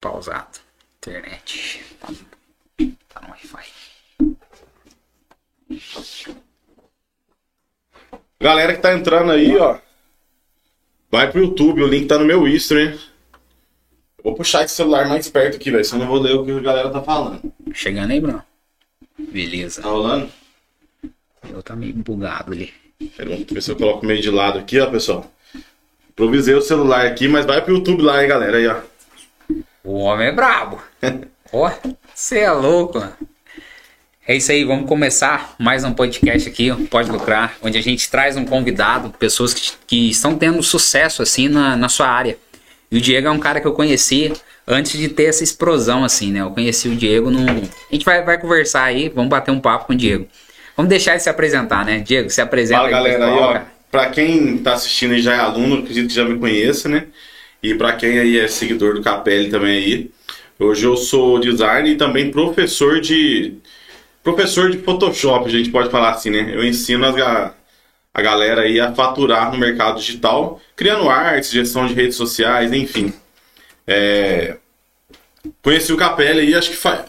[0.00, 0.58] Pausado.
[0.98, 1.84] Internet.
[2.00, 2.08] Tá,
[3.08, 3.70] tá no Wi-Fi.
[8.40, 9.78] Galera que tá entrando aí, ó.
[11.10, 12.98] Vai pro YouTube, o link tá no meu Insta, hein?
[14.22, 15.84] Vou puxar esse celular mais perto aqui, velho.
[15.84, 17.52] Senão eu não vou ler o que a galera tá falando.
[17.74, 18.42] Chegando aí, Bruno?
[19.18, 19.82] Beleza.
[19.82, 20.30] Tá rolando?
[21.48, 22.72] Eu tá meio bugado ali.
[23.18, 25.30] Vamos ver se eu coloco meio de lado aqui, ó, pessoal.
[26.10, 28.58] Improvisei o celular aqui, mas vai pro YouTube lá, hein, galera.
[28.58, 28.89] Aí, ó.
[29.90, 30.80] O homem é brabo.
[31.52, 31.68] Ó,
[32.14, 33.12] você é louco, mano.
[34.24, 38.36] É isso aí, vamos começar mais um podcast aqui, Pode Lucrar, onde a gente traz
[38.36, 42.38] um convidado, pessoas que, que estão tendo sucesso assim na, na sua área.
[42.88, 44.32] E o Diego é um cara que eu conheci
[44.64, 46.40] antes de ter essa explosão assim, né?
[46.40, 47.50] Eu conheci o Diego no.
[47.50, 50.28] A gente vai, vai conversar aí, vamos bater um papo com o Diego.
[50.76, 51.98] Vamos deixar ele se apresentar, né?
[51.98, 52.94] Diego, se apresenta Fala, aí.
[52.94, 53.26] galera.
[53.26, 53.60] Aí, ó.
[53.90, 57.06] Pra quem tá assistindo e já é aluno, acredito que já me conheça, né?
[57.62, 60.10] E pra quem aí é seguidor do Capelli também aí.
[60.58, 63.54] Hoje eu sou designer e também professor de.
[64.22, 66.50] Professor de Photoshop, a gente pode falar assim, né?
[66.54, 67.54] Eu ensino as ga-
[68.12, 73.12] a galera aí a faturar no mercado digital, criando artes, gestão de redes sociais, enfim.
[73.86, 74.56] É,
[75.62, 77.00] Conheci o Capelli aí, acho que faz.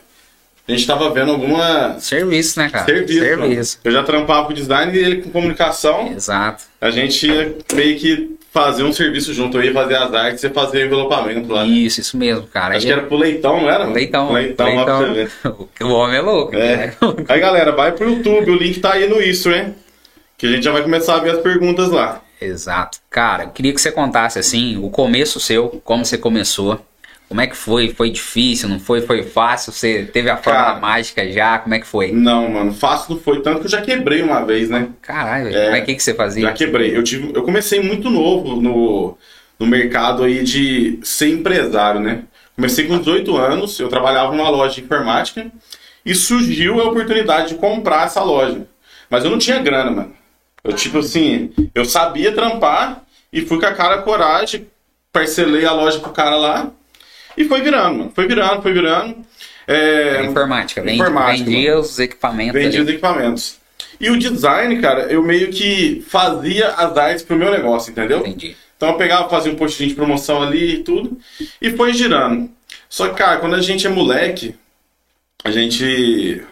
[0.68, 2.00] A gente tava vendo alguma.
[2.00, 2.86] Serviço, né, cara?
[2.86, 3.20] Serviço.
[3.20, 3.80] Serviço.
[3.84, 6.14] Eu já trampava com design e ele com comunicação.
[6.14, 6.64] Exato.
[6.80, 7.28] A gente
[7.74, 9.58] meio que fazer um serviço junto.
[9.58, 11.64] Eu ia fazer as artes e fazer o envelopamento lá.
[11.64, 11.70] né?
[11.70, 12.76] Isso, isso mesmo, cara.
[12.76, 13.86] Acho Aí- que era pro leitão, não era?
[13.86, 14.32] Leitão.
[14.32, 15.32] Leitão, lá pra você ver.
[15.82, 16.56] o homem é louco.
[16.56, 16.88] É.
[16.88, 16.94] né?
[17.30, 19.74] Aí galera, vai pro YouTube, o link tá aí no isso, né?
[20.38, 22.22] Que a gente já vai começar a ver as perguntas lá.
[22.42, 22.98] Exato.
[23.10, 26.84] Cara, eu queria que você contasse assim, o começo seu, como você começou.
[27.32, 27.94] Como é que foi?
[27.94, 28.68] Foi difícil?
[28.68, 29.00] Não foi?
[29.00, 29.72] Foi fácil?
[29.72, 31.60] Você teve a fórmula mágica já?
[31.60, 32.12] Como é que foi?
[32.12, 34.90] Não, mano, fácil não foi tanto que eu já quebrei uma vez, né?
[35.02, 35.48] Caralho.
[35.48, 35.72] É.
[35.72, 36.42] Mas o que, que você fazia?
[36.42, 36.94] Já quebrei.
[36.94, 39.18] Eu, tive, eu comecei muito novo no,
[39.58, 42.24] no mercado aí de ser empresário, né?
[42.54, 45.50] Comecei com 18 anos, eu trabalhava numa loja de informática
[46.06, 48.68] e surgiu a oportunidade de comprar essa loja.
[49.10, 50.14] Mas eu não tinha grana, mano.
[50.66, 54.68] Eu, tipo assim, eu sabia trampar e fui com a cara coragem,
[55.14, 56.74] parcelei a loja pro cara lá
[57.38, 58.12] e foi virando, mano.
[58.14, 59.16] Foi virando, foi virando.
[59.68, 60.82] É, Informática.
[60.82, 62.54] Vendi, Informática, vendia os equipamentos.
[62.54, 62.86] Vendi ali.
[62.86, 63.60] os equipamentos.
[64.00, 68.20] E o design, cara, eu meio que fazia as artes pro meu negócio, entendeu?
[68.20, 68.56] Entendi.
[68.76, 71.18] Então eu pegava, fazia um postinho de promoção ali e tudo,
[71.62, 72.50] e foi girando.
[72.90, 74.56] Só que, cara, quando a gente é moleque,
[75.44, 76.44] a gente.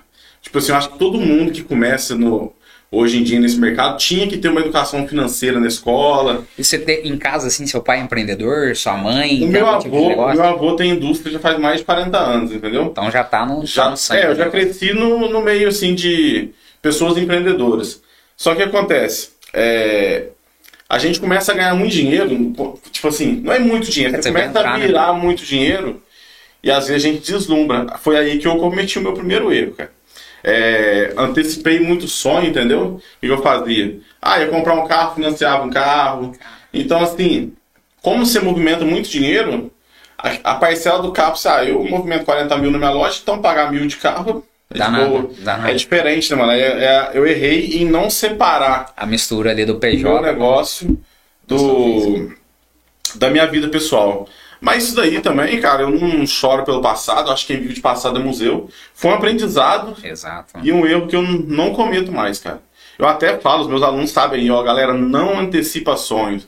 [0.42, 2.54] Tipo assim, eu acho que todo mundo que começa no,
[2.92, 6.44] hoje em dia nesse mercado tinha que ter uma educação financeira na escola.
[6.58, 9.36] E você tem em casa, assim, seu pai é empreendedor, sua mãe?
[9.38, 12.52] O tem meu tipo avô, meu avô tem indústria já faz mais de 40 anos,
[12.52, 12.86] entendeu?
[12.86, 14.22] Então já tá no, tá Já, no sangue.
[14.22, 14.52] é, eu já né?
[14.52, 16.50] cresci no, no meio assim de
[16.82, 18.02] pessoas empreendedoras.
[18.36, 19.30] Só que o que acontece?
[19.54, 20.28] É,
[20.88, 22.30] a gente começa a ganhar muito dinheiro,
[22.92, 24.88] tipo assim, não é muito dinheiro, Quer você começa entrar, a né?
[24.88, 26.02] virar muito dinheiro
[26.64, 27.98] e às vezes a gente deslumbra.
[28.00, 29.92] Foi aí que eu cometi o meu primeiro erro, cara.
[30.44, 33.02] É, antecipei muito sonho, entendeu?
[33.18, 34.00] O que eu fazia?
[34.22, 36.34] Ah, ia comprar um carro, financiava um carro.
[36.74, 37.54] Então, assim,
[38.02, 39.72] como você movimenta muito dinheiro,
[40.18, 43.72] a, a parcela do carro, ah, eu movimento 40 mil na minha loja, então pagar
[43.72, 46.52] mil de carro é, nada, é diferente, né, mano?
[46.52, 50.22] É- é- eu errei em não separar A mistura ali do PJ.
[50.22, 50.98] negócio
[51.48, 52.30] do
[53.16, 54.28] da minha vida pessoal.
[54.62, 57.82] Mas isso daí também, cara, eu não choro pelo passado, acho que quem vive de
[57.82, 58.70] passado é museu.
[58.94, 60.60] Foi um aprendizado Exato.
[60.62, 62.62] e um erro que eu não cometo mais, cara.
[62.98, 66.46] Eu até falo, os meus alunos sabem, ó, galera, não antecipa sonhos.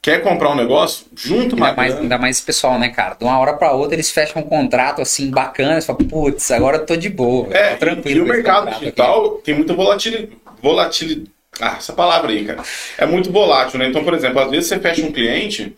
[0.00, 1.06] Quer comprar um negócio?
[1.16, 1.76] Junto Ainda mais.
[1.76, 2.02] mais, grana.
[2.04, 3.16] ainda mais esse pessoal, né, cara?
[3.16, 6.76] De uma hora pra outra eles fecham um contrato assim bacana, você fala, putz, agora
[6.76, 8.18] eu tô de boa, É, tô tranquilo.
[8.18, 10.30] e o mercado digital tem muita volatilidade.
[10.62, 11.30] volatilidade.
[11.60, 12.62] Ah, essa palavra aí, cara.
[12.96, 13.88] É muito volátil, né?
[13.88, 15.76] Então, por exemplo, às vezes você fecha um cliente,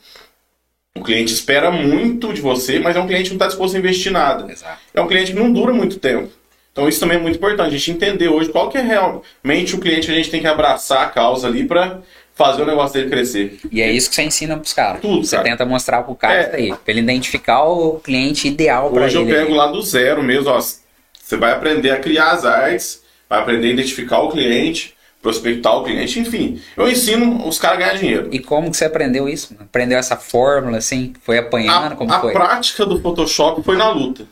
[0.96, 3.78] o cliente espera muito de você, mas é um cliente que não está disposto a
[3.78, 4.50] investir nada.
[4.50, 4.78] Exato.
[4.92, 6.28] É um cliente que não dura muito tempo.
[6.72, 9.78] Então isso também é muito importante, a gente entender hoje qual que é realmente o
[9.78, 12.00] cliente que a gente tem que abraçar a causa ali para
[12.34, 13.58] fazer o negócio dele crescer.
[13.70, 15.00] E é isso que você ensina pros caras.
[15.00, 15.48] Tudo, Você cara.
[15.48, 16.40] tenta mostrar pro cara É.
[16.42, 19.32] isso daí, pra ele identificar o cliente ideal pra Hoje eu ele.
[19.34, 20.58] pego lá do zero mesmo, ó.
[20.60, 25.84] Você vai aprender a criar as artes, vai aprender a identificar o cliente, prospectar o
[25.84, 26.60] cliente, enfim.
[26.76, 28.28] Eu ensino os caras a ganhar dinheiro.
[28.32, 29.54] E como que você aprendeu isso?
[29.60, 31.12] Aprendeu essa fórmula, assim?
[31.22, 31.92] Foi apanhando?
[31.92, 32.32] A, como a foi?
[32.32, 34.24] prática do Photoshop foi na luta.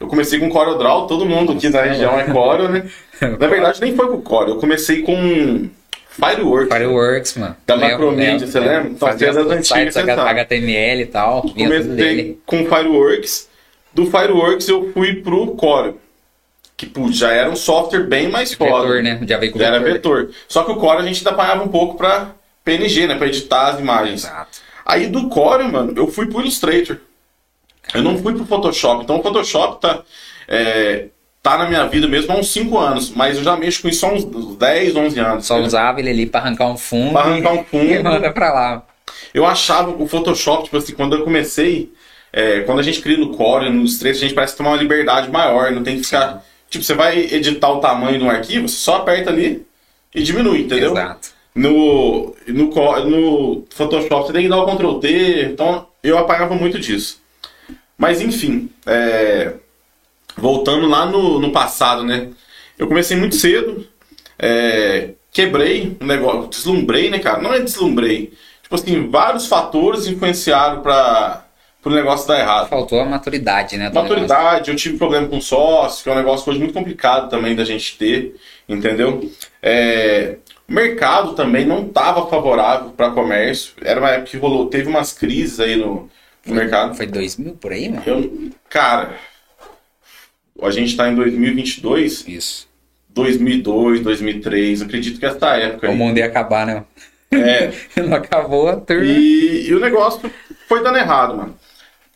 [0.00, 2.90] Eu comecei com CorelDRAW, todo mundo aqui da região é Corel, né?
[3.38, 5.68] Na verdade, nem foi com Corel, eu comecei com
[6.08, 6.76] Fireworks.
[6.76, 7.56] Fireworks, mano.
[7.64, 8.90] Da Macromedia, você lembra?
[8.90, 9.96] Então, Fazia os antigas.
[9.96, 11.42] HTML e tal.
[11.42, 13.48] Comecei com Fireworks.
[13.94, 15.96] Do Fireworks eu fui pro Corel.
[16.82, 18.88] Que, putz, já era um software bem mais foda.
[18.88, 19.20] Vetor, né?
[19.24, 20.22] Já veio com Já era vetor.
[20.24, 20.34] vetor.
[20.48, 22.32] Só que o Corel a gente ainda apanhava um pouco pra
[22.64, 23.14] PNG, né?
[23.14, 24.24] Pra editar as imagens.
[24.24, 24.58] Exato.
[24.84, 26.96] Aí do Corel, mano, eu fui pro Illustrator.
[27.94, 29.04] Eu não fui pro Photoshop.
[29.04, 30.02] Então o Photoshop tá,
[30.48, 31.06] é,
[31.40, 33.10] tá na minha vida mesmo há uns 5 anos.
[33.10, 34.24] Mas eu já mexo com isso há uns
[34.56, 35.46] 10, 11 anos.
[35.46, 37.12] Só usava ele ali pra arrancar um fundo.
[37.12, 37.84] Pra arrancar um fundo.
[37.92, 38.82] E manda pra lá.
[39.32, 41.92] Eu achava o Photoshop, tipo assim, quando eu comecei,
[42.32, 45.30] é, quando a gente cria no Core, nos três, a gente parece tomar uma liberdade
[45.30, 46.44] maior, não tem que ficar.
[46.72, 49.62] Tipo, você vai editar o tamanho de um arquivo, você só aperta ali
[50.14, 50.92] e diminui, entendeu?
[50.92, 51.28] Exato.
[51.54, 52.64] No, no,
[53.04, 57.20] no Photoshop você tem que dar o Ctrl T, então eu apagava muito disso.
[57.98, 59.52] Mas enfim, é,
[60.34, 62.30] voltando lá no, no passado, né?
[62.78, 63.86] Eu comecei muito cedo,
[64.38, 67.42] é, quebrei um negócio, deslumbrei, né, cara?
[67.42, 68.32] Não é deslumbrei.
[68.62, 71.44] Tipo assim, vários fatores influenciaram para
[71.90, 72.68] o negócio dar errado.
[72.68, 73.90] Faltou a maturidade, né?
[73.90, 74.10] do negócio.
[74.10, 77.64] Maturidade, eu tive problema com sócio, que é um negócio hoje muito complicado também da
[77.64, 78.36] gente ter,
[78.68, 79.30] entendeu?
[79.62, 80.36] É,
[80.68, 83.74] o mercado também não estava favorável para comércio.
[83.82, 86.08] Era uma época que rolou, teve umas crises aí no,
[86.46, 86.94] no mercado.
[86.94, 88.02] Foi 2000 por aí, mano?
[88.06, 89.16] Eu, cara,
[90.62, 92.68] a gente está em 2022, Isso.
[93.08, 95.96] 2002, 2003, acredito que essa época O aí.
[95.96, 96.84] mundo ia acabar, né?
[97.30, 99.04] É, Não acabou a turma.
[99.04, 100.30] E, e o negócio
[100.68, 101.56] foi dando errado, mano.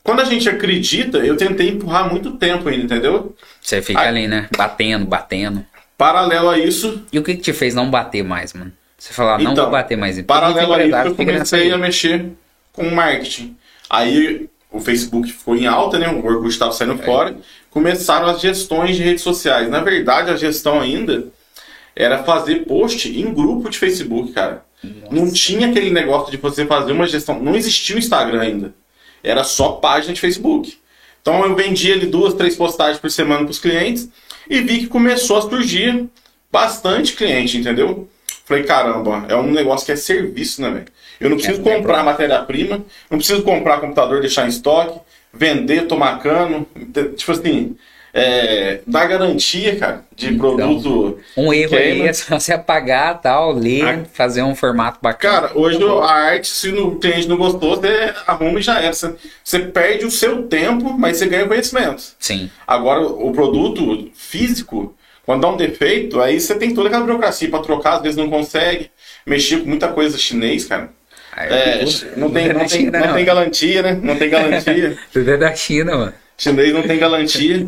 [0.06, 3.34] Quando a gente acredita, eu tentei empurrar muito tempo ainda, entendeu?
[3.60, 4.48] Você fica ali, né?
[4.56, 5.66] Batendo, batendo.
[5.98, 8.70] Paralelo a isso, E o que, que te fez não bater mais, mano?
[8.96, 10.22] Você falou, não Então, vou bater mais.
[10.22, 12.26] Paralelo a isso, eu comecei a mexer
[12.72, 13.56] com marketing.
[13.90, 16.08] Aí o Facebook ficou em alta, né?
[16.08, 17.04] O Orkut estava saindo É.
[17.04, 17.36] fora.
[17.68, 19.68] Começaram as gestões de redes sociais.
[19.68, 21.24] Na verdade, a gestão ainda
[21.96, 24.64] era fazer post em grupo de Facebook, cara.
[25.10, 27.42] Não tinha aquele negócio de você fazer uma gestão.
[27.42, 28.72] Não existia o Instagram ainda.
[29.28, 30.78] Era só página de Facebook.
[31.20, 34.08] Então eu vendia ali duas, três postagens por semana para os clientes
[34.48, 36.06] e vi que começou a surgir
[36.52, 38.08] bastante cliente, entendeu?
[38.44, 40.86] Falei, caramba, é um negócio que é serviço, né, velho?
[41.18, 45.00] Eu não preciso não tem comprar matéria-prima, não preciso comprar computador, deixar em estoque,
[45.32, 46.66] vender, tomar cano.
[47.16, 47.76] Tipo assim,
[48.18, 51.18] é, dar garantia, cara, de Então, produto.
[51.36, 54.04] Um erro aí é só você apagar tal, ler, Ah.
[54.12, 55.48] fazer um formato bacana.
[55.48, 58.94] Cara, hoje a arte, se o cliente não gostou, você arruma e já era.
[58.94, 59.14] Você,
[59.44, 62.02] você perde o seu tempo, mas você ganha conhecimento.
[62.18, 62.50] Sim.
[62.66, 64.96] Agora, o produto físico,
[65.26, 68.30] quando dá um defeito, aí você tem toda aquela burocracia para trocar, às vezes não
[68.30, 68.90] consegue.
[69.26, 70.88] Mexer com muita coisa chinês, cara.
[71.32, 71.84] Aí, É,
[72.16, 74.00] não, tem, é não, da tem, não tem garantia, né?
[74.02, 74.96] Não tem garantia.
[75.12, 76.14] Tudo é da China, mano.
[76.38, 77.66] Chinês não tem garantia.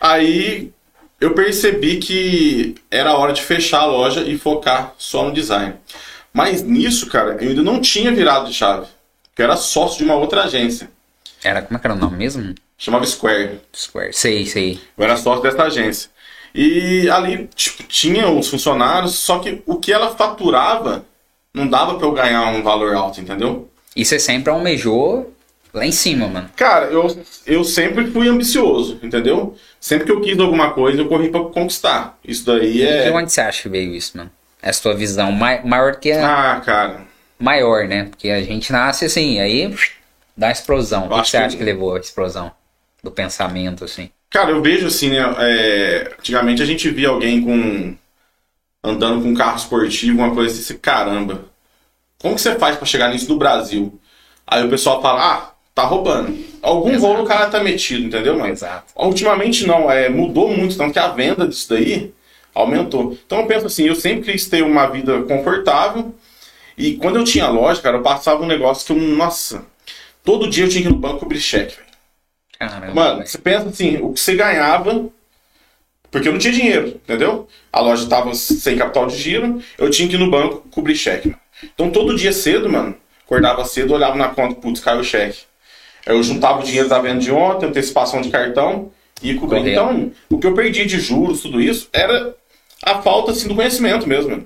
[0.00, 0.72] Aí
[1.20, 5.74] eu percebi que era hora de fechar a loja e focar só no design.
[6.32, 8.86] Mas nisso, cara, eu ainda não tinha virado de chave.
[9.30, 10.90] Porque eu era sócio de uma outra agência.
[11.42, 12.54] Era, como é que era o nome mesmo?
[12.76, 13.60] Chamava Square.
[13.74, 14.12] Square.
[14.12, 14.80] Sei, sei.
[14.96, 16.10] Eu era sócio dessa agência.
[16.54, 21.04] E ali, tipo, tinha os funcionários, só que o que ela faturava
[21.52, 23.68] não dava pra eu ganhar um valor alto, entendeu?
[23.96, 25.33] E você sempre almejou
[25.74, 26.50] lá em cima, mano.
[26.56, 29.56] Cara, eu, eu sempre fui ambicioso, entendeu?
[29.80, 32.18] Sempre que eu quis alguma coisa, eu corri pra conquistar.
[32.24, 33.10] Isso daí é.
[33.12, 34.30] onde você acha que veio isso, mano?
[34.62, 37.00] Essa tua visão mai- maior que a Ah, cara.
[37.38, 38.04] maior, né?
[38.04, 39.74] Porque a gente nasce assim, aí
[40.36, 41.06] dá uma explosão.
[41.06, 42.50] O que você que- acha que levou a explosão
[43.02, 44.08] do pensamento, assim?
[44.30, 45.18] Cara, eu vejo assim, né?
[45.38, 47.94] é, antigamente a gente via alguém com.
[48.82, 51.46] andando com um carro esportivo, uma coisa assim, caramba.
[52.20, 54.00] Como que você faz pra chegar nisso no Brasil?
[54.46, 56.38] Aí o pessoal fala, ah, tá roubando.
[56.62, 57.06] Algum Exato.
[57.06, 58.52] rolo o cara tá metido, entendeu, mano?
[58.52, 58.92] Exato.
[58.94, 62.12] Ultimamente não, é, mudou muito, tanto que a venda disso daí
[62.54, 63.18] aumentou.
[63.26, 66.14] Então eu penso assim, eu sempre quis ter uma vida confortável.
[66.78, 69.64] E quando eu tinha loja, cara, eu passava um negócio que eu, nossa,
[70.22, 71.84] todo dia eu tinha que ir no banco cobrir cheque, velho.
[72.58, 72.94] Caramba.
[72.94, 75.06] Mano, você pensa assim, o que você ganhava,
[76.10, 77.48] porque eu não tinha dinheiro, entendeu?
[77.72, 81.28] A loja tava sem capital de giro, eu tinha que ir no banco cobrir cheque.
[81.28, 81.40] Mano.
[81.74, 85.38] Então todo dia cedo, mano, acordava cedo, olhava na conta, putz, caiu o cheque.
[86.06, 88.90] Eu juntava o dinheiro da venda de ontem, antecipação de cartão
[89.22, 89.72] e cobria.
[89.72, 92.34] Então, o que eu perdi de juros, tudo isso, era
[92.82, 94.44] a falta assim, do conhecimento mesmo.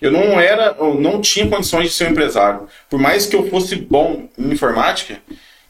[0.00, 2.68] Eu não era, eu não tinha condições de ser um empresário.
[2.90, 5.18] Por mais que eu fosse bom em informática,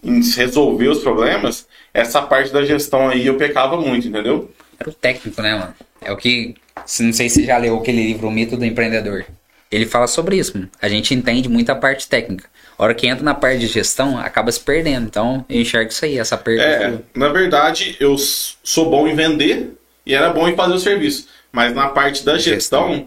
[0.02, 4.50] em resolver os problemas, essa parte da gestão aí eu pecava muito, entendeu?
[4.78, 5.74] Era o técnico, né, mano?
[6.02, 6.54] É o que.
[7.00, 9.24] Não sei se você já leu aquele livro, O Mito do Empreendedor.
[9.70, 10.70] Ele fala sobre isso, mano.
[10.82, 12.48] A gente entende muito a parte técnica.
[12.78, 15.06] A hora que entra na parte de gestão, acaba se perdendo.
[15.06, 16.62] Então, eu enxergo isso aí, essa perda.
[16.62, 21.28] É, na verdade, eu sou bom em vender e era bom em fazer o serviço.
[21.52, 23.06] Mas na parte da gestão,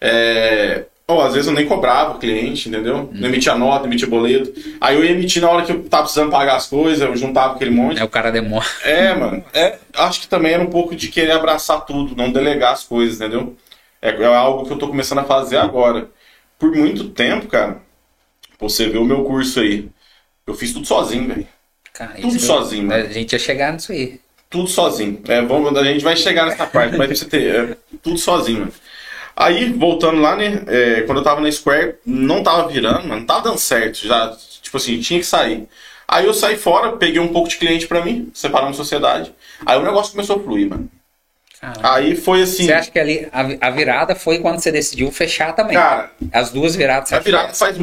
[0.00, 0.84] é...
[1.06, 3.08] ó, às vezes eu nem cobrava o cliente, entendeu?
[3.12, 4.52] Não emitia nota, emitia boleto.
[4.80, 7.54] Aí eu ia emitir na hora que eu tava precisando pagar as coisas, eu juntava
[7.54, 8.00] aquele monte.
[8.00, 8.66] É, o cara demora.
[8.82, 9.44] É, mano.
[9.54, 13.20] É, acho que também era um pouco de querer abraçar tudo, não delegar as coisas,
[13.20, 13.56] entendeu?
[14.02, 16.08] É, é algo que eu tô começando a fazer agora.
[16.58, 17.80] Por muito tempo, cara,
[18.68, 19.88] você vê o meu curso aí.
[20.46, 21.46] Eu fiz tudo sozinho, velho.
[22.20, 23.04] Tudo isso- sozinho, mano.
[23.04, 24.20] A gente ia chegar nisso aí.
[24.50, 25.20] Tudo sozinho.
[25.26, 28.72] É, vamos, a gente vai chegar nessa parte, mas você ter é, tudo sozinho, mano.
[29.36, 30.62] Aí, voltando lá, né?
[30.68, 34.06] é, quando eu tava na Square, não tava virando, mano, não tava dando certo.
[34.06, 35.66] Já, tipo assim, tinha que sair.
[36.06, 39.34] Aí eu saí fora, peguei um pouco de cliente pra mim, separamos sociedade.
[39.66, 40.88] Aí o negócio começou a fluir, mano.
[41.64, 41.94] Caramba.
[41.94, 42.66] Aí foi assim.
[42.66, 45.76] Você acha que ali a, a virada foi quando você decidiu fechar também?
[45.76, 47.12] Cara, As duas viradas.
[47.12, 47.58] A virada fez.
[47.58, 47.78] faz.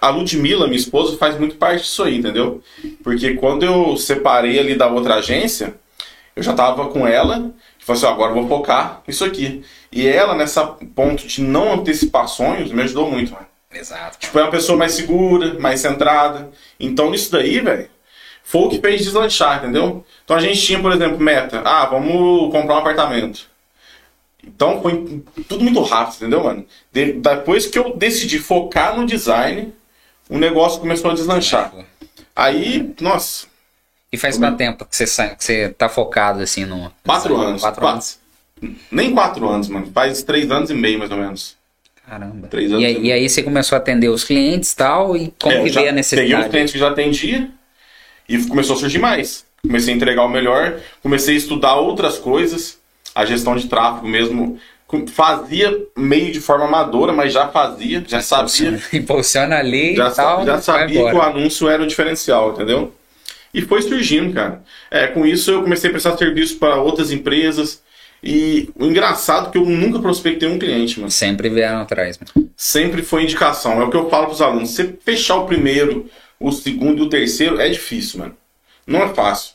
[0.00, 2.62] A Ludmilla, minha esposa, faz muito parte disso aí, entendeu?
[3.04, 5.74] Porque quando eu separei ali da outra agência,
[6.34, 9.62] eu já tava com ela e falei assim: agora eu vou focar nisso aqui.
[9.92, 13.46] E ela, nessa ponto de não antecipar sonhos, me ajudou muito, mano.
[13.72, 14.18] Exato.
[14.18, 16.50] Tipo, é uma pessoa mais segura, mais centrada.
[16.78, 17.88] Então, nisso daí, velho,
[18.44, 20.04] foi o que fez deslanchar, entendeu?
[20.24, 21.62] Então, a gente tinha, por exemplo, meta.
[21.64, 23.48] Ah, vamos comprar um apartamento.
[24.42, 26.64] Então, foi tudo muito rápido, entendeu, mano?
[26.92, 29.72] De- depois que eu decidi focar no design,
[30.28, 31.72] o negócio começou a deslanchar.
[32.34, 33.46] Aí, nossa,
[34.12, 35.04] E faz quanto tempo que você,
[35.36, 36.90] que você tá focado assim no.
[37.04, 37.60] quatro anos.
[37.60, 38.18] Quatro Quatro- anos.
[38.90, 39.90] Nem quatro anos, mano.
[39.92, 41.56] Faz três anos e meio, mais ou menos.
[42.08, 42.48] Caramba.
[42.48, 43.08] Três anos E, aí- também.
[43.10, 45.70] e aí você começou a atender os clientes e tal, e como É, que veio
[45.70, 46.48] a Peguei os necessidade?
[46.48, 47.50] clientes que já atendia
[48.30, 49.44] e começou a surgir mais.
[49.62, 52.78] Comecei a entregar o melhor, comecei a estudar outras coisas,
[53.14, 54.58] a gestão de tráfego mesmo.
[55.12, 58.80] Fazia meio de forma amadora, mas já fazia, já sabia.
[58.92, 60.44] Impulsiona ali Já, tal.
[60.44, 62.92] já sabia que o anúncio era o diferencial, entendeu?
[63.54, 64.62] E foi surgindo, cara.
[64.90, 67.82] É, com isso eu comecei a prestar serviço para outras empresas.
[68.22, 71.10] E o engraçado é que eu nunca prospectei um cliente, mano.
[71.10, 72.18] Sempre vieram atrás.
[72.18, 72.50] mano.
[72.56, 73.80] Sempre foi indicação.
[73.80, 74.70] É o que eu falo pros alunos.
[74.70, 76.06] Você fechar o primeiro,
[76.40, 78.36] o segundo e o terceiro é difícil, mano.
[78.86, 79.52] Não é fácil.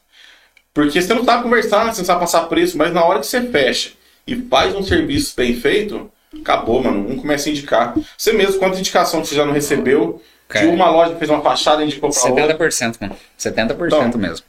[0.73, 3.41] Porque você não sabe conversar, você não sabe passar preço, mas na hora que você
[3.41, 3.91] fecha
[4.27, 7.09] e faz um serviço bem feito, acabou, mano.
[7.09, 7.95] Um começa a indicar.
[8.17, 10.21] Você mesmo, quanta indicação que você já não recebeu?
[10.47, 10.67] Cara.
[10.67, 12.55] De uma loja que fez uma fachada e indicou pra outra.
[12.57, 13.17] 70%, mano.
[13.37, 14.45] 70% Então, mesmo.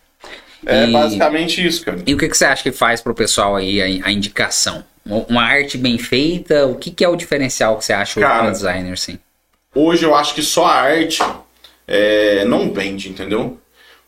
[0.66, 1.99] É E- basicamente isso, cara.
[2.07, 4.85] E o que, que você acha que faz pro pessoal aí a, a indicação?
[5.07, 8.50] Uma arte bem feita, o que, que é o diferencial que você acha Cara, para
[8.50, 9.19] designer, assim?
[9.73, 11.23] Hoje eu acho que só a arte
[11.87, 13.61] é, não vende, entendeu?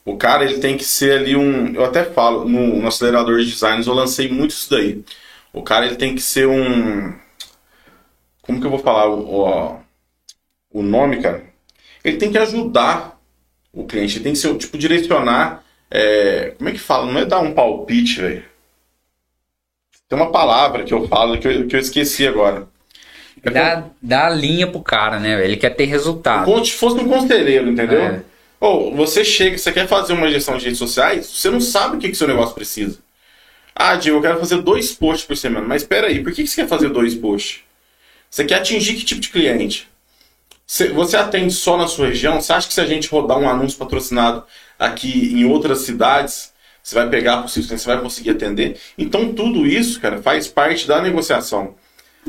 [0.04, 1.75] O cara ele tem que ser ali um.
[1.75, 5.04] Eu até falo, no, no acelerador de designs eu lancei muito isso daí.
[5.52, 7.14] O cara ele tem que ser um.
[8.42, 9.80] Como que eu vou falar o,
[10.73, 11.44] o, nome, cara?
[12.02, 13.20] Ele tem que ajudar
[13.73, 15.62] o cliente, ele tem que ser, tipo, direcionar.
[15.90, 17.11] é, como é que fala?
[17.11, 18.44] Não é dar um palpite, velho.
[20.08, 22.66] Tem uma palavra que eu falo que eu, que eu esqueci agora.
[23.42, 25.45] Dá, dá a linha pro cara, né?
[25.45, 26.45] Ele quer ter resultado.
[26.45, 28.00] Como se fosse um conselheiro, entendeu?
[28.02, 28.23] É.
[28.61, 31.99] Ou você chega, você quer fazer uma gestão de redes sociais, você não sabe o
[31.99, 32.99] que, que seu negócio precisa.
[33.75, 35.66] Ah, Diego, eu quero fazer dois posts por semana.
[35.66, 37.61] Mas espera aí, por que, que você quer fazer dois posts?
[38.28, 39.88] Você quer atingir que tipo de cliente?
[40.66, 42.40] Você, atende só na sua região?
[42.40, 44.45] Você acha que se a gente rodar um anúncio patrocinado
[44.78, 46.52] aqui em outras cidades,
[46.83, 48.78] você vai pegar possível você vai conseguir atender?
[48.99, 51.75] Então tudo isso, cara, faz parte da negociação.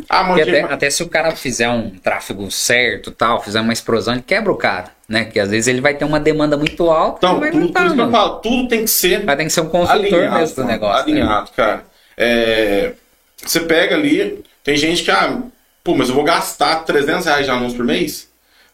[0.07, 4.13] Ah, mas até, até se o cara fizer um tráfego certo tal, fizer uma explosão,
[4.13, 5.25] ele quebra o cara, né?
[5.25, 7.95] Que às vezes ele vai ter uma demanda muito alta então, vai tudo, por isso
[7.95, 10.63] que eu falo, tudo tem que ser Vai ter que ser um consultor mesmo do
[10.65, 11.05] negócio.
[11.13, 11.21] né?
[11.21, 11.83] Alinhado, cara.
[12.17, 12.93] É,
[13.43, 15.41] você pega ali, tem gente que, ah,
[15.83, 18.27] pô, mas eu vou gastar 300 reais de anúncio por mês?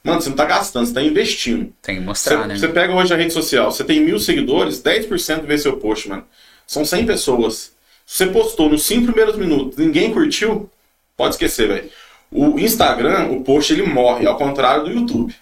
[0.03, 1.74] Mano, você não tá gastando, você tá investindo.
[1.82, 2.55] Tem que Você, mostrar, né?
[2.58, 6.24] você pega hoje a rede social, você tem mil seguidores, 10% vê seu post, mano.
[6.67, 7.72] São 100 pessoas.
[8.05, 10.70] Se você postou nos 5 primeiros minutos, ninguém curtiu,
[11.17, 11.89] pode esquecer, velho.
[12.31, 15.34] O Instagram, o post, ele morre, ao contrário do YouTube.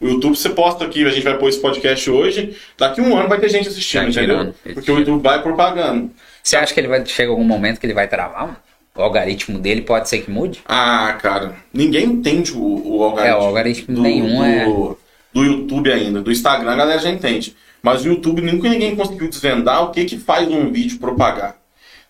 [0.00, 3.28] O YouTube você posta aqui, a gente vai pôr esse podcast hoje, daqui um ano
[3.28, 4.36] vai ter gente assistindo, Tá entendeu?
[4.38, 4.98] tirando, Porque o.
[4.98, 6.10] YouTube vai propagando.
[6.42, 8.42] Você acha que ele vai chega algum momento que ele vai travar?
[8.42, 8.56] mano?
[8.94, 10.60] O algoritmo dele pode ser que mude?
[10.66, 13.28] Ah, cara, ninguém entende o, o algoritmo.
[13.32, 14.96] É, o algoritmo do, nenhum do, é-
[15.32, 16.20] do YouTube ainda.
[16.22, 17.54] Do Instagram a galera já entende.
[17.82, 21.56] Mas o YouTube nunca ninguém conseguiu desvendar o que que faz um vídeo propagar.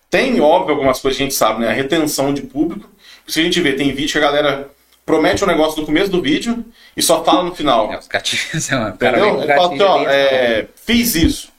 [0.09, 1.69] Tem, óbvio, algumas coisas que a gente sabe, né?
[1.69, 2.89] A retenção de público.
[3.29, 4.69] Se a gente vê, tem vídeo que a galera
[5.05, 6.63] promete um negócio no começo do vídeo
[6.95, 7.91] e só fala no final.
[7.93, 8.69] É, os gatilhos.
[8.69, 9.41] O cara Entendeu?
[9.43, 11.49] Ele fala assim, ó, ali, é, fiz isso.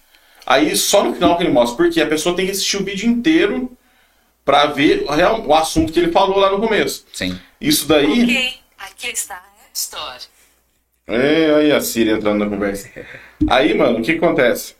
[0.47, 1.77] Aí só no final que ele mostra.
[1.77, 3.71] Porque a pessoa tem que assistir o vídeo inteiro
[4.45, 7.05] pra ver o real- o assunto que ele falou lá no começo.
[7.13, 7.39] Sim.
[7.61, 8.23] Isso daí.
[8.25, 10.21] Ok, aqui está a Store.
[11.07, 12.89] É, aí a Siri entrando na conversa.
[13.49, 14.75] Aí, mano, o que acontece?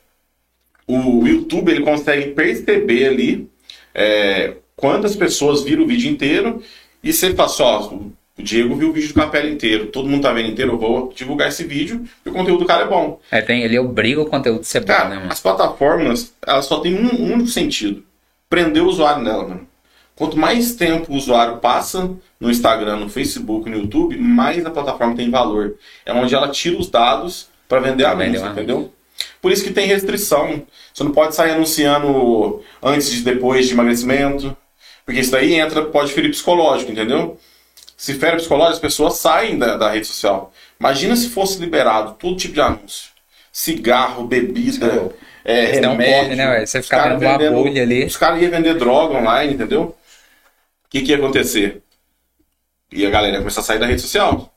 [0.87, 3.51] O YouTube ele consegue perceber ali
[3.95, 6.63] é, quantas pessoas viram o vídeo inteiro
[7.03, 10.33] e você fala só, o Diego viu o vídeo do Capela inteiro, todo mundo tá
[10.33, 13.21] vendo inteiro, eu vou divulgar esse vídeo porque o conteúdo do cara é bom.
[13.31, 15.33] É, tem, ele obriga o conteúdo a ser bom, Cara, né, mano?
[15.33, 18.03] as plataformas, elas só têm um, um único sentido.
[18.49, 19.67] Prender o usuário nela, mano.
[20.17, 25.15] Quanto mais tempo o usuário passa no Instagram, no Facebook, no YouTube, mais a plataforma
[25.15, 25.77] tem valor.
[26.05, 28.49] É onde ela tira os dados para vender vender o anúncio.
[28.49, 28.93] entendeu?
[29.41, 30.63] Por isso que tem restrição.
[30.93, 34.55] Você não pode sair anunciando antes e depois de emagrecimento.
[35.11, 37.37] Porque isso daí entra, pode ferir psicológico, entendeu?
[37.97, 40.53] Se fere psicológico, as pessoas saem da, da rede social.
[40.79, 43.11] Imagina se fosse liberado todo tipo de anúncio.
[43.53, 45.11] Cigarro, bebida,
[45.45, 46.15] é, Você um remédio.
[46.15, 46.65] corre, né?
[46.65, 48.05] Você Os fica caras dentro de uma bolha ali.
[48.05, 49.83] Os caras iam vender droga online, entendeu?
[49.83, 51.83] O que, que ia acontecer?
[52.93, 54.55] E a galera ia começar a sair da rede social.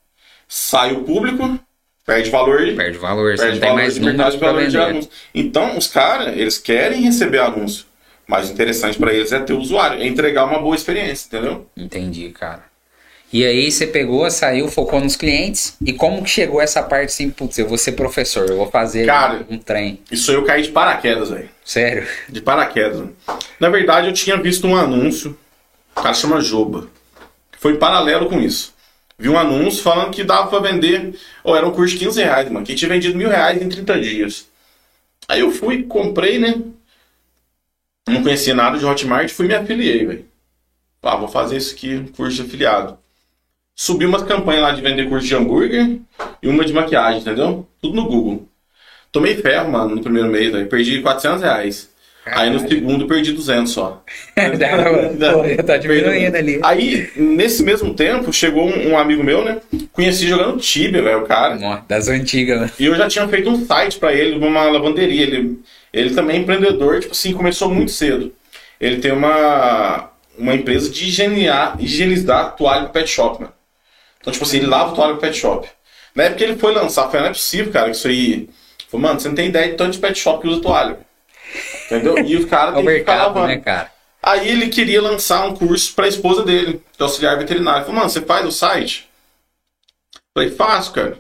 [0.48, 1.60] Sai o público,
[2.06, 5.10] perde valor, Perde valor, você perde não tem mais de mercado de valor de anúncio.
[5.34, 7.86] Então, os caras, eles querem receber anúncio.
[8.28, 11.68] Mas o interessante para eles é ter o usuário, é entregar uma boa experiência, entendeu?
[11.76, 12.64] Entendi, cara.
[13.34, 15.76] E aí você pegou, saiu, focou nos clientes.
[15.84, 19.08] E como que chegou essa parte assim, putz, eu vou ser professor, eu vou fazer
[19.08, 19.44] Cara.
[19.50, 20.00] um trem.
[20.12, 21.50] Isso aí eu caí de paraquedas, velho.
[21.66, 22.08] Sério?
[22.30, 23.10] De paraquedas.
[23.60, 25.36] Na verdade, eu tinha visto um anúncio.
[25.96, 26.88] O cara chama Joba.
[27.58, 28.72] Foi em paralelo com isso.
[29.18, 31.16] Vi um anúncio falando que dava pra vender.
[31.44, 32.64] Ou era um curso de 15 reais, mano.
[32.64, 34.46] Que tinha vendido mil reais em 30 dias.
[35.28, 36.62] Aí eu fui, comprei, né?
[38.08, 40.26] Não conhecia nada de Hotmart, fui me afiliei, velho.
[41.02, 42.98] Ah, vou fazer isso aqui, curso de afiliado.
[43.76, 46.00] Subi umas campanhas lá de vender curso de hambúrguer
[46.42, 47.68] e uma de maquiagem, entendeu?
[47.82, 48.48] Tudo no Google.
[49.12, 50.68] Tomei ferro, mano, no primeiro mês, velho.
[50.68, 51.94] Perdi 400 reais.
[52.26, 54.02] Aí no segundo perdi 200 só.
[55.58, 56.60] Pô, tá diminuindo ali.
[56.64, 59.60] Aí, nesse mesmo tempo, chegou um, um amigo meu, né?
[59.92, 61.84] Conheci jogando Tibia, velho, o cara.
[61.88, 62.72] Das antigas, né?
[62.80, 65.24] E eu já tinha feito um site pra ele, uma lavanderia.
[65.24, 65.60] Ele,
[65.94, 68.34] ele também é empreendedor, tipo assim, começou muito cedo.
[68.80, 73.54] Ele tem uma, uma empresa de higienizar, higienizar toalha pro pet shop, mano.
[74.20, 75.70] Então, tipo assim, ele lava toalha pro pet shop.
[76.16, 78.50] Na época que ele foi lançar, foi, não é possível, cara, que isso aí...
[78.90, 81.00] Falei, mano, você não tem ideia de tanto de pet shop que usa toalha.
[81.86, 82.20] Entendeu?
[82.26, 83.48] E os caras É o têm que ficar mercado, lavando.
[83.48, 83.92] né, cara?
[84.22, 87.82] Aí ele queria lançar um curso pra esposa dele, que é auxiliar veterinário.
[87.86, 89.10] Falou, mano, você faz o site?
[90.34, 91.18] Falei, faço, cara.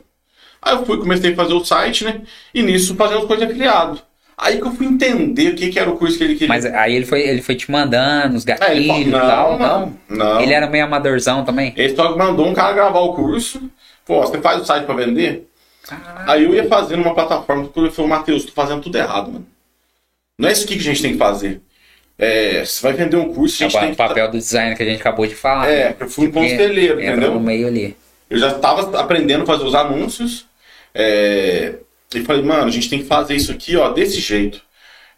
[0.62, 2.22] Aí eu fui, comecei a fazer o site, né?
[2.54, 4.02] E nisso fazendo coisa de afiliado.
[4.38, 6.48] Aí que eu fui entender o que, que era o curso que ele queria.
[6.48, 9.60] Mas aí ele foi, ele foi te mandando os É, ele gatilhos falou, e tal,
[9.60, 10.18] não, não?
[10.18, 10.42] não.
[10.42, 11.74] Ele era meio amadorzão também?
[11.78, 13.70] Ele só mandou um cara gravar o curso.
[14.06, 15.48] Pô, você faz o site pra vender?
[16.28, 19.46] Aí eu ia fazendo uma plataforma, porque ele falou, Matheus, tô fazendo tudo errado, mano.
[20.40, 21.62] Não é isso aqui que a gente tem que fazer.
[22.18, 23.98] É, você vai vender um curso, a É gente tem o que...
[23.98, 25.70] papel do design que a gente acabou de falar.
[25.70, 25.96] É, né?
[26.00, 27.34] eu fui um conselheiro, entendeu?
[27.34, 27.96] no meio ali.
[28.30, 30.46] Eu já estava aprendendo a fazer os anúncios.
[30.94, 31.76] É...
[32.18, 34.62] E falei, mano, a gente tem que fazer isso aqui, ó, desse jeito.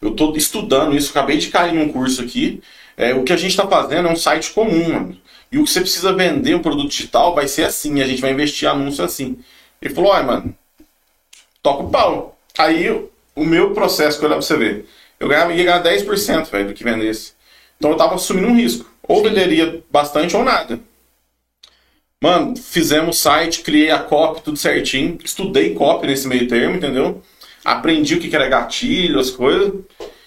[0.00, 2.60] Eu tô estudando isso, acabei de cair num curso aqui.
[2.96, 5.16] É, o que a gente está fazendo é um site comum, mano.
[5.50, 8.32] E o que você precisa vender um produto digital vai ser assim, a gente vai
[8.32, 9.38] investir anúncio assim.
[9.80, 10.56] Ele falou, olha, mano,
[11.62, 12.38] toca o pau.
[12.58, 12.90] Aí
[13.34, 14.86] o meu processo, que eu pra você ver,
[15.20, 17.32] eu ganhava, ia ganhar 10% velho, do que vendesse.
[17.76, 18.90] Então eu tava assumindo um risco.
[19.06, 20.80] Ou venderia bastante ou nada.
[22.22, 25.18] Mano, fizemos o site, criei a copy, tudo certinho.
[25.22, 27.20] Estudei copy nesse meio termo, entendeu?
[27.64, 29.72] Aprendi o que era gatilho, as coisas.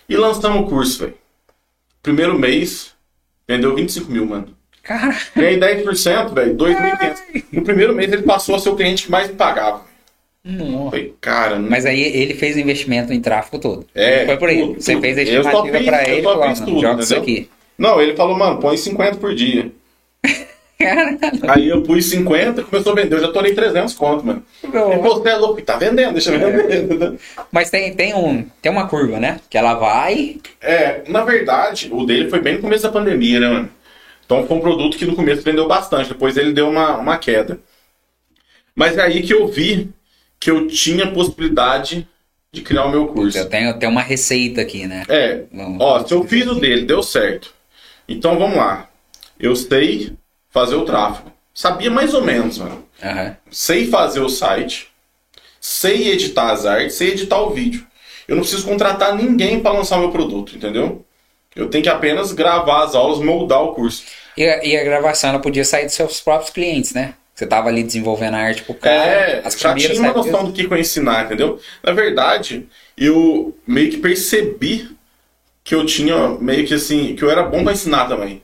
[0.08, 1.15] E lançamos o curso, velho.
[2.04, 2.93] Primeiro mês,
[3.47, 4.56] vendeu 25 mil, mano.
[4.84, 7.43] Cara, Ganhei 10%, velho, 2.500.
[7.52, 9.84] No primeiro mês ele passou a ser o cliente que mais me pagava.
[10.43, 10.91] nossa.
[10.91, 13.86] Falei, cara, não Mas aí ele fez o investimento em tráfego todo.
[13.93, 14.60] É, Foi por aí.
[14.62, 15.02] tudo, Você tudo.
[15.02, 17.49] fez a estimativa pra ele e falou, tudo, joga isso aqui.
[17.78, 19.71] Não, ele falou, mano, põe 50 por dia.
[20.81, 21.19] Caralho.
[21.49, 23.17] Aí eu pus 50 e começou a vender.
[23.17, 24.43] Eu já tornei 300 conto, mano.
[24.61, 27.19] Falou, você é louco, tá vendendo, deixa eu vender.
[27.51, 29.41] Mas tem, tem, um, tem uma curva, né?
[29.49, 30.37] Que ela vai.
[30.61, 33.69] É, na verdade, o dele foi bem no começo da pandemia, né, mano?
[34.25, 37.59] Então foi um produto que no começo vendeu bastante, depois ele deu uma, uma queda.
[38.73, 39.89] Mas é aí que eu vi
[40.39, 42.07] que eu tinha possibilidade
[42.53, 43.37] de criar o meu curso.
[43.37, 45.03] Eu tenho, eu tenho uma receita aqui, né?
[45.09, 45.77] É, Não.
[45.77, 47.53] ó, se eu fiz o dele, deu certo.
[48.07, 48.87] Então vamos lá.
[49.37, 50.13] Eu sei
[50.49, 51.31] fazer o tráfego.
[51.53, 52.85] Sabia mais ou menos, mano.
[53.03, 53.35] Aham.
[53.51, 54.88] Sei fazer o site,
[55.59, 57.85] sei editar as artes, sei editar o vídeo.
[58.27, 61.03] Eu não preciso contratar ninguém para lançar meu produto, entendeu?
[61.55, 64.03] Eu tenho que apenas gravar as aulas, moldar o curso.
[64.38, 67.15] E, a- e a gravação ela podia sair dos seus próprios clientes, né?
[67.33, 68.95] Você tava ali desenvolvendo a arte pro cara.
[69.12, 71.59] É, as já tinha uma noção do que eu ensinar, entendeu?
[71.81, 74.89] Na verdade, eu meio que percebi
[75.63, 78.43] que eu tinha meio que assim, que eu era bom para ensinar também.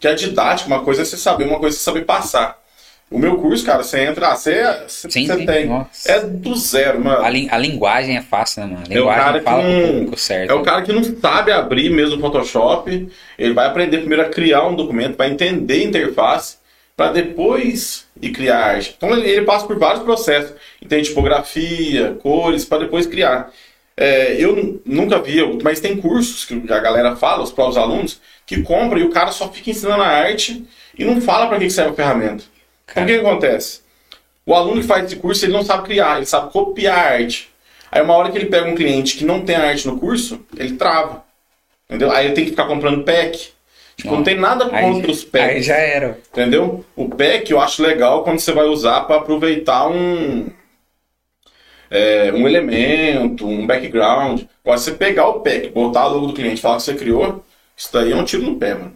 [0.00, 2.62] Que a didática, uma coisa é você saber, uma coisa é você saber passar.
[3.10, 5.66] O meu curso, cara, você entra, ah, você, você, Sim, sim, tem.
[5.68, 6.10] nossa.
[6.10, 7.22] É do zero, mano.
[7.24, 8.86] A, lin- a linguagem é fácil, né, mano?
[8.90, 9.92] A É o cara linguagem que fala pro não.
[9.92, 10.50] público certo.
[10.50, 13.08] É o cara que não sabe abrir mesmo o Photoshop.
[13.38, 16.56] Ele vai aprender primeiro a criar um documento, vai entender a interface,
[16.96, 18.94] para depois ir criar arte.
[18.96, 20.52] Então ele, ele passa por vários processos.
[20.82, 23.50] Entende tipografia, cores, para depois criar.
[23.96, 28.62] É, eu nunca vi, mas tem cursos que a galera fala, os próprios alunos, que
[28.62, 30.64] compram e o cara só fica ensinando a arte
[30.98, 32.44] e não fala para que que serve a ferramenta.
[32.90, 33.80] Então o que, acontece?
[34.46, 37.50] O aluno que faz esse curso, ele não sabe criar, ele sabe copiar a arte.
[37.90, 40.44] Aí uma hora que ele pega um cliente que não tem a arte no curso,
[40.56, 41.24] ele trava.
[41.88, 42.10] Entendeu?
[42.12, 43.52] Aí ele tem que ficar comprando pack.
[43.96, 44.24] Tipo, não, Não.
[44.24, 45.48] tem nada Aí, contra os packs.
[45.56, 46.18] aí já era.
[46.32, 46.84] Entendeu?
[46.96, 50.50] O pack eu acho legal quando você vai usar para aproveitar um
[51.90, 54.42] é, um elemento, um background.
[54.64, 57.44] Agora, você pegar o pack, botar a logo do cliente, falar que você criou,
[57.76, 58.92] isso daí é um tiro no pé, mano.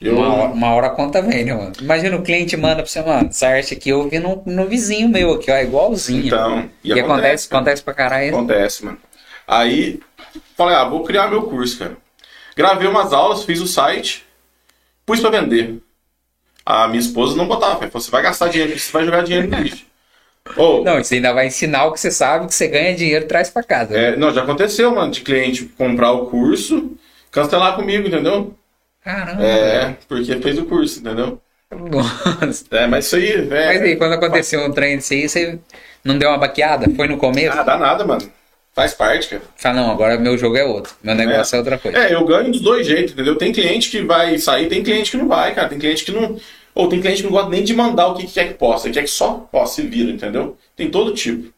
[0.00, 1.72] Eu, Uma, hora- uma hora a conta vem, né, mano?
[1.80, 5.08] Imagina o cliente manda pra você, mano, essa arte aqui eu vi no, no vizinho
[5.08, 6.26] meu aqui, ó, igualzinho.
[6.26, 7.60] Então, e, acontece, cara.
[7.62, 8.28] acontece pra caralho.
[8.36, 8.98] Acontece, mano.
[9.48, 10.00] Aí,
[10.56, 11.96] falei, ah, vou criar meu curso, cara.
[12.54, 14.24] Gravei umas aulas, fiz o site,
[15.06, 15.80] pus pra vender.
[16.64, 19.58] A minha esposa não botava, falou, você vai gastar dinheiro, você vai jogar dinheiro no
[19.58, 19.86] lixo.
[20.56, 23.28] Ô, Não, você ainda vai ensinar o que você sabe, que você ganha dinheiro e
[23.28, 23.96] traz pra casa.
[23.98, 26.92] É, não, já aconteceu, mano, de cliente comprar o curso,
[27.36, 28.54] cancelar comigo, entendeu?
[29.04, 29.42] Caramba.
[29.42, 31.38] É, porque fez o curso, entendeu?
[31.70, 32.64] Nossa.
[32.70, 33.66] É, mas isso aí, velho.
[33.66, 35.58] Mas aí, quando aconteceu um trem desse aí, você
[36.02, 36.88] não deu uma baqueada?
[36.96, 37.58] Foi no começo?
[37.58, 38.22] Ah, dá nada, mano.
[38.74, 39.42] Faz parte, cara.
[39.56, 40.94] Fala, não, agora meu jogo é outro.
[41.02, 41.98] Meu negócio é, outra coisa.
[41.98, 43.36] É, eu ganho dos dois jeitos, entendeu?
[43.36, 45.68] Tem cliente que vai sair, tem cliente que não vai, cara.
[45.68, 46.38] Tem cliente que não.
[46.74, 48.90] Ou tem cliente que não gosta nem de mandar o que que quer que possa,
[48.90, 50.56] quer que só ó, se vira, entendeu?
[50.74, 51.52] Tem todo tipo.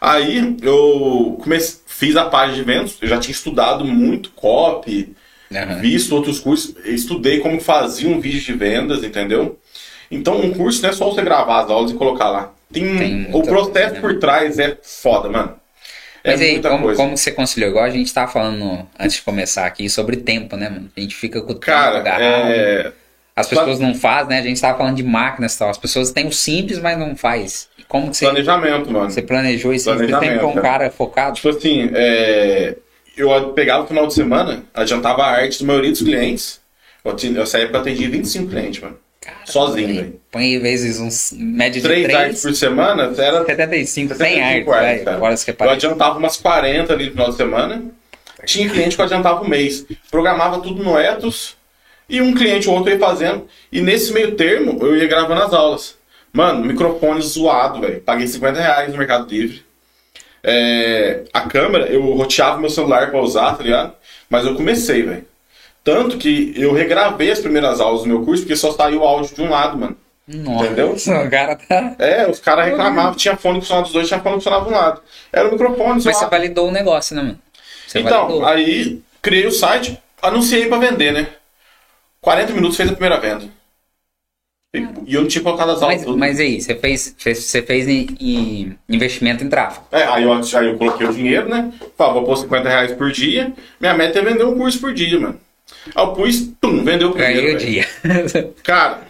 [0.00, 5.14] Aí eu comecei, fiz a página de vendas, eu já tinha estudado muito copy,
[5.54, 5.80] Aham.
[5.80, 9.58] visto outros cursos, estudei como fazia um vídeo de vendas, entendeu?
[10.10, 12.52] Então, um curso não é só você gravar as aulas e colocar lá.
[12.72, 14.00] Tem, Tem o processo coisa, né?
[14.00, 15.54] por trás é foda, mano.
[16.22, 16.96] É Mas aí, muita como, coisa.
[17.00, 17.70] como você conciliou?
[17.70, 20.90] Igual a gente tava falando antes de começar aqui sobre tempo, né, mano?
[20.96, 22.50] A gente fica com o tempo Cara, agarrado.
[22.50, 22.92] é...
[23.34, 24.38] As pessoas não fazem, né?
[24.38, 25.68] A gente tava falando de máquinas e tal.
[25.68, 27.68] As pessoas têm o simples, mas não faz.
[27.88, 29.10] Como que você, planejamento, mano.
[29.10, 29.92] você planejou isso?
[29.92, 30.62] Você sempre um cara.
[30.62, 31.36] cara focado?
[31.36, 32.76] Tipo assim, é,
[33.16, 36.60] eu pegava o final de semana, adiantava a arte da maioria dos clientes.
[37.04, 38.98] Eu, época eu atendi 25 clientes, mano.
[39.44, 40.20] Sozinho, velho.
[40.30, 44.88] Põe vezes uns média de Três 3, artes por semana, era 75, 100 75 artes,
[44.88, 45.04] velho.
[45.04, 45.16] cara.
[45.16, 47.84] Agora você Eu adiantava umas 40 ali no final de semana.
[48.44, 49.86] Tinha cliente que eu adiantava um mês.
[50.10, 51.56] Programava tudo no Ethos.
[52.08, 53.46] E um cliente ou outro ia fazendo.
[53.72, 55.95] E nesse meio termo, eu ia gravando as aulas.
[56.36, 57.98] Mano, microfone zoado, velho.
[58.02, 59.64] Paguei 50 reais no Mercado Livre.
[60.44, 63.94] É, a câmera, eu roteava meu celular pra usar, tá ligado?
[64.28, 65.24] Mas eu comecei, velho.
[65.82, 69.34] Tanto que eu regravei as primeiras aulas do meu curso, porque só saiu o áudio
[69.34, 69.96] de um lado, mano.
[70.28, 70.92] Nossa, entendeu?
[71.26, 71.94] o cara tá.
[71.98, 74.74] É, os caras reclamavam, tinha fone que funcionava dos dois, tinha fone que funcionava de
[74.74, 75.00] um lado.
[75.32, 77.38] Era o microfone Mas você validou o negócio, né, mano?
[77.86, 78.46] Você Então, validou.
[78.46, 81.28] aí criei o site, anunciei pra vender, né?
[82.20, 83.46] 40 minutos fez a primeira venda.
[84.74, 87.88] E eu não tinha colocado as aulas Mas, mas aí, você fez, fez- você fez
[87.88, 89.86] em, em investimento em tráfego.
[89.90, 91.72] É, aí, eu, aí eu coloquei o dinheiro, né?
[91.96, 93.52] Falei, vou pôr 50 reais por dia.
[93.80, 95.40] Minha meta é vender um curso por dia, mano.
[95.94, 97.42] Aí eu pus, pum, vendeu o primeiro.
[97.42, 97.86] Ganhei o dia.
[98.62, 99.02] Cara,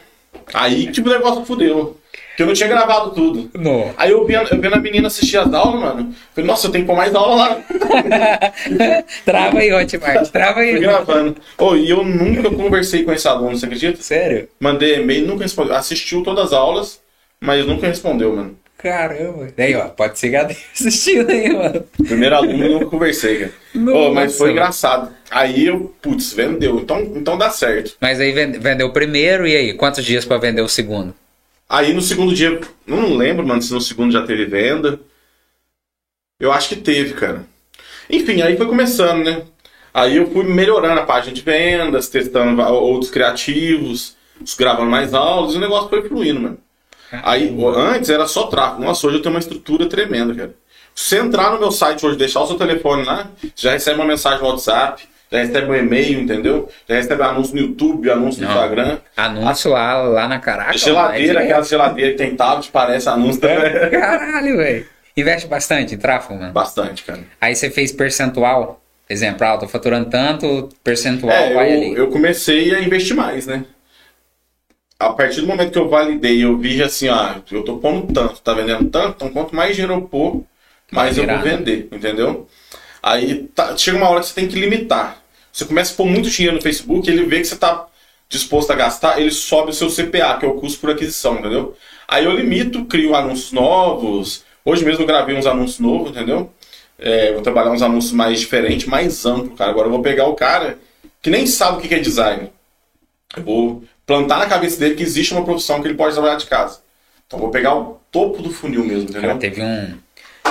[0.55, 1.99] aí tipo o negócio fudeu.
[2.37, 3.51] Porque eu não tinha gravado tudo.
[3.59, 3.95] Não.
[3.97, 6.15] Aí eu vendo, eu vendo a menina assistir as aulas, mano.
[6.35, 7.59] Falei, nossa, eu tenho que pôr mais aula lá.
[9.25, 10.29] Trava aí, Hotmart.
[10.31, 10.79] Trava Fui aí.
[10.79, 11.37] gravando.
[11.57, 14.03] Oh, e eu nunca conversei com esse aluno, você acredita?
[14.03, 14.49] Sério?
[14.61, 15.75] Mandei e-mail, nunca respondeu.
[15.75, 17.01] Assistiu todas as aulas,
[17.41, 18.55] mas nunca respondeu, mano.
[18.77, 19.49] Caramba.
[19.57, 21.85] Daí, ó, pode ser HD assistindo aí, mano.
[22.07, 23.53] Primeiro aluno, eu nunca conversei, cara.
[23.75, 24.59] Nossa, Oh, mas foi mano.
[24.59, 25.11] engraçado.
[25.31, 26.79] Aí eu, putz, vendeu.
[26.81, 27.97] Então, então dá certo.
[27.99, 29.73] Mas aí vende- vendeu o primeiro e aí?
[29.75, 31.15] Quantos dias pra vender o segundo?
[31.69, 35.01] Aí no segundo dia, eu não lembro, mano, se no segundo já teve venda.
[36.39, 37.45] Eu acho que teve, cara.
[38.09, 39.43] Enfim, aí foi começando, né?
[39.93, 44.15] Aí eu fui melhorando a página de vendas, testando outros criativos,
[44.59, 46.59] gravando mais aulas, e o negócio foi fluindo, mano.
[47.11, 48.83] Aí, antes era só tráfego.
[48.83, 50.55] Nossa, hoje eu tenho uma estrutura tremenda, cara.
[50.95, 54.07] Se você entrar no meu site hoje, deixar o seu telefone lá, já recebe uma
[54.07, 56.69] mensagem no WhatsApp, já recebe um e-mail, entendeu?
[56.89, 58.55] Já recebe anúncio no YouTube, anúncio no Não.
[58.55, 58.99] Instagram.
[59.17, 60.77] Anúncio lá, lá na caraca.
[60.79, 63.59] Geladeira, é aquela geladeira que tem tablet, parece anúncio também.
[63.59, 63.91] direto.
[63.99, 64.87] Caralho, velho.
[65.17, 66.53] Investe bastante em tráfego, mano.
[66.53, 67.21] Bastante, cara.
[67.41, 68.81] Aí você fez percentual.
[69.09, 71.95] Exemplo, ah, eu tô faturando tanto, percentual É, vai eu, ali.
[71.97, 73.65] eu comecei a investir mais, né?
[74.99, 78.41] A partir do momento que eu validei, eu vi assim, ah, eu tô pondo tanto,
[78.41, 80.43] tá vendendo tanto, então quanto mais dinheiro eu pôr,
[80.91, 81.43] mais eu vou né?
[81.43, 82.49] vender, entendeu?
[83.07, 85.23] Aí tá- chega uma hora que você tem que limitar.
[85.53, 87.87] Você começa a pôr muito dinheiro no Facebook, ele vê que você tá
[88.29, 91.77] disposto a gastar, ele sobe o seu CPA, que é o custo por aquisição, entendeu?
[92.09, 94.45] Aí eu limito, crio anúncios novos.
[94.65, 96.51] Hoje mesmo eu gravei uns anúncios novos, entendeu?
[96.99, 99.71] É, vou trabalhar uns anúncios mais diferentes, mais amplos, cara.
[99.71, 100.77] Agora eu vou pegar o cara
[101.23, 102.51] que nem sabe o que é design.
[103.37, 106.47] Eu vou plantar na cabeça dele que existe uma profissão que ele pode trabalhar de
[106.47, 106.81] casa.
[107.27, 109.39] Então eu vou pegar o topo do funil mesmo, Cara, entendeu?
[109.39, 110.06] teve um.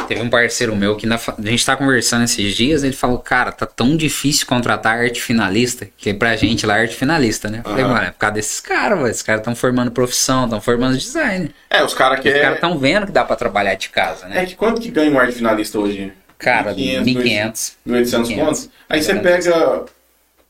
[0.07, 3.51] Teve um parceiro meu que na a gente tá conversando esses dias, ele falou, cara,
[3.51, 7.61] tá tão difícil contratar arte finalista, que pra gente lá é arte finalista, né?
[7.63, 9.09] Eu Falei, mano, é por causa desses caras, velho.
[9.09, 11.53] Esses caras estão formando profissão, estão formando design.
[11.69, 12.39] É, os caras que Os é...
[12.41, 14.43] caras estão vendo que dá pra trabalhar de casa, né?
[14.43, 16.13] É que quanto que ganha um arte finalista hoje?
[16.37, 17.73] Cara, 1.500, 1.500.
[17.87, 18.35] 1.800 1.500.
[18.35, 18.69] pontos.
[18.89, 19.85] Aí você pega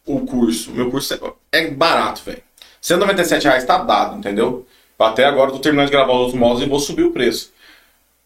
[0.05, 0.71] o curso.
[0.71, 1.13] Meu curso
[1.51, 2.41] é, é barato, velho.
[2.81, 4.67] 197 reais tá dado, entendeu?
[4.97, 7.51] Até agora eu tô terminando de gravar os outros módulos e vou subir o preço.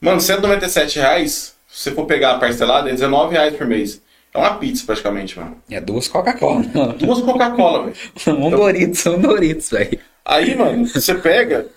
[0.02, 4.02] Mano, 197 reais, se você for pegar a parcelada, é 19 reais por mês.
[4.34, 5.58] É uma pizza praticamente, mano.
[5.70, 6.64] É duas Coca-Cola.
[6.98, 8.40] Duas Coca-Cola, velho.
[8.40, 10.00] um Doritos, um Doritos, velho.
[10.24, 11.68] Aí, mano, você pega.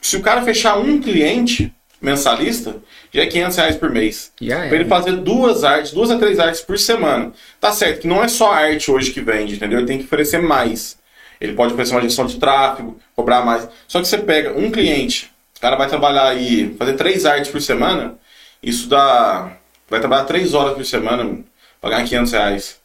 [0.00, 2.76] Se o cara fechar um cliente mensalista,
[3.12, 4.32] já é 500 reais por mês.
[4.40, 7.32] Já Pra ele fazer duas artes, duas a três artes por semana.
[7.60, 9.78] Tá certo que não é só arte hoje que vende, entendeu?
[9.78, 10.96] Ele tem que oferecer mais.
[11.40, 13.68] Ele pode oferecer uma gestão de tráfego, cobrar mais.
[13.88, 17.60] Só que você pega um cliente, o cara vai trabalhar aí, fazer três artes por
[17.60, 18.14] semana,
[18.62, 19.52] isso dá.
[19.90, 21.44] Vai trabalhar três horas por semana, mano,
[21.80, 22.78] pra ganhar 500 reais.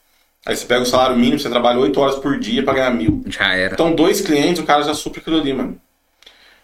[0.45, 3.23] Aí você pega o salário mínimo, você trabalha oito horas por dia pra ganhar mil.
[3.27, 3.73] Já era.
[3.73, 5.79] Então, dois clientes, o cara já supre aquilo ali, mano.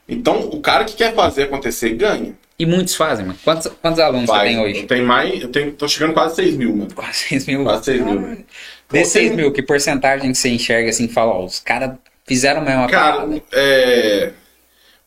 [0.07, 2.33] Então, o cara que quer fazer acontecer ganha.
[2.57, 3.37] E muitos fazem, mano.
[3.43, 4.47] Quantos, quantos alunos Vai.
[4.49, 4.79] você tem hoje?
[4.81, 6.93] Eu tenho mais, eu tenho, tô chegando quase 6 mil, mano.
[6.93, 7.63] Quase 6 mil.
[7.63, 8.21] Quase 6 mil.
[8.21, 8.45] velho.
[8.91, 11.91] Desses Tem- 6 mil, que porcentagem que você enxerga assim fala, ó, os caras
[12.25, 13.41] fizeram mesmo a Cara, parada?
[13.53, 14.31] é,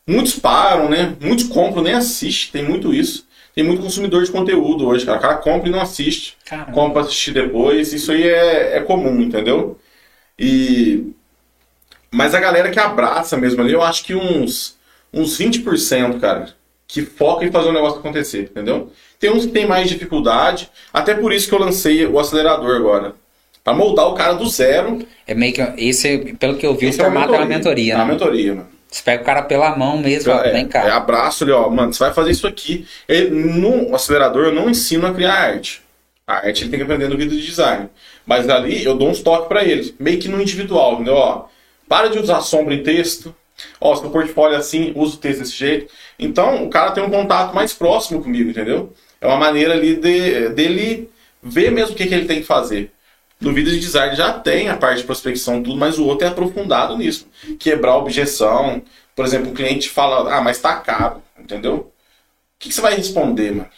[0.07, 1.15] muitos param, né?
[1.19, 2.61] Muitos compram, nem assistem.
[2.61, 3.25] Tem muito isso.
[3.55, 5.17] Tem muito consumidor de conteúdo hoje, cara.
[5.19, 6.35] O cara compra e não assiste.
[6.45, 6.71] Caramba.
[6.71, 7.93] Compra pra assistir depois.
[7.93, 9.77] Isso aí é, é comum, entendeu?
[10.37, 11.11] E...
[12.11, 14.77] Mas a galera que abraça mesmo ali, eu acho que uns,
[15.11, 16.53] uns 20%, cara,
[16.87, 18.91] que foca em fazer o negócio acontecer, entendeu?
[19.19, 20.69] Tem uns que tem mais dificuldade.
[20.93, 23.15] Até por isso que eu lancei o acelerador agora.
[23.63, 24.99] Pra moldar o cara do zero.
[25.25, 25.61] É meio que.
[25.77, 28.11] Esse, pelo que eu vi, Esse o formato é uma mentoria, É uma né?
[28.11, 28.72] mentoria, mano.
[28.93, 30.85] Você pega o cara pela mão mesmo, ó, É, vem cá.
[30.87, 32.85] é abraço ali, ó, mano, você vai fazer isso aqui.
[33.09, 35.81] Ele, no acelerador eu não ensino a criar arte.
[36.27, 37.89] A arte ele tem que aprender no vídeo de design.
[38.23, 41.15] Mas ali eu dou uns toques pra eles, meio que no individual, entendeu?
[41.15, 41.45] Ó,
[41.89, 43.35] para de usar sombra em texto.
[43.81, 45.91] Ó, seu portfólio é assim, usa o texto desse jeito.
[46.19, 48.93] Então o cara tem um contato mais próximo comigo, entendeu?
[49.19, 51.09] É uma maneira ali de, dele
[51.41, 52.91] ver mesmo o que, que ele tem que fazer.
[53.43, 56.29] No vídeo de design já tem a parte de prospecção tudo, mas o outro é
[56.29, 57.27] aprofundado nisso.
[57.59, 58.81] Quebrar a objeção.
[59.15, 61.75] Por exemplo, o cliente fala, ah, mas tá caro, entendeu?
[61.75, 61.91] O
[62.59, 63.69] que, que você vai responder, mano?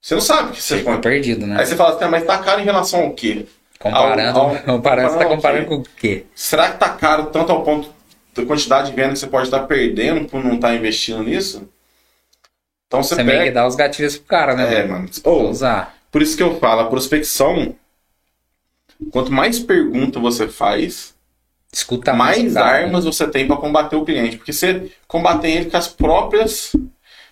[0.00, 1.02] Você não sabe o que você responde.
[1.02, 1.56] perdido, né?
[1.58, 3.46] Aí você fala assim, ah, mas tá caro em relação ao quê?
[3.78, 6.24] Comparando, Ao- ao- comparando, você tá comparando com o quê?
[6.34, 7.90] Será que tá caro tanto ao ponto
[8.34, 11.68] da quantidade de venda que você pode estar perdendo por não estar investindo nisso?
[12.86, 13.54] Então você, Você meio que pega...
[13.60, 14.80] dá os gatilhos pro cara, né?
[14.80, 15.08] É, mano.
[15.24, 15.94] Ou, usar.
[16.10, 17.74] por isso que eu falo, a prospecção,
[19.10, 21.14] quanto mais pergunta você faz,
[21.72, 24.38] Escuta mais o cara, armas você tem para combater o cliente.
[24.38, 26.72] Porque você combater ele com as próprias.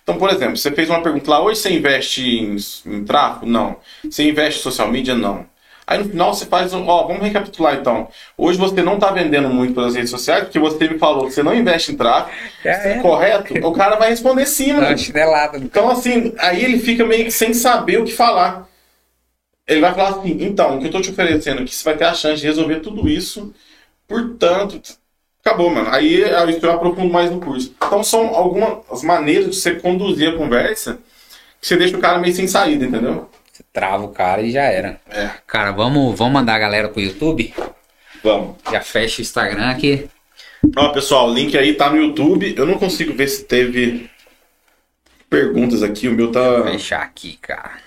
[0.03, 3.47] Então, por exemplo, você fez uma pergunta lá, hoje você investe em, em tráfego?
[3.47, 3.77] Não.
[4.03, 5.15] Você investe em social media?
[5.15, 5.47] Não.
[5.87, 8.07] Aí no final você faz, um- ó, vamos recapitular então.
[8.37, 11.41] Hoje você não está vendendo muito pelas redes sociais, porque você me falou que você
[11.43, 12.99] não investe em tráfego, Já é.
[12.99, 13.53] correto?
[13.67, 14.81] O cara vai responder sim, no
[15.57, 18.67] Então, assim, aí ele fica meio que sem saber o que falar.
[19.67, 22.05] Ele vai falar assim, então, o que eu tô te oferecendo aqui, você vai ter
[22.05, 23.53] a chance de resolver tudo isso.
[24.07, 24.79] Portanto,
[25.43, 25.89] acabou, mano.
[25.89, 27.73] Aí eu aprofundo mais no curso.
[27.75, 30.99] Então são algumas maneiras de você conduzir a conversa
[31.59, 33.27] que você deixa o cara meio sem saída, entendeu?
[33.51, 35.01] Você trava o cara e já era.
[35.09, 35.31] É.
[35.47, 37.53] Cara, vamos, vamos mandar a galera pro YouTube?
[38.23, 38.57] Vamos.
[38.71, 40.07] Já fecha o Instagram aqui.
[40.75, 42.53] Ó, pessoal, o link aí tá no YouTube.
[42.55, 44.09] Eu não consigo ver se teve
[45.27, 46.07] perguntas aqui.
[46.07, 46.63] O meu tá.
[46.65, 47.84] Fechar aqui, cara.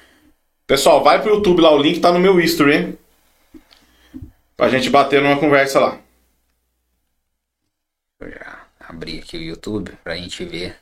[0.69, 2.99] Pessoal, vai pro YouTube lá, o link tá no meu history, hein?
[4.55, 5.99] Pra gente bater numa conversa lá.
[8.21, 10.79] Vou já abrir aqui o YouTube pra gente ver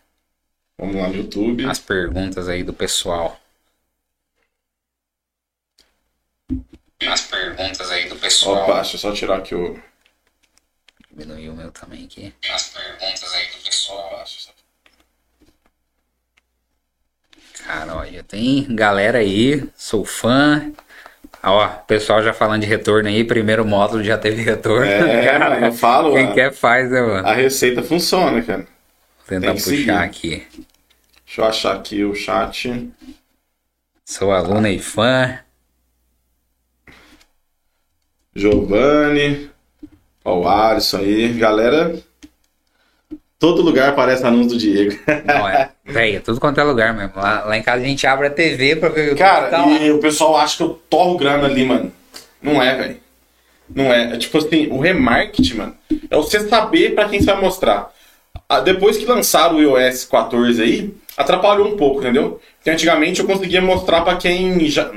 [0.77, 1.65] Vamos lá no YouTube.
[1.67, 3.41] as perguntas aí do pessoal.
[7.07, 8.65] As perguntas aí do pessoal.
[8.65, 9.81] Opa, deixa eu só tirar aqui o.
[11.13, 12.35] Diminuiu o meu também aqui.
[12.51, 14.25] As perguntas aí do pessoal.
[17.67, 20.73] Cara, já tem galera aí, sou fã.
[21.43, 24.85] Ó, pessoal já falando de retorno aí, primeiro módulo já teve retorno.
[24.87, 27.27] É, Cara, mano, eu falo, Quem a- quer faz, né, mano?
[27.27, 28.67] A receita funciona, cara.
[29.19, 29.87] Vou tentar que seguir.
[29.87, 30.47] puxar aqui.
[31.25, 32.91] Deixa eu achar aqui o chat.
[34.05, 35.41] Sou aluno e fã.
[38.35, 39.51] Giovanni.
[40.25, 41.33] Ó, o Alisson aí.
[41.39, 41.95] Galera.
[43.47, 44.99] Todo lugar aparece anúncio do Diego.
[45.25, 45.71] Não é.
[45.85, 47.13] Véi, é tudo quanto é lugar mesmo.
[47.15, 49.65] Lá, lá em casa a gente abre a TV pra ver o YouTube Cara, tá
[49.69, 51.93] e o pessoal acha que eu torro grana ali, mano.
[52.43, 52.97] Não é, velho.
[53.73, 54.15] Não é.
[54.15, 55.75] É tipo assim, o remarketing, mano,
[56.11, 57.89] é você saber pra quem você vai mostrar.
[58.49, 62.41] Ah, Depois que lançaram o iOS 14 aí, atrapalhou um pouco, entendeu?
[62.57, 64.91] Porque antigamente eu conseguia mostrar pra quem já.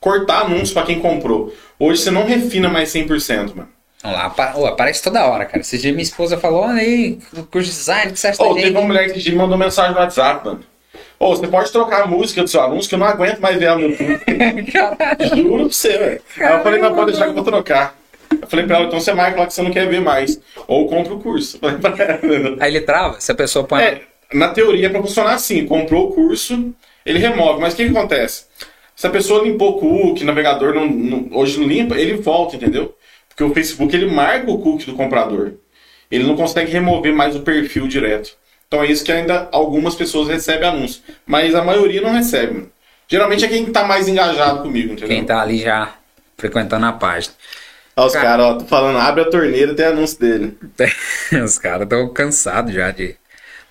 [0.00, 1.54] cortar anúncio pra quem comprou.
[1.78, 3.68] Hoje você não refina mais 100%, mano.
[4.02, 5.60] Lá, ô, aparece toda hora, cara.
[5.60, 7.18] Esse dia minha esposa falou, olha aí,
[7.50, 10.44] curso de design, que você acha da teve uma mulher que mandou mensagem no WhatsApp,
[10.46, 10.60] mano.
[11.18, 13.66] Ô, você pode trocar a música do seu anúncio, que eu não aguento mais ver
[13.66, 14.20] ela no YouTube.
[15.36, 16.20] Juro pra você, velho.
[16.38, 17.94] Aí eu falei, não, pode deixar que eu vou trocar.
[18.40, 20.40] Eu falei pra ela, então você marca lá que você não quer ver mais.
[20.66, 21.58] Ou compra o curso.
[22.58, 23.82] Aí ele trava, se a pessoa põe.
[23.82, 24.00] É,
[24.32, 26.72] na teoria é pra funcionar assim, comprou o curso,
[27.04, 27.60] ele remove.
[27.60, 28.44] Mas o que, que acontece?
[28.96, 32.56] Se a pessoa limpou o cookie, o navegador não, não- hoje não limpa, ele volta,
[32.56, 32.94] entendeu?
[33.40, 35.52] Porque o Facebook ele marca o cookie do comprador.
[36.10, 38.36] Ele não consegue remover mais o perfil direto.
[38.68, 41.02] Então é isso que ainda algumas pessoas recebem anúncio.
[41.24, 42.68] Mas a maioria não recebe.
[43.08, 45.08] Geralmente é quem tá mais engajado comigo, entendeu?
[45.08, 45.94] Quem tá ali já
[46.36, 47.32] frequentando a página.
[47.96, 48.24] Olha os Cara.
[48.26, 50.58] caras, ó, tô falando, abre a torneira, tem anúncio dele.
[51.42, 53.16] Os caras estão cansados já de.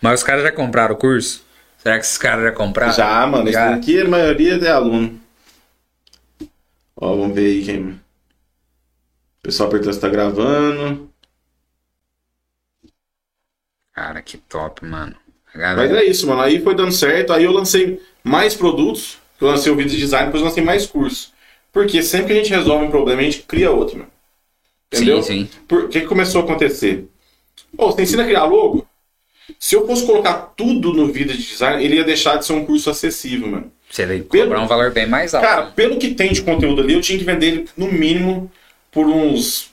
[0.01, 1.43] Mas os caras já compraram o curso?
[1.77, 2.93] Será que esses caras já compraram?
[2.93, 3.71] Já, mano, esse Já.
[3.71, 5.19] daqui a maioria é aluno.
[6.95, 7.99] Ó, vamos ver aí quem.
[9.39, 11.09] O pessoal perguntando se tá gravando.
[13.93, 15.15] Cara, que top, mano.
[15.53, 16.03] A Mas galera.
[16.03, 16.41] é isso, mano.
[16.41, 17.33] Aí foi dando certo.
[17.33, 19.17] Aí eu lancei mais produtos.
[19.39, 21.33] Eu lancei o vídeo de design, depois eu lancei mais cursos.
[21.71, 24.11] Porque sempre que a gente resolve um problema, a gente cria outro, mano.
[24.91, 25.21] Entendeu?
[25.23, 25.59] Sim, sim.
[25.67, 27.07] Por o que, que começou a acontecer?
[27.75, 28.85] Pô, você ensina a criar logo?
[29.59, 32.65] Se eu fosse colocar tudo no vídeo de design, ele ia deixar de ser um
[32.65, 33.71] curso acessível, mano.
[33.89, 35.45] Você Pelo- cobrar um valor bem mais alto.
[35.47, 38.51] Cara, pelo que tem de conteúdo ali, eu tinha que vender ele no mínimo
[38.91, 39.69] por uns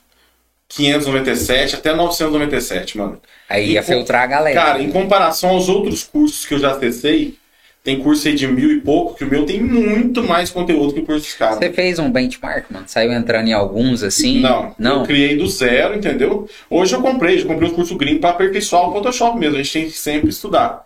[0.69, 3.21] 597 até 997, mano.
[3.49, 4.61] Aí ia e filtrar a galera.
[4.61, 7.37] Cara, em comparação aos outros cursos que eu já acessei,
[7.85, 11.01] tem curso aí de mil e pouco, que o meu tem muito mais conteúdo que
[11.01, 11.59] o curso dos caras.
[11.59, 12.85] Você fez um benchmark, mano?
[12.89, 14.41] Saiu entrando em alguns assim?
[14.41, 15.01] Não, Não.
[15.01, 16.49] eu criei do zero, entendeu?
[16.69, 19.73] Hoje eu comprei, já comprei um curso gringo para aperfeiçoar o Photoshop mesmo, a gente
[19.73, 20.85] tem que sempre estudar.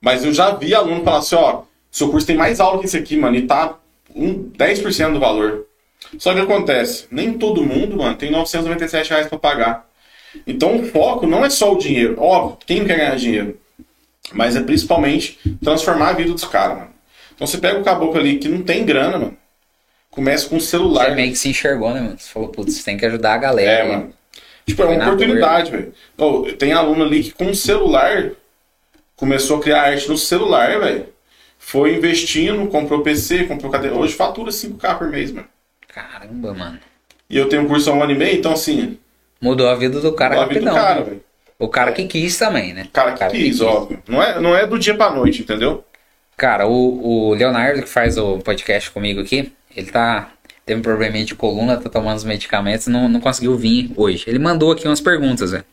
[0.00, 2.96] Mas eu já vi aluno falar assim, ó, seu curso tem mais aula que esse
[2.96, 3.76] aqui, mano, e tá
[4.12, 5.66] um 10% do valor.
[6.18, 9.90] Só que acontece, nem todo mundo, mano, tem 997 reais para pagar.
[10.46, 12.16] Então o foco não é só o dinheiro.
[12.18, 13.58] Óbvio, quem quer ganhar dinheiro?
[14.32, 16.90] Mas é principalmente transformar a vida dos caras, mano.
[17.34, 19.36] Então você pega o caboclo ali que não tem grana, mano.
[20.10, 21.10] Começa com um celular.
[21.10, 22.18] Você meio que se enxergou, né, mano?
[22.18, 23.70] Você falou, putz, você tem que ajudar a galera.
[23.70, 23.88] É, aí.
[23.88, 24.12] mano.
[24.66, 25.92] Tipo, é uma oportunidade, velho.
[26.16, 28.32] Pô, Tem aluno ali que com o celular
[29.16, 31.06] começou a criar arte no celular, velho.
[31.58, 33.96] Foi investindo, comprou PC, comprou cadeira.
[33.96, 35.48] Hoje fatura 5k por mês, mano.
[35.92, 36.78] Caramba, mano.
[37.28, 38.98] E eu tenho um curso há um ano e meio, então assim,
[39.40, 40.74] Mudou a vida do cara a vida do rapidão.
[40.74, 41.22] cara, velho.
[41.58, 42.84] O cara que quis também, né?
[42.84, 44.02] O cara que quis, óbvio.
[44.06, 45.84] Não é, não é do dia pra noite, entendeu?
[46.36, 50.30] Cara, o, o Leonardo que faz o podcast comigo aqui, ele tá.
[50.64, 54.24] Teve um probleminha de coluna, tá tomando os medicamentos não, não conseguiu vir hoje.
[54.26, 55.64] Ele mandou aqui umas perguntas, velho.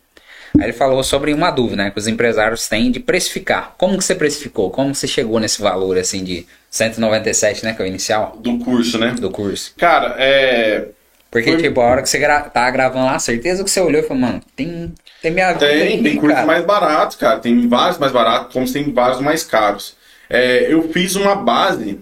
[0.57, 1.91] Aí ele falou sobre uma dúvida, né?
[1.91, 3.75] Que os empresários têm de precificar.
[3.77, 4.71] Como que você precificou?
[4.71, 7.73] Como você chegou nesse valor, assim, de 197, né?
[7.73, 9.11] Que é o inicial Do curso, né?
[9.19, 9.73] do curso?
[9.77, 10.89] Cara, é.
[11.29, 14.01] Porque, Foi- tipo, a hora que você gra tava gravando lá, certeza que você olhou
[14.01, 16.47] e falou, mano, tem, tem minha vida Tem, aqui, tem curso cara.
[16.47, 17.39] mais barato, cara.
[17.39, 19.95] Tem vários mais baratos, como tem vários mais caros.
[20.29, 21.99] É, eu fiz uma base,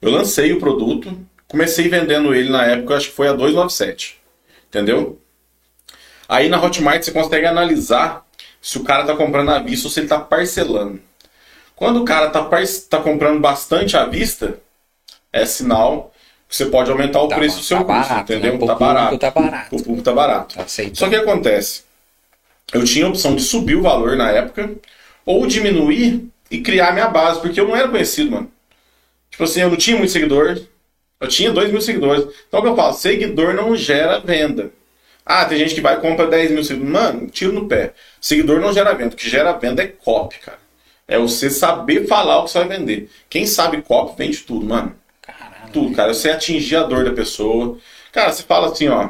[0.00, 4.18] eu lancei o produto, comecei vendendo ele na época, acho que foi a 297.
[4.68, 5.18] Entendeu?
[6.28, 8.24] Aí na Hotmart você consegue analisar
[8.62, 11.00] se o cara tá comprando à vista ou se ele tá parcelando.
[11.80, 14.58] Quando o cara tá, par- tá comprando bastante à vista,
[15.32, 16.12] é sinal
[16.46, 18.52] que você pode aumentar o Tá preço do seu tá curso, barato, entendeu?
[18.52, 18.58] né?
[18.58, 19.18] Tá público barato.
[19.18, 19.76] tá barato.
[19.76, 20.54] O público tá barato.
[20.56, 20.66] Tá.
[20.92, 21.84] Só que acontece,
[22.74, 24.70] eu tinha a opção de subir o valor na época,
[25.24, 28.52] ou diminuir e criar minha base, porque eu não era conhecido, mano.
[29.30, 30.60] Tipo assim, eu não tinha muito seguidor,
[31.18, 32.26] eu tinha 2 mil seguidores.
[32.46, 32.92] Então o que eu falo?
[32.92, 34.70] Seguidor não gera venda.
[35.24, 36.92] Ah, tem gente que vai e compra 10 mil seguidores.
[36.92, 37.94] Mano, tiro no pé.
[38.20, 39.14] Seguidor não gera venda.
[39.14, 40.59] O que gera venda é copy, cara.
[41.10, 43.10] É você saber falar o que você vai vender.
[43.28, 44.94] Quem sabe copy vende tudo, mano.
[45.20, 45.72] Caralho.
[45.72, 46.14] Tudo, cara.
[46.14, 47.76] Você atingir a dor da pessoa.
[48.12, 49.08] Cara, você fala assim, ó.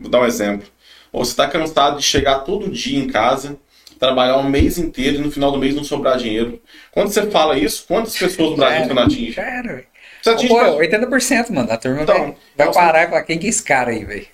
[0.00, 0.66] Vou dar um exemplo.
[1.12, 3.56] Ou você tá cansado de chegar todo dia em casa,
[4.00, 6.60] trabalhar um mês inteiro e no final do mês não sobrar dinheiro.
[6.90, 9.30] Quando você fala isso, quantas pessoas no Brasil você não atinge?
[9.30, 9.84] Velho.
[10.20, 11.70] Você atinge Pô, pra- 80%, mano.
[11.70, 12.34] A turma Então, vai, vai
[12.68, 14.26] então, parar falar, quem que é esse cara aí, velho?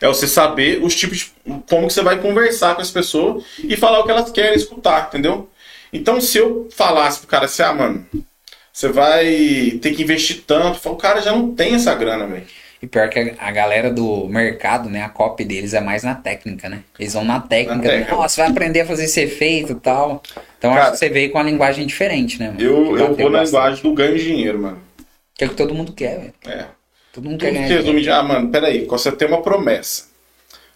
[0.00, 1.32] É você saber os tipos de,
[1.68, 5.08] como que você vai conversar com as pessoas e falar o que elas querem escutar,
[5.08, 5.48] entendeu?
[5.96, 8.06] Então, se eu falasse pro cara assim, ah, mano,
[8.72, 12.44] você vai ter que investir tanto, o cara já não tem essa grana, velho.
[12.82, 15.02] E pior que a, galera do mercado, né?
[15.02, 16.82] A copy deles é mais na técnica, né?
[16.98, 17.74] Eles vão na técnica.
[17.76, 18.14] Na técnica.
[18.14, 20.22] Nossa, vai aprender a fazer esse efeito e tal.
[20.58, 22.60] Então Cara, acho que você veio com uma linguagem diferente, né, mano?
[22.60, 23.46] Eu, eu vou na bastante.
[23.46, 24.78] linguagem do ganho de dinheiro, mano.
[25.34, 26.34] Que é o que todo mundo quer, velho.
[26.46, 26.66] É.
[27.12, 27.68] Todo mundo Tudo quer que ganhar.
[27.68, 30.04] resume de, ah, mano, peraí, você tem uma promessa.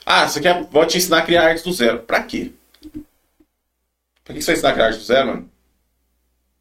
[0.07, 1.99] Ah, você quer, vou te ensinar a criar arte do zero.
[1.99, 2.51] Pra quê?
[4.25, 5.51] Pra que você vai ensinar a criar arte do zero, mano?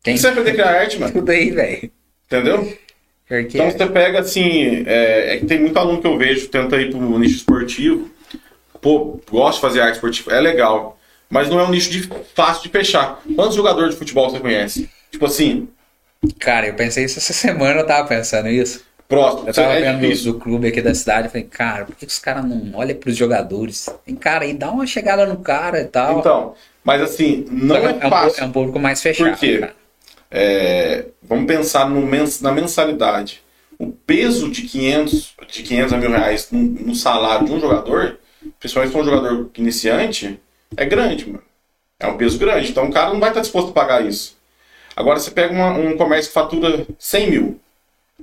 [0.02, 1.14] Por que você vai aprender a criar arte, mano?
[1.14, 1.92] tudo aí, velho.
[2.26, 2.78] Entendeu?
[3.28, 6.48] Pior que Então você pega assim, é, é que tem muito aluno que eu vejo
[6.48, 8.10] tenta ir pro nicho esportivo.
[8.82, 10.98] Pô, gosta de fazer arte esportiva, é legal.
[11.30, 13.22] Mas não é um nicho de, fácil de fechar.
[13.36, 14.90] Quantos jogadores de futebol você conhece?
[15.12, 15.68] Tipo assim,
[16.40, 18.84] Cara, eu pensei isso essa semana, eu tava pensando isso.
[19.10, 19.50] Próximo.
[19.50, 20.34] Eu tava é vendo difícil.
[20.34, 23.18] do, clube aqui da cidade, eu falei, cara, por que os caras não olham pros
[23.18, 23.90] jogadores?
[24.06, 26.20] Tem cara aí, dá uma chegada no cara e tal.
[26.20, 28.44] Então, mas assim, não é é, um, fácil.
[28.44, 29.32] é um público mais fechado.
[29.32, 29.70] Por quê?
[30.32, 33.42] É, vamos pensar no mens- na mensalidade.
[33.80, 38.20] O peso de 500, de 500 a mil reais no, no salário de um jogador,
[38.60, 40.40] principalmente para um jogador iniciante,
[40.78, 41.44] é grande, mano.
[42.00, 42.70] É um peso grande.
[42.72, 44.38] Então o cara não vai estar disposto a pagar isso.
[44.96, 47.60] Agora você pega uma- um comércio que fatura 100 mil.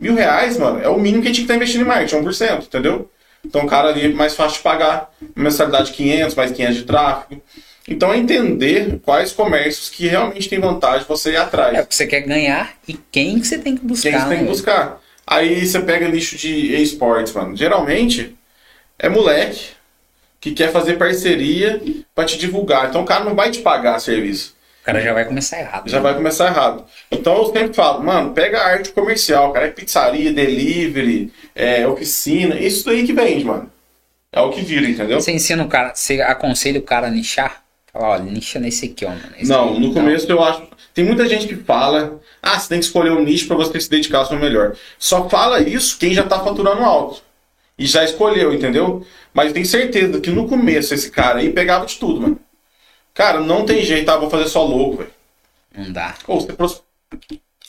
[0.01, 2.17] Mil reais, mano, é o mínimo que a gente tem que estar investindo em marketing,
[2.17, 3.11] 1%, entendeu?
[3.45, 5.11] Então o cara ali é mais fácil de pagar.
[5.35, 7.43] Mensalidade de 500, mais 500 de tráfego.
[7.89, 11.79] Então é entender quais comércios que realmente tem vantagem você ir atrás.
[11.79, 14.11] É, você quer ganhar e quem que você tem que buscar.
[14.11, 14.51] Quem você tem que né?
[14.51, 15.01] buscar.
[15.27, 17.57] Aí você pega lixo de esportes, mano.
[17.57, 18.37] Geralmente
[18.99, 19.71] é moleque
[20.41, 21.81] que quer fazer parceria
[22.15, 22.89] pra te divulgar.
[22.89, 24.56] Então o cara não vai te pagar serviço.
[24.87, 25.91] O cara já vai começar errado.
[25.91, 26.03] Já né?
[26.05, 26.85] vai começar errado.
[27.11, 29.67] Então eu sempre falo, mano, pega a arte comercial, cara.
[29.67, 32.55] É pizzaria, delivery, é, oficina.
[32.55, 33.69] Isso daí que vende, mano.
[34.31, 35.21] É o que vira, entendeu?
[35.21, 37.65] Você ensina o cara, você aconselha o cara a nichar?
[37.93, 39.23] Fala, ó, nicha nesse aqui, ó, mano.
[39.37, 40.63] Esse Não, aqui, no começo eu acho.
[40.95, 43.91] Tem muita gente que fala, ah, você tem que escolher um nicho pra você se
[43.91, 44.77] dedicar ao seu melhor.
[45.01, 47.23] Só fala isso quem já tá faturando alto.
[47.77, 49.05] E já escolheu, entendeu?
[49.35, 52.41] Mas eu tenho certeza que no começo esse cara aí pegava de tudo, mano.
[53.17, 55.11] Cara, não tem jeito, ah, vou fazer só logo, velho.
[55.77, 56.15] Não dá.
[56.29, 56.55] Ou você,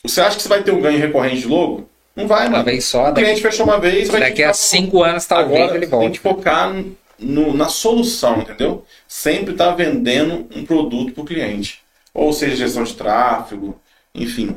[0.04, 1.90] você acha que você vai ter um ganho recorrente de logo?
[2.16, 2.64] Não vai, Uma mano.
[2.66, 5.78] vez só, O daqui, cliente fechou uma vez, vai daqui a cinco anos talvez Agora,
[5.78, 6.12] ele Tem volte.
[6.14, 6.74] que focar
[7.20, 8.84] no- na solução, entendeu?
[9.08, 11.82] Sempre tá vendendo um produto pro cliente.
[12.14, 13.80] Ou seja, gestão de tráfego,
[14.14, 14.56] enfim.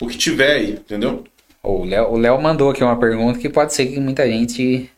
[0.00, 1.24] O que tiver aí, entendeu?
[1.62, 4.90] O Léo, o Léo mandou aqui uma pergunta que pode ser que muita gente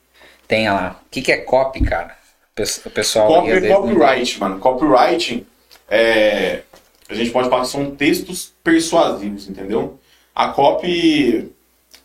[0.48, 1.00] tenha lá.
[1.06, 2.16] O que, que é copy, cara?
[2.54, 3.26] O pes- O pessoal.
[3.26, 4.58] Copy é copyright, mano.
[4.60, 5.44] Copywriting
[5.88, 6.62] é.
[7.08, 9.98] A gente pode falar que são textos persuasivos, entendeu?
[10.34, 11.50] A copy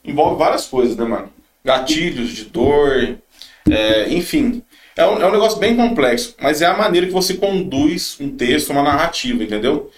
[0.03, 1.31] envolve várias coisas, né, mano?
[1.63, 3.17] Gatilhos de dor,
[3.69, 4.61] é, enfim.
[4.97, 8.29] É um, é um negócio bem complexo, mas é a maneira que você conduz um
[8.35, 9.89] texto, uma narrativa, entendeu?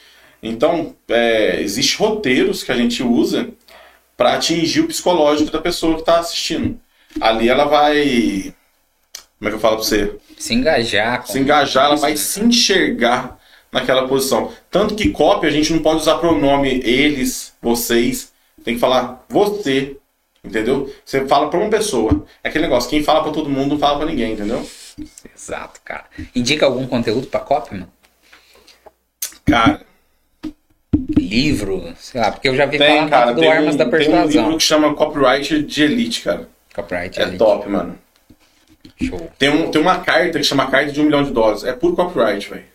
[0.43, 3.49] Então, é, existe roteiros que a gente usa
[4.15, 6.79] para atingir o psicológico da pessoa que está assistindo.
[7.19, 8.53] Ali ela vai.
[9.41, 10.15] Como é que eu falo pra você?
[10.37, 11.25] Se engajar.
[11.25, 13.39] se engajar, ela vai se enxergar
[13.71, 14.51] naquela posição.
[14.69, 18.31] Tanto que copy a gente não pode usar pronome eles, vocês,
[18.63, 19.97] tem que falar você,
[20.43, 20.93] entendeu?
[21.03, 22.23] Você fala pra uma pessoa.
[22.43, 24.63] É aquele negócio, quem fala pra todo mundo não fala pra ninguém, entendeu?
[25.35, 26.05] Exato, cara.
[26.35, 27.91] Indica algum conteúdo pra copy, mano?
[29.43, 29.81] Cara,
[31.17, 33.87] Livro, sei lá, porque eu já vi tem, falar cara, do Armas um, da tem
[33.87, 34.27] um Persuasão.
[34.43, 36.47] livro que chama Copyright de Elite, cara.
[36.75, 37.37] Copyright É ali.
[37.39, 37.97] top, mano.
[38.97, 41.63] Show, Tem, um, tem uma carta que chama Carta de um milhão de dólares.
[41.63, 42.65] É puro copyright, velho.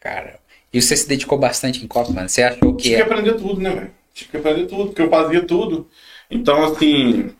[0.00, 0.38] cara.
[0.72, 2.28] E você se dedicou bastante em copy, mano?
[2.28, 3.04] Você achou que Tinha que é...
[3.04, 3.90] aprender tudo, né, velho?
[4.12, 5.88] Tinha que aprender tudo, porque eu fazia tudo.
[6.30, 7.30] Então, assim.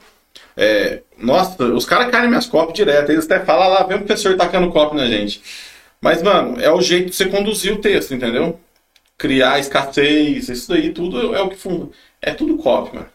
[0.56, 3.10] é, nossa, os caras caem minhas cópias direto.
[3.12, 5.42] Eles até falam "Ah lá, vem o professor tacando copo na gente.
[6.00, 8.60] Mas, mano, é o jeito de você conduzir o texto, entendeu?
[9.18, 11.90] Criar escassez, isso daí tudo é o que funda.
[12.22, 13.08] É tudo copy, mano.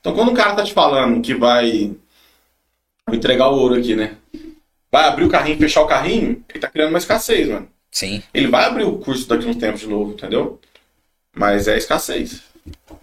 [0.00, 1.92] Então, quando o cara tá te falando que vai.
[3.08, 4.16] Vou entregar o ouro aqui, né?
[4.90, 7.68] Vai abrir o carrinho fechar o carrinho, ele tá criando uma escassez, mano.
[7.90, 10.60] Sim, Ele vai abrir o curso daqui a uns tempos de novo, entendeu?
[11.36, 12.42] Mas é escassez.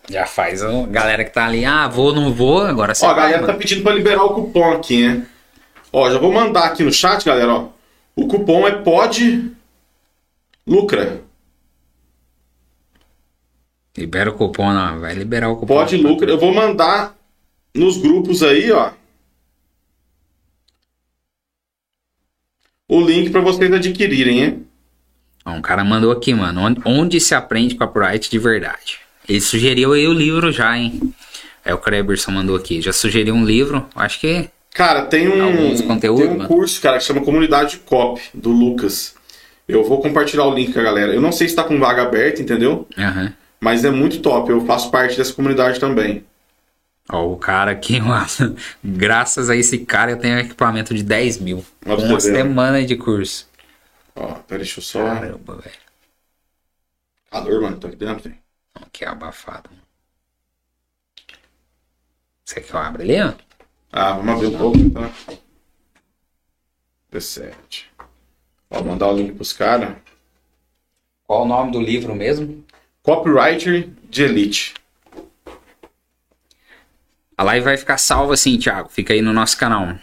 [0.10, 0.62] já faz.
[0.64, 3.42] A galera que tá ali, ah, vou, não vou, agora você Ó, a vai, galera
[3.42, 3.60] tá mano.
[3.60, 5.26] pedindo pra liberar o cupom aqui, né?
[5.92, 7.70] Ó, já vou mandar aqui no chat, galera, ó.
[8.16, 9.52] O cupom é POD
[10.68, 11.22] Lucra.
[13.98, 15.00] Libera o cupom, não.
[15.00, 15.74] Vai liberar o cupom.
[15.74, 16.30] POD Lucra.
[16.30, 17.16] Eu vou mandar
[17.74, 18.92] nos grupos aí, ó.
[22.88, 24.66] O link pra vocês adquirirem, hein?
[25.46, 26.62] Um cara mandou aqui, mano.
[26.86, 29.00] Onde, se aprende copyright de verdade?
[29.28, 31.14] Ele sugeriu aí o livro já, hein?
[31.64, 32.82] É o Kreberson mandou aqui.
[32.82, 33.88] Já sugeriu um livro.
[33.96, 34.50] Acho que.
[34.74, 36.50] Cara, tem um, Alguns conteúdos, tem um mano.
[36.50, 39.16] curso, cara, que chama Comunidade de Copy, do Lucas.
[39.68, 41.14] Eu vou compartilhar o link com a galera.
[41.14, 42.88] Eu não sei se tá com vaga aberta, entendeu?
[42.98, 43.34] Aham.
[43.60, 44.52] Mas é muito top.
[44.52, 46.24] Eu faço parte dessa comunidade também.
[47.10, 48.56] Ó, o cara aqui, mano.
[48.84, 51.66] Graças a esse cara, eu tenho um equipamento de 10 mil.
[51.80, 53.48] Pra Uma semana de curso.
[54.16, 55.04] Ó, pera, deixa eu só.
[55.04, 55.76] Caramba, velho.
[57.30, 58.38] Calor, mano, tá aqui dentro, velho.
[58.92, 59.70] Que abafado.
[62.44, 63.34] Você quer que eu abra ali, ó?
[63.92, 65.12] Ah, vamos abrir um pouco, tá?
[67.12, 67.92] 17.
[68.70, 69.96] Ó, mandar o link pros caras.
[71.26, 72.64] Qual o nome do livro mesmo?
[73.02, 74.74] Copywriter de Elite.
[77.38, 78.90] A live vai ficar salva assim, Thiago.
[78.90, 79.96] Fica aí no nosso canal.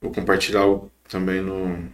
[0.00, 1.88] Vou compartilhar o- também no.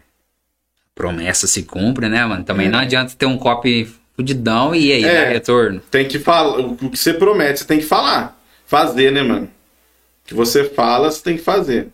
[0.94, 2.44] Promessa se cumpre, né, mano?
[2.44, 2.70] Também É.
[2.70, 5.24] não adianta ter um copy Fudidão e aí, É.
[5.24, 5.80] dá retorno.
[5.90, 6.58] Tem que falar.
[6.58, 8.38] O que você promete, você tem que falar.
[8.66, 9.46] Fazer, né, mano?
[9.46, 11.88] O que você fala, você tem que fazer.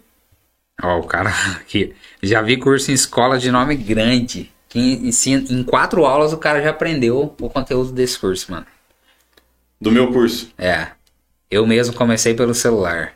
[0.82, 1.30] Ó, o cara
[1.60, 1.94] aqui.
[2.20, 4.50] Já vi curso em escola de nome grande.
[4.68, 8.66] Que ensina, em quatro aulas o cara já aprendeu o conteúdo desse curso, mano.
[9.80, 10.50] Do meu curso.
[10.58, 10.88] É.
[11.50, 13.14] Eu mesmo comecei pelo celular.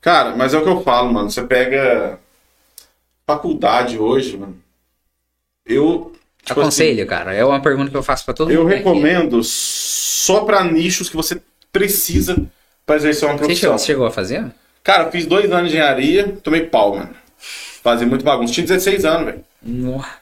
[0.00, 1.30] Cara, mas é o que eu falo, mano.
[1.30, 2.18] Você pega
[3.26, 4.56] faculdade hoje, mano.
[5.66, 6.12] Eu.
[6.44, 7.34] tipo Aconselho, cara.
[7.34, 8.70] É uma pergunta que eu faço pra todo assim, eu mundo.
[8.70, 9.00] que vem aqui.
[9.00, 11.40] recomendo só pra nichos que você
[11.72, 12.36] precisa
[12.84, 13.60] pra exercer uma profissão.
[13.60, 14.52] chegou, você chegou a fazer?
[14.82, 17.14] Cara, fiz dois anos de engenharia, tomei pau, mano.
[17.82, 18.52] Fazia muito bagunça.
[18.52, 19.44] Tinha 16 anos, velho.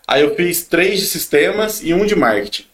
[0.07, 2.65] Aí eu fiz três de sistemas e um de marketing.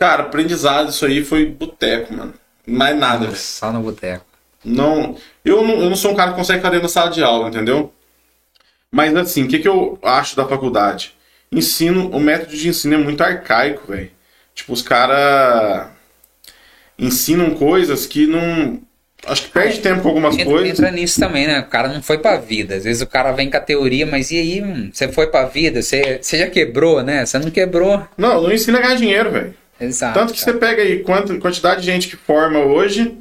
[0.00, 2.32] Cara, aprendizado, isso aí foi boteco, mano.
[2.66, 3.36] Mais nada, velho.
[3.36, 4.24] Só no boteco.
[4.64, 7.22] Não, eu não, eu não sou um cara que consegue ficar dentro da sala de
[7.22, 7.92] aula, entendeu?
[8.90, 11.14] Mas assim, o que, que eu acho da faculdade?
[11.52, 14.10] Ensino, o método de ensino é muito arcaico, velho.
[14.54, 15.88] Tipo, os caras
[16.98, 18.80] ensinam coisas que não.
[19.26, 20.70] Acho que perde tempo com algumas Entra, coisas.
[20.70, 21.60] entra nisso também, né?
[21.60, 22.74] O cara não foi pra vida.
[22.74, 24.62] Às vezes o cara vem com a teoria, mas e aí?
[24.62, 25.82] hum, Você foi pra vida?
[25.82, 27.26] Você, você já quebrou, né?
[27.26, 28.02] Você não quebrou.
[28.16, 29.54] Não, não ensina a ganhar dinheiro, velho.
[29.80, 30.18] Exato.
[30.18, 33.16] Tanto que você pega aí quanto, quantidade de gente que forma hoje,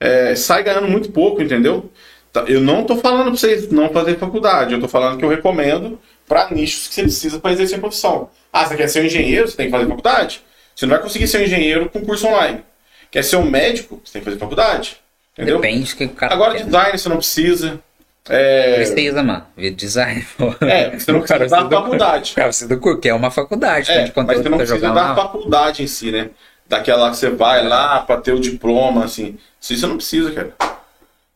[0.00, 1.90] é, sai ganhando muito pouco, entendeu?
[2.32, 5.28] Tá, Eu não tô falando pra vocês não fazer faculdade, eu tô falando que eu
[5.28, 8.30] recomendo pra nichos que você precisa pra exercer a profissão.
[8.52, 10.42] Ah, você quer ser um engenheiro, você tem que fazer faculdade.
[10.74, 12.62] Você não vai conseguir ser um engenheiro com curso online.
[13.10, 14.98] Quer ser um médico, você tem que fazer faculdade.
[15.32, 15.56] Entendeu?
[15.60, 16.64] Depende do que o cara Agora, quer.
[16.64, 17.80] design você não precisa.
[18.28, 19.44] É, Precisa, mano.
[19.56, 20.26] Ver design.
[20.60, 22.32] É, você não O cara precisa da precisa faculdade.
[22.34, 23.90] Cara precisa do curso, que é uma faculdade.
[23.90, 26.30] É, mas você não precisa da faculdade em si, né?
[26.68, 29.38] Daquela que você vai lá pra ter o diploma, assim.
[29.60, 30.52] Isso você não precisa, cara.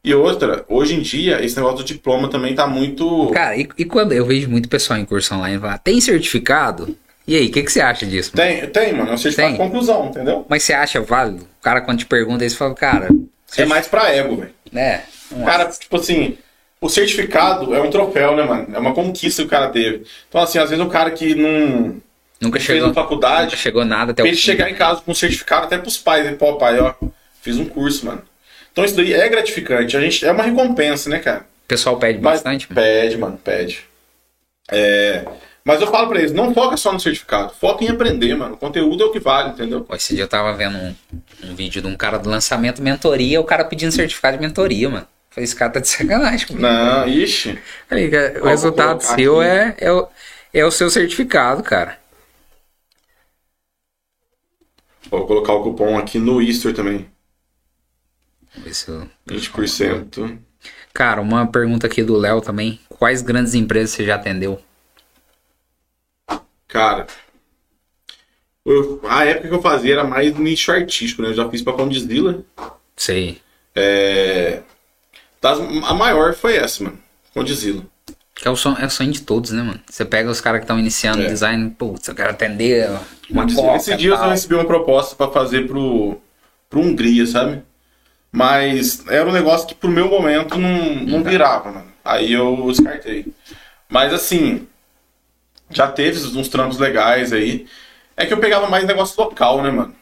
[0.04, 3.30] E outra, hoje em dia, esse negócio do diploma também tá muito.
[3.32, 6.94] Cara, e, e quando eu vejo muito pessoal em curso online falar, tem certificado?
[7.26, 8.32] E aí, o que, que você acha disso?
[8.36, 8.50] mano?
[8.50, 9.10] Tem, tem, mano.
[9.10, 9.66] É um certificado de Tem.
[9.66, 10.44] conclusão, entendeu?
[10.48, 11.44] Mas você acha válido?
[11.44, 13.08] O cara, quando te pergunta, isso fala, cara,
[13.56, 14.50] É mais pra ego, velho.
[14.72, 15.04] né?
[15.44, 16.36] Cara, tipo assim,
[16.82, 18.66] o certificado é um troféu, né, mano?
[18.74, 20.04] É uma conquista que o cara teve.
[20.28, 22.02] Então, assim, às vezes o cara que não
[22.40, 24.42] nunca fez chegou, na faculdade, nunca chegou nada até o ele fim.
[24.42, 26.92] chegar em casa com um certificado até pros pais, e pô, pai, ó,
[27.40, 28.22] fiz um curso, mano.
[28.72, 29.96] Então isso daí é gratificante.
[29.96, 31.46] A gente, é uma recompensa, né, cara?
[31.64, 32.66] O pessoal pede Mas bastante.
[32.68, 32.82] mano.
[32.82, 33.84] pede, mano, pede.
[34.68, 35.24] É,
[35.64, 38.54] mas eu falo pra eles, não foca só no certificado, foca em aprender, mano.
[38.54, 39.86] O conteúdo é o que vale, entendeu?
[39.92, 40.94] Esse dia eu tava vendo um,
[41.44, 45.06] um vídeo de um cara do lançamento mentoria, o cara pedindo certificado de mentoria, mano.
[45.32, 46.62] Falei, esse cara tá de sacanagem comigo.
[46.62, 47.58] Não, ixi.
[47.88, 48.10] Falei,
[48.40, 49.48] o resultado seu aqui.
[49.48, 50.08] é, é, o,
[50.52, 51.98] é o seu certificado, cara.
[55.10, 57.10] Vou colocar o cupom aqui no Easter também.
[58.54, 60.38] Vamos ver se eu- 20%.
[60.92, 62.78] Cara, uma pergunta aqui do Léo também.
[62.88, 64.60] Quais grandes empresas você já atendeu?
[66.68, 67.06] Cara,
[68.64, 71.28] eu- a época que eu fazia era mais nicho artístico, né?
[71.28, 72.44] Eu já fiz pra Condizila.
[72.96, 73.40] Sei.
[73.74, 74.62] É...
[75.42, 76.98] das- a maior foi essa, mano.
[77.34, 77.84] Condizila.
[78.34, 79.80] Que é o, sonho, é o sonho de todos, né, mano?
[79.88, 81.26] Você pega os caras que estão iniciando É.
[81.26, 82.88] design, putz, eu quero atender
[83.30, 84.24] uma coca Esses dias tal.
[84.26, 86.18] eu recebi uma proposta pra fazer pro,
[86.70, 87.62] pro Hungria, sabe?
[88.30, 91.92] Mas era um negócio que pro meu momento não, não virava, mano.
[92.04, 93.26] Aí eu descartei.
[93.88, 94.66] Mas assim,
[95.70, 97.66] já teve uns trampos legais aí.
[98.16, 99.94] É que eu pegava mais negócio local, né, mano?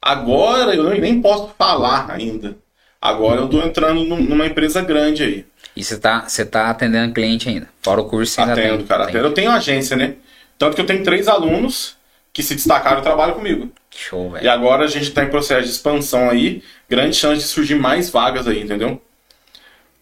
[0.00, 2.56] Agora eu nem posso falar ainda.
[3.02, 5.46] Agora eu tô entrando num- numa empresa grande aí.
[5.74, 7.68] E você tá, você tá atendendo cliente ainda.
[7.82, 8.86] Fora o curso, você Atendo, tem.
[8.86, 9.06] cara.
[9.06, 9.14] tem.
[9.16, 9.26] Atendo.
[9.28, 10.14] Eu tenho agência, né?
[10.56, 11.96] Tanto que eu tenho três alunos
[12.32, 13.70] que se destacaram e trabalham comigo.
[13.90, 14.50] Show, E velho.
[14.52, 18.46] agora a gente está em processo de expansão aí, grande chance de surgir mais vagas
[18.46, 19.02] aí, entendeu?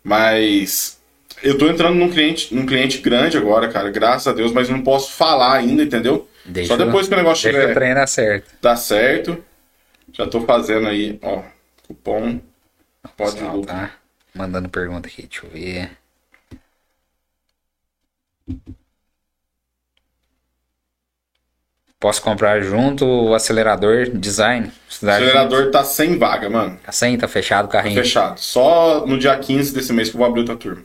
[0.05, 1.01] Mas
[1.43, 4.83] eu tô entrando num cliente, num cliente grande agora, cara, graças a Deus, mas não
[4.83, 6.29] posso falar ainda, entendeu?
[6.45, 8.51] Deixa Só depois que o negócio Deixa o tiver trem dar certo.
[8.61, 9.43] dar certo.
[10.13, 11.43] Já tô fazendo aí, ó,
[11.87, 12.41] cupom.
[13.21, 13.93] Pode Pessoal, tá
[14.35, 15.91] mandando pergunta aqui, deixa eu ver.
[21.99, 24.69] Posso comprar junto o acelerador design?
[24.69, 26.71] O acelerador tá sem vaga, mano.
[26.71, 26.83] junto?
[26.83, 28.03] Tá sem, tá fechado o Tá carrinho.
[28.03, 28.41] fechado.
[28.41, 30.83] Só no dia 15 desse mês que eu vou abrir outra turma.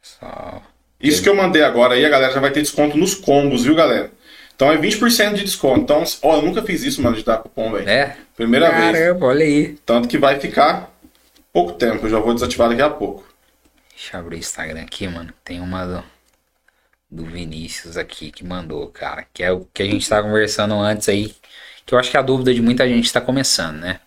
[0.00, 0.62] Só-
[0.98, 3.74] Isso que eu mandei agora aí, a galera já vai ter desconto nos combos, viu,
[3.74, 4.10] galera?
[4.56, 5.80] Então é 20% de desconto.
[5.80, 7.88] Então, ó, eu nunca fiz isso, mano, de dar cupom, velho.
[7.88, 8.16] É?
[8.34, 8.98] Primeira vez.
[8.98, 9.76] Caramba, olha aí.
[9.84, 10.90] Tanto que vai ficar
[11.52, 12.06] pouco tempo.
[12.06, 13.26] Eu já vou desativar daqui a pouco.
[13.94, 15.32] Deixa eu abrir o Instagram aqui, mano.
[15.44, 16.04] Tem uma do,
[17.10, 19.26] do Vinícius aqui que mandou, cara.
[19.32, 21.34] Que é o que a gente tava conversando antes aí.
[21.84, 24.00] Que eu acho que a dúvida de muita gente tá começando, né?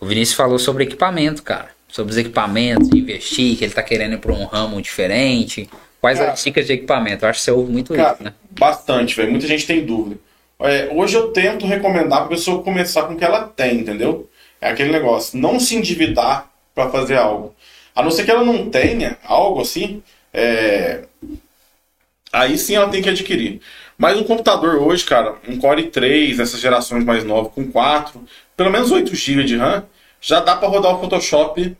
[0.00, 1.68] O Vinícius falou sobre equipamento, cara.
[1.88, 5.68] Sobre os equipamentos, investir, que ele tá querendo ir pra um ramo diferente.
[6.00, 6.32] Quais Cara.
[6.32, 7.24] as dicas de equipamento?
[7.24, 8.34] Eu acho que você ouve muito Cara, isso, né?
[8.58, 9.30] bastante, velho.
[9.30, 10.18] Muita gente tem dúvida.
[10.60, 14.28] É, hoje eu tento recomendar para a pessoa começar com o que ela tem, entendeu?
[14.60, 17.54] É aquele negócio, não se endividar para fazer algo.
[17.94, 21.00] A não ser que ela não tenha algo assim, é,
[22.32, 23.60] aí sim ela tem que adquirir.
[23.96, 28.22] Mas um computador hoje, cara, um Core 3, essas gerações mais novas, com 4,
[28.56, 29.84] pelo menos 8 GB de RAM,
[30.20, 31.76] já dá para rodar o Photoshop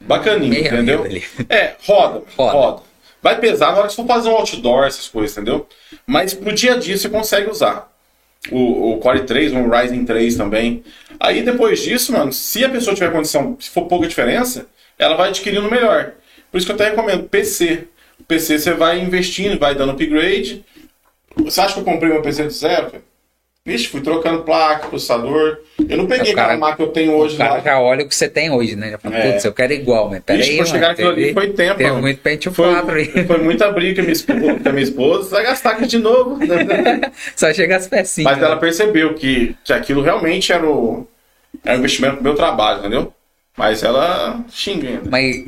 [0.00, 1.04] bacaninho, Meia entendeu?
[1.48, 2.52] É, roda, Roda.
[2.52, 2.82] roda,
[3.26, 5.66] Vai pesar na hora que você for fazer um outdoor, essas coisas, entendeu?
[6.06, 7.90] Mas pro dia a dia você consegue usar.
[8.52, 10.84] O, o Core 3, o Ryzen 3 também.
[11.18, 15.30] Aí depois disso, mano, se a pessoa tiver condição, se for pouca diferença, ela vai
[15.30, 16.12] adquirindo melhor.
[16.52, 17.88] Por isso que eu até recomendo PC.
[18.20, 20.64] O PC você vai investindo, vai dando upgrade.
[21.34, 22.92] Você acha que eu comprei meu PC do zero?
[22.92, 23.02] cara?
[23.66, 25.58] Vixe, fui trocando placa, processador.
[25.88, 27.60] Eu não peguei O cara- aquela que eu tenho hoje O cara lá.
[27.60, 28.92] já olha o que você tem hoje, né?
[28.92, 29.32] Já fala, É.
[29.32, 32.02] putz, eu quero igual, mas peraí, Vixe, pra chegar naquilo ali foi tempo, Teve mano.
[32.02, 33.26] muito Pentium Foi, 4 aí.
[33.26, 35.98] foi muita briga com a minha esposa, com a minha esposa vai gastar aqui de
[35.98, 36.36] novo.
[36.38, 37.00] né?
[37.34, 38.32] Só chega as pecinhas.
[38.32, 41.04] Mas ela percebeu que, que aquilo realmente era, o,
[41.64, 43.12] era um investimento pro meu trabalho, entendeu?
[43.56, 45.10] Mas ela xinga ainda.
[45.10, 45.46] Mas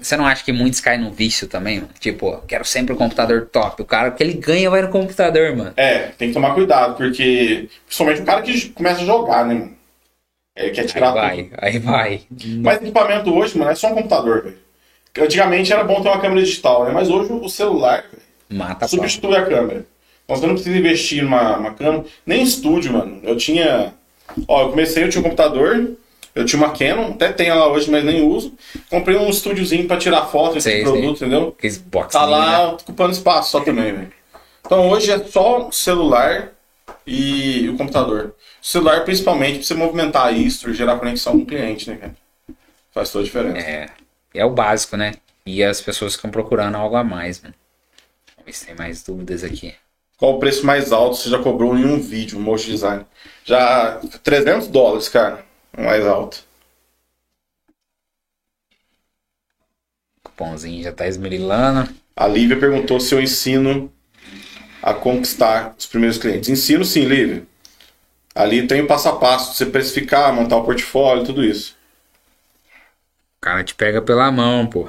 [0.00, 1.90] você não acha que muitos caem no vício também, mano?
[1.98, 3.82] Tipo, eu quero sempre um computador top.
[3.82, 5.72] O cara que ele ganha vai no computador, mano.
[5.76, 9.76] É, tem que tomar cuidado, porque principalmente o cara que começa a jogar, né, mano?
[10.56, 11.56] Ele quer Aí tirar vai, tudo.
[11.58, 12.20] aí vai.
[12.62, 14.58] Mas equipamento hoje, mano, é só um computador, velho.
[15.20, 16.92] Antigamente era bom ter uma câmera digital, né?
[16.92, 18.04] Mas hoje o celular,
[18.48, 19.84] Mata a substitui a câmera.
[20.24, 22.04] Então você não precisa investir numa uma câmera.
[22.24, 23.20] Nem estúdio, mano.
[23.24, 23.94] Eu tinha.
[24.46, 25.96] Ó, eu comecei, eu tinha um computador,
[26.38, 28.52] eu tinha uma Canon, até tenho ela hoje, mas nem uso.
[28.88, 31.54] Comprei um estúdiozinho pra tirar foto desse produto, entendeu?
[31.58, 32.30] Aqueles box Tá né?
[32.30, 34.12] lá ocupando espaço só também, velho.
[34.64, 36.52] Então hoje é só celular
[37.04, 38.34] e o computador.
[38.62, 42.14] O celular, principalmente, pra você movimentar isso, gerar conexão com o cliente, né, cara?
[42.92, 43.66] Faz toda a diferença.
[43.66, 43.88] É,
[44.34, 45.14] é o básico, né?
[45.44, 47.54] E as pessoas ficam procurando algo a mais, mano.
[48.36, 49.74] Vamos ver se tem mais dúvidas aqui.
[50.16, 53.04] Qual o preço mais alto você já cobrou em um vídeo, um motion design?
[53.44, 55.47] Já 300 dólares, cara.
[55.78, 56.42] Mais alto.
[60.24, 61.88] Cupomzinho já tá esmerilando.
[62.16, 63.92] A Lívia perguntou se eu ensino
[64.82, 66.48] a conquistar os primeiros clientes.
[66.48, 67.46] Ensino sim, Lívia.
[68.34, 71.76] Ali tem o passo a passo, você precificar, montar o portfólio, tudo isso.
[73.36, 74.88] O cara te pega pela mão, pô.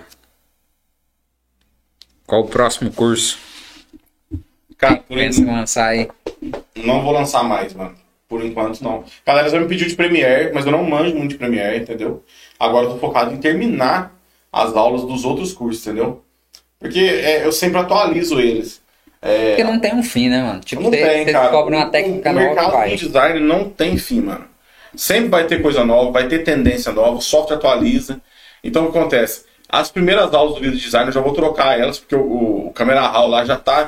[2.25, 3.37] Qual o próximo curso?
[4.75, 6.09] Cara, por Pensa em lançar aí.
[6.75, 7.95] Não vou lançar mais, mano.
[8.29, 9.03] Por enquanto, não.
[9.25, 12.23] Galera já me pediu de Premiere, mas eu não manjo muito de Premiere, entendeu?
[12.59, 14.15] Agora eu tô focado em terminar
[14.53, 16.23] as aulas dos outros cursos, entendeu?
[16.79, 18.81] Porque é, eu sempre atualizo eles.
[19.21, 20.59] É, Porque não tem um fim, né, mano?
[20.61, 21.41] Tipo, não tem, cara.
[21.41, 24.45] descobre uma O- técnica o, nova e mercado do design não tem fim, mano.
[24.95, 28.21] Sempre vai ter coisa nova, vai ter tendência nova, o software atualiza.
[28.63, 29.43] Então o que acontece?
[29.67, 33.01] As primeiras aulas do vídeo design eu já vou trocar elas, porque o, o Camera
[33.07, 33.85] Raw lá já tá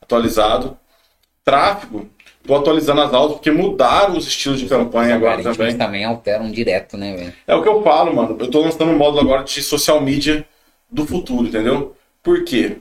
[0.00, 0.76] atualizado.
[1.44, 2.08] Tráfego,
[2.48, 5.76] tô atualizando as aulas porque mudaram os estilos de campanha Os agora algoritmos também.
[5.76, 7.34] também alteram direto, né, velho?
[7.46, 8.36] É o que eu falo, mano.
[8.40, 10.44] Eu tô lançando um módulo agora de social media
[10.90, 11.94] do futuro, entendeu?
[12.22, 12.78] Por quê?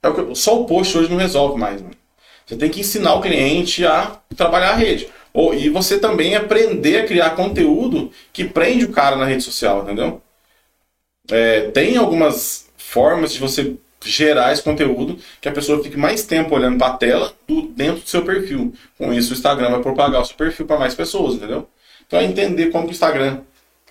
[0.00, 1.94] É o que, só o post hoje não resolve mais, mano.
[2.46, 5.08] Você tem que ensinar o cliente a trabalhar a rede.
[5.32, 9.82] Ou, e você também aprender a criar conteúdo que prende o cara na rede social,
[9.82, 10.22] entendeu?
[11.30, 13.74] É, tem algumas formas de você
[14.04, 18.02] gerar esse conteúdo que a pessoa fique mais tempo olhando para a tela do, dentro
[18.02, 18.72] do seu perfil.
[18.98, 21.68] Com isso, o Instagram vai propagar o seu perfil para mais pessoas, entendeu?
[22.06, 23.40] Então é entender como que o Instagram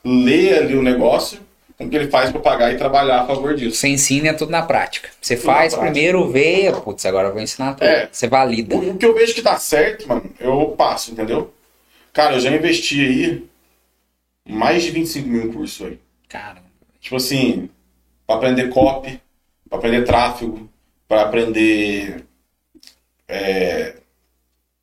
[0.04, 1.40] lê ali o negócio,
[1.78, 3.78] como que ele faz para pagar e trabalhar a favor disso.
[3.78, 5.10] Você ensina é tudo na prática.
[5.20, 5.92] Você Tudo faz prática.
[5.92, 7.84] primeiro, vê, putz, agora eu vou ensinar tudo.
[7.84, 8.08] É.
[8.12, 8.76] Você valida.
[8.76, 11.54] O, que eu vejo que dá certo, mano, eu passo, entendeu?
[12.12, 13.44] Cara, eu já investi aí
[14.48, 16.00] mais de 25 mil em curso aí.
[16.30, 16.64] Caramba.
[17.02, 17.70] Tipo assim,
[18.28, 19.20] para aprender copy,
[19.74, 20.70] para aprender tráfego,
[21.08, 22.24] para aprender
[23.28, 23.96] é,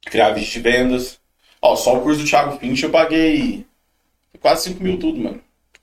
[0.05, 1.20] criar vídeo de vendas.
[1.62, 3.64] Ó, só o curso do Thiago Finch eu paguei
[4.41, 5.41] quase 5 mil tudo, mano.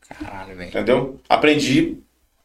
[0.09, 0.67] Caralho, velho.
[0.67, 1.19] Entendeu?
[1.29, 1.97] Aprendi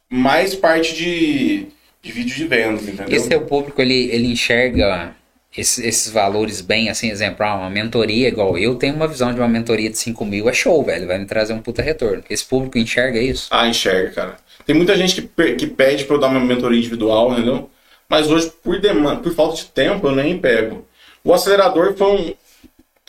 [0.09, 1.67] mais parte de,
[2.01, 3.17] de vídeo de vendas, entendeu?
[3.17, 5.17] Esse seu público, ele, ele enxerga
[5.57, 9.41] esses, esses valores bem, assim, exemplo, ah, uma mentoria igual eu tenho uma visão de
[9.41, 12.23] uma mentoria de 5 mil, é show, velho, vai me trazer um puta retorno.
[12.31, 13.49] Esse público enxerga isso?
[13.51, 14.37] Ah, enxerga, cara.
[14.67, 17.71] Tem muita gente que, que pede pra eu dar uma mentoria individual, entendeu?
[18.09, 20.87] Mas hoje, por demanda, por falta de tempo, eu nem pego.
[21.25, 22.35] O acelerador foi um,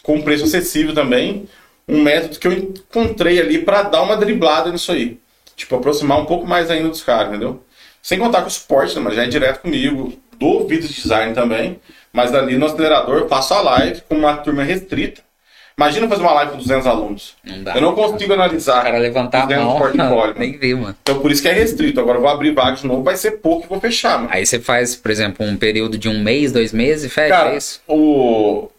[0.01, 1.47] com preço acessível também,
[1.87, 5.19] um método que eu encontrei ali pra dar uma driblada nisso aí.
[5.55, 7.63] Tipo, aproximar um pouco mais ainda dos caras, entendeu?
[8.01, 11.79] Sem contar com o suporte, né, mas já é direto comigo, do vídeo design também,
[12.11, 15.21] mas ali no acelerador eu faço a live com uma turma restrita.
[15.77, 17.35] Imagina fazer uma live com 200 alunos.
[17.43, 17.73] Não dá.
[17.75, 20.95] Eu não consigo analisar O cara levantar a mão, portfólio, nem vi, mano.
[21.01, 21.99] então por isso que é restrito.
[21.99, 24.29] Agora eu vou abrir vaga de novo, vai ser pouco e vou fechar, mano.
[24.31, 27.55] Aí você faz, por exemplo, um período de um mês, dois meses e fecha Cara,
[27.55, 27.81] isso.
[27.87, 28.69] o,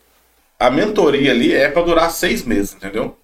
[0.58, 3.16] a mentoria ali é para durar seis meses, entendeu?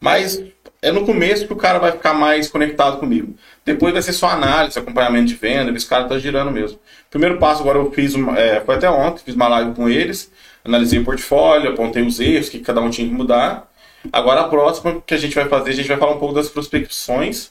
[0.00, 0.40] Mas
[0.80, 3.34] é no começo que o cara vai ficar mais conectado comigo.
[3.64, 6.78] Depois vai ser só análise, acompanhamento de venda, esse cara tá girando mesmo.
[7.10, 10.30] Primeiro passo agora eu fiz, uma, é, foi até ontem, fiz uma live com eles,
[10.68, 13.70] analisei o portfólio, apontei os erros, que cada um tinha que mudar.
[14.12, 16.48] Agora a próxima que a gente vai fazer, a gente vai falar um pouco das
[16.48, 17.50] prospecções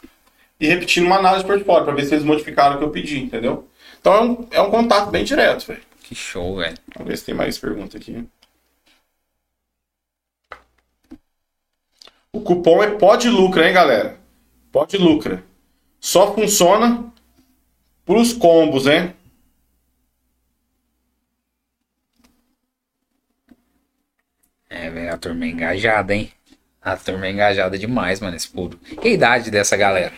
[0.60, 3.20] e repetindo uma análise de portfólio, para ver se eles modificaram o que eu pedi,
[3.20, 3.68] entendeu?
[4.00, 5.82] Então é um, é um contato bem direto, velho.
[6.04, 6.78] Que show, velho.
[6.96, 8.26] Vamos ver se tem mais pergunta aqui.
[12.32, 14.18] O cupom é pode lucra, hein, galera?
[14.72, 15.44] Pode lucra.
[16.00, 17.12] Só funciona
[18.06, 19.14] pros combos, hein?
[24.80, 26.32] É, velho, a turma é engajada, hein?
[26.82, 28.84] A turma é engajada demais, mano, esse público.
[29.02, 30.14] Que idade dessa galera?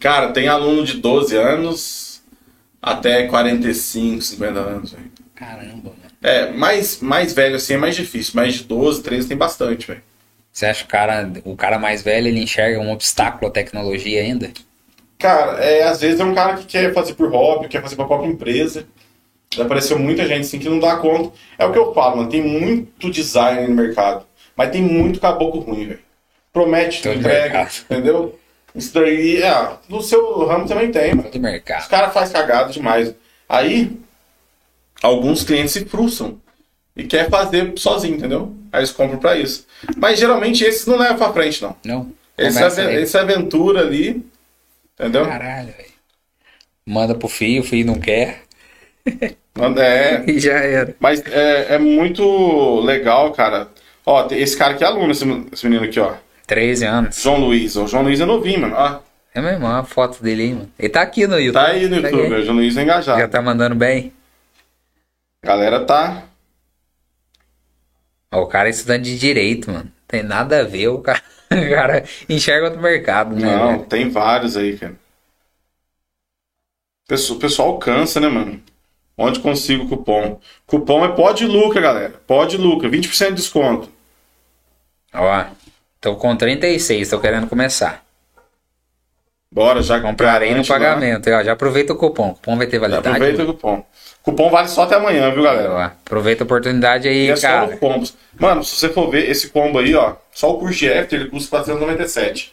[0.00, 2.22] Cara, tem aluno de 12 anos
[2.80, 5.10] até 45, 50 anos, velho.
[5.34, 6.06] Caramba, mano.
[6.22, 8.32] É, mais, mais velho assim é mais difícil.
[8.34, 10.02] Mais de 12, 13 tem bastante, velho.
[10.50, 14.22] Você acha que o cara, o cara mais velho ele enxerga um obstáculo à tecnologia
[14.22, 14.50] ainda?
[15.18, 18.06] Cara, é, às vezes é um cara que quer fazer por hobby, quer fazer pra
[18.06, 18.86] própria empresa.
[19.56, 21.32] Já apareceu muita gente assim que não dá conta.
[21.58, 22.28] É o que eu falo, mano.
[22.28, 24.24] Tem muito design no mercado.
[24.56, 26.00] Mas tem muito caboclo ruim, velho.
[26.52, 28.38] Promete, entrega, entendeu?
[28.74, 31.28] Isso daí, é, no seu ramo também tem, mano.
[31.28, 31.88] Os mercado.
[31.88, 33.14] caras fazem cagada demais.
[33.48, 33.98] Aí,
[35.02, 36.40] alguns clientes se frustram
[36.96, 38.54] e quer fazer sozinho, entendeu?
[38.72, 39.66] Aí eles compram pra isso.
[39.96, 41.76] Mas geralmente esses não levam pra frente, não.
[41.84, 42.12] Não.
[42.36, 44.22] Esse, Começa ave- aventura ali,
[44.98, 45.24] entendeu?
[45.26, 45.86] Caralho, velho.
[46.86, 48.42] Manda pro filho, o filho não quer.
[49.78, 50.94] É, E já era.
[51.00, 53.68] mas é, é muito legal, cara.
[54.04, 55.24] Ó, esse cara aqui é aluno, esse,
[55.64, 56.14] menino aqui, ó.
[56.46, 57.20] 13 anos.
[57.22, 57.74] João Luiz.
[57.76, 58.74] O João Luiz é novinho, mano.
[58.76, 59.00] Ó,
[59.34, 60.70] É mesmo, uma foto dele aí, mano.
[60.78, 61.54] Ele tá aqui no YouTube.
[61.64, 62.40] tá aí no YouTube, aí.
[62.40, 63.18] o João Luiz é engajado.
[63.20, 64.12] Já tá mandando bem.
[65.42, 66.22] A galera tá.
[68.32, 69.90] Ó, o cara é estudante de direito, mano.
[70.06, 73.56] Tem nada a ver, o cara, o cara enxerga outro mercado, né?
[73.56, 73.84] Não, velho?
[73.86, 74.94] tem vários aí, cara.
[77.10, 78.60] O pessoal cansa, né, mano?
[79.16, 80.38] Onde consigo o cupom?
[80.66, 82.14] Cupom é pode lucra, galera.
[82.26, 83.88] Pode lucra, 20% de desconto.
[85.14, 85.44] Ó,
[86.00, 88.04] tô com 36, tô querendo começar.
[89.50, 90.64] Bora, já Comprarei no lá.
[90.66, 91.30] pagamento.
[91.30, 92.30] Ó, já aproveita o cupom.
[92.30, 93.08] O cupom vai ter Já validade.
[93.08, 93.86] aproveita o cupom.
[94.22, 95.72] Cupom vale só até amanhã, viu, galera?
[95.72, 97.68] Ó, aproveita a oportunidade aí, E é cara.
[97.68, 98.14] no combos.
[98.38, 101.30] Mano, se você for ver esse combo aí, ó, só o curso de After ele
[101.30, 102.52] custa 497.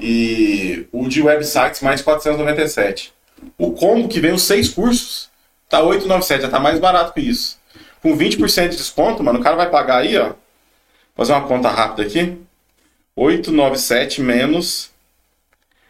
[0.00, 3.12] E o de websites mais 497.
[3.58, 5.27] O combo que vem os seis cursos
[5.68, 7.58] tá 897, já tá mais barato que isso.
[8.02, 10.32] Com 20% de desconto, mano, o cara vai pagar aí, ó.
[11.16, 12.38] Fazer uma conta rápida aqui.
[13.16, 14.90] 897 menos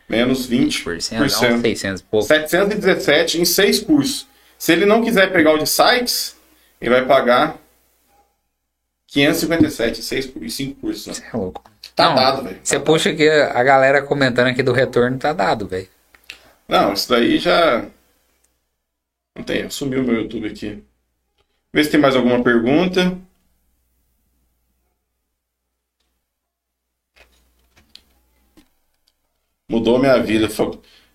[0.09, 0.97] menos 20%.
[0.99, 2.27] 100%, dá uns 600 e pouco.
[2.27, 4.27] 717 em seis cursos.
[4.59, 6.35] Se ele não quiser pegar o de sites,
[6.81, 7.59] ele vai pagar
[9.09, 11.07] 557 em seis em cinco cursos.
[11.07, 11.15] né?
[11.15, 11.63] Você é louco.
[11.95, 12.59] Tá Não, dado, velho.
[12.63, 15.89] Você puxa aqui a galera comentando aqui do retorno, tá dado, velho.
[16.67, 17.85] Não, isso daí já.
[19.39, 19.71] Não tem.
[19.71, 20.83] Sumiu meu YouTube aqui.
[21.73, 23.17] Vê se tem mais alguma pergunta.
[29.71, 30.49] Mudou minha vida.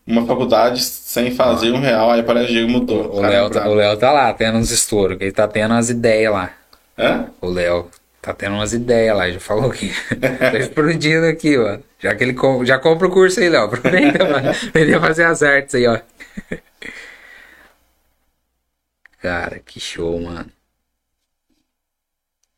[0.07, 2.11] Uma faculdade sem fazer um real.
[2.11, 3.13] Aí parece que mudou.
[3.13, 6.31] O Léo, tá, o Léo tá lá, tendo uns estouros, ele tá tendo umas ideias
[6.31, 6.53] lá.
[6.97, 7.27] Hã?
[7.41, 7.89] O Léo
[8.21, 11.79] tá tendo umas ideias lá, já falou que tá explodindo aqui, ó.
[11.99, 13.65] Já que ele já compra o curso aí, Léo.
[13.65, 14.49] Aproveita, mano.
[14.69, 15.99] Aprender a fazer as artes aí, ó.
[19.23, 20.51] Cara, que show, mano.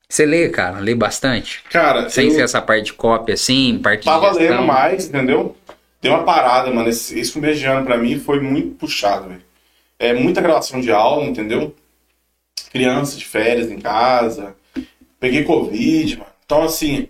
[0.09, 0.79] Você lê, cara?
[0.79, 1.63] Lê bastante?
[1.69, 4.41] Cara, Sem eu ser essa parte de cópia, assim, parte de tava gestão.
[4.57, 5.55] lendo mais, entendeu?
[6.01, 6.89] Deu uma parada, mano.
[6.89, 9.43] Esse, esse começo de ano pra mim foi muito puxado, velho.
[9.99, 11.75] É muita gravação de aula, entendeu?
[12.71, 14.55] Criança de férias em casa.
[15.19, 16.31] Peguei Covid, mano.
[16.47, 17.09] Então, assim,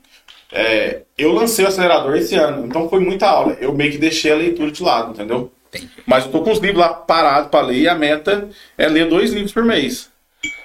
[0.51, 3.53] é, eu lancei o acelerador esse ano, então foi muita aula.
[3.61, 5.49] Eu meio que deixei a leitura de lado, entendeu?
[5.77, 5.91] Entendi.
[6.05, 9.07] Mas eu tô com os livros lá parados pra ler e a meta é ler
[9.07, 10.09] dois livros por mês.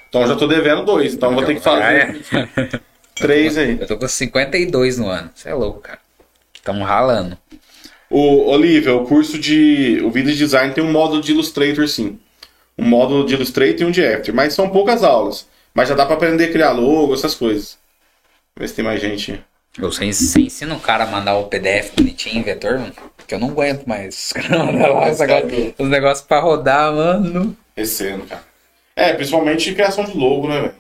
[0.09, 2.81] Então eu já tô devendo dois, então eu vou ter que fazer Ah, é?
[3.15, 3.79] três aí.
[3.81, 5.31] Eu tô com 52 no ano.
[5.35, 5.99] Você é louco, cara.
[6.55, 7.39] Estamos ralando.
[8.09, 10.01] O Olivia, o curso de.
[10.03, 12.19] O vídeo design tem um módulo de Illustrator, sim.
[12.77, 14.35] Um módulo de Illustrator e um de After.
[14.35, 15.47] Mas são poucas aulas.
[15.73, 17.79] Mas já dá pra aprender a criar logo, essas coisas.
[18.59, 19.41] Vê se tem mais gente.
[19.79, 22.93] Você, você ensina o cara a mandar o PDF bonitinho em vetor, mano?
[23.27, 24.27] Que eu não aguento mais.
[24.27, 27.57] Os caras mandam lá os negócios, os negócios pra rodar, mano.
[27.77, 28.43] Ano, cara.
[28.97, 30.75] É, principalmente criação de logo, né, velho?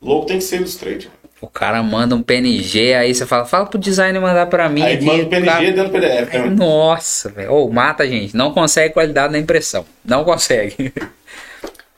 [0.00, 1.10] Logo tem que ser Illustrator.
[1.40, 4.82] O cara manda um PNG, aí você fala, fala pro designer mandar pra mim.
[4.82, 5.60] Aí manda o PNG tá?
[5.60, 6.50] dentro do PDF, né?
[6.50, 7.52] Nossa, velho.
[7.52, 8.36] Ô, mata a gente.
[8.36, 9.84] Não consegue qualidade na impressão.
[10.04, 10.92] Não consegue.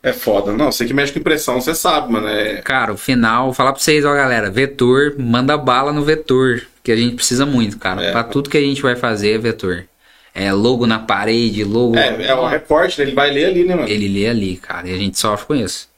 [0.06, 0.52] É foda.
[0.52, 2.28] Não, você que mexe com impressão, você sabe, mano.
[2.28, 2.62] É...
[2.62, 6.96] Cara, o final, falar pra vocês, ó, galera, vetor, manda bala no vetor, que a
[6.96, 8.00] gente precisa muito, cara.
[8.00, 8.12] É.
[8.12, 9.84] Pra tudo que a gente vai fazer é vetor.
[10.32, 11.96] É logo na parede, logo.
[11.96, 13.06] É, é o recorte, né?
[13.06, 13.88] ele vai ler ali, né, mano?
[13.88, 15.88] Ele lê ali, cara, e a gente sofre com isso.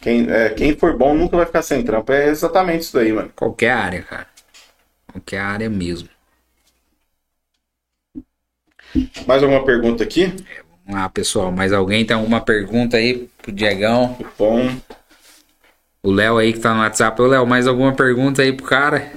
[0.00, 2.10] Quem, é, quem for bom nunca vai ficar sem trampo.
[2.12, 3.30] É exatamente isso daí, mano.
[3.36, 4.26] Qualquer área, cara.
[5.12, 6.08] Qualquer área mesmo.
[9.26, 10.32] Mais alguma pergunta aqui?
[10.88, 11.52] Lá, pessoal.
[11.52, 14.16] Mais alguém tem alguma pergunta aí pro Diegão?
[14.38, 14.68] Bom.
[16.02, 17.20] O Léo aí que tá no WhatsApp.
[17.20, 19.12] Ô, Léo, mais alguma pergunta aí pro cara?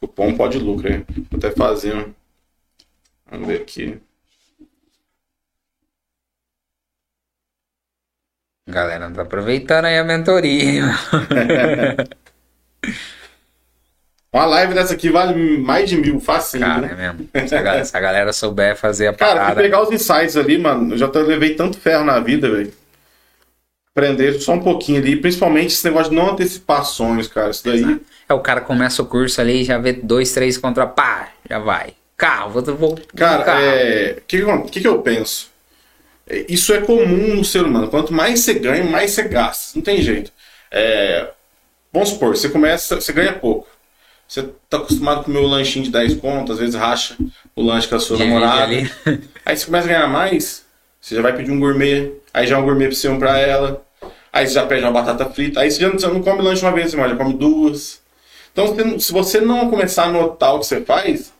[0.00, 1.04] Cupom pode lucro, hein?
[1.30, 2.14] Vou até fazer um.
[3.30, 4.00] Vamos ver aqui.
[8.66, 10.64] Galera, tá aproveitando aí a mentoria.
[10.64, 10.80] hein?
[14.34, 16.88] Uma live dessa aqui vale mais de mil, facinho, Cara, né?
[16.90, 17.48] é mesmo.
[17.48, 19.62] Se a, galera, se a galera souber fazer a Cara, parada.
[19.62, 20.94] pegar os insights ali, mano.
[20.94, 22.72] Eu já levei tanto ferro na vida, velho.
[23.94, 25.14] Aprender só um pouquinho ali.
[25.14, 27.50] Principalmente esse negócio de não antecipar sonhos, cara.
[27.50, 28.00] Isso daí.
[28.28, 31.60] É, o cara começa o curso ali e já vê dois, três contra pá, já
[31.60, 31.94] vai.
[32.16, 32.62] Carro, vou.
[32.74, 33.62] vou Cara, carro.
[33.62, 34.16] é.
[34.18, 35.48] O que, que, que que eu penso?
[36.28, 37.86] É, Isso é comum no ser humano.
[37.86, 39.72] Quanto mais você ganha, mais você gasta.
[39.76, 40.32] Não tem jeito.
[40.72, 41.28] É,
[41.92, 43.68] Vamos supor, você começa, você ganha pouco.
[44.26, 47.16] Você tá acostumado a comer o lanchinho de 10 contas, às vezes racha
[47.54, 48.62] o lanche com a sua Divide namorada.
[48.64, 48.90] ali.
[49.44, 50.64] Aí você começa a ganhar mais,
[51.00, 53.38] você já vai pedir um gourmet, aí já é um gourmet pra você um pra
[53.38, 53.84] ela,
[54.32, 56.64] aí você já pede uma batata frita, aí você já não, você não come lanche
[56.64, 58.00] uma vez, mas já come duas.
[58.52, 61.32] Então, você se você não começar a notar o que você faz,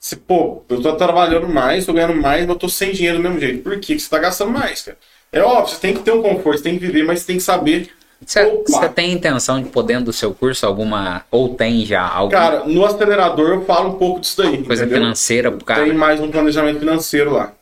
[0.00, 3.22] você, pô, eu tô trabalhando mais, tô ganhando mais, mas eu tô sem dinheiro do
[3.22, 3.62] mesmo jeito.
[3.62, 3.94] Por quê?
[3.94, 4.98] Porque você tá gastando mais, cara.
[5.32, 7.36] É óbvio, você tem que ter um conforto, você tem que viver, mas você tem
[7.36, 7.90] que saber.
[8.20, 11.24] Você tem intenção de dentro do seu curso alguma.
[11.30, 14.62] Ou tem já alguma Cara, no acelerador eu falo um pouco disso daí.
[14.64, 15.02] coisa entendeu?
[15.02, 15.84] financeira pro cara?
[15.84, 17.52] Tem mais um planejamento financeiro lá.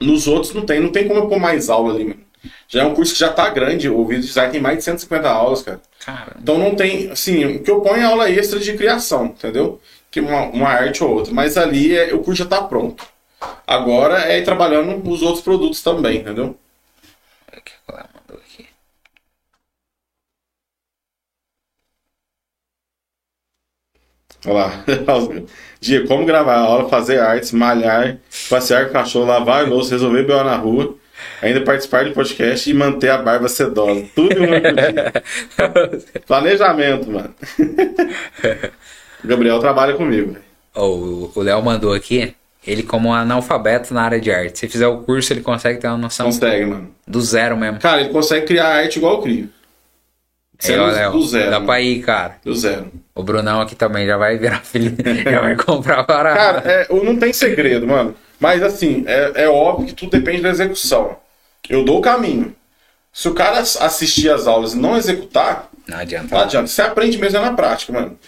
[0.00, 2.20] Nos outros não tem, não tem como eu pôr mais aula ali, mano.
[2.68, 5.28] Já é um curso que já tá grande, o vídeo design tem mais de 150
[5.28, 5.80] aulas, cara.
[6.04, 9.80] Cara, Então não tem, assim, o que eu ponho é aula extra de criação, entendeu?
[10.10, 11.32] Que uma, uma arte ou outra.
[11.32, 13.06] Mas ali é, o curso já tá pronto.
[13.66, 16.56] Agora é ir trabalhando os outros produtos também, entendeu?
[17.56, 18.66] o que ela mandou aqui?
[24.46, 24.84] Olha lá.
[25.80, 28.18] Dia, como gravar a aula, fazer artes, malhar,
[28.48, 30.44] passear com o cachorro, lavar a louça, resolver B.O.
[30.44, 30.94] na rua,
[31.40, 34.04] ainda participar do podcast e manter a barba sedosa.
[34.14, 35.12] Tudo em um dia.
[36.26, 37.34] Planejamento, mano.
[39.22, 40.36] O Gabriel trabalha comigo.
[40.74, 42.34] Ô, o Léo mandou aqui.
[42.64, 44.60] Ele, como um analfabeto na área de arte.
[44.60, 46.90] Se fizer o curso, ele consegue ter uma noção Consegue, mano.
[47.06, 47.80] do zero mesmo.
[47.80, 49.48] Cara, ele consegue criar arte igual eu crio.
[50.70, 51.44] Ó, Léo, do zero.
[51.50, 51.66] dá mano.
[51.66, 52.36] pra ir, cara.
[52.44, 52.92] Do zero.
[53.14, 54.94] O Brunão aqui também já vai virar filho.
[55.30, 56.34] já vai comprar para.
[56.34, 58.14] Cara, é, o- não tem segredo, mano.
[58.38, 61.16] Mas assim, é, é óbvio que tudo depende da execução.
[61.68, 62.54] Eu dou o caminho.
[63.12, 66.34] Se o cara ass- assistir as aulas e não executar, Não adianta.
[66.34, 66.66] não adianta.
[66.66, 68.18] Você aprende mesmo é na prática, mano.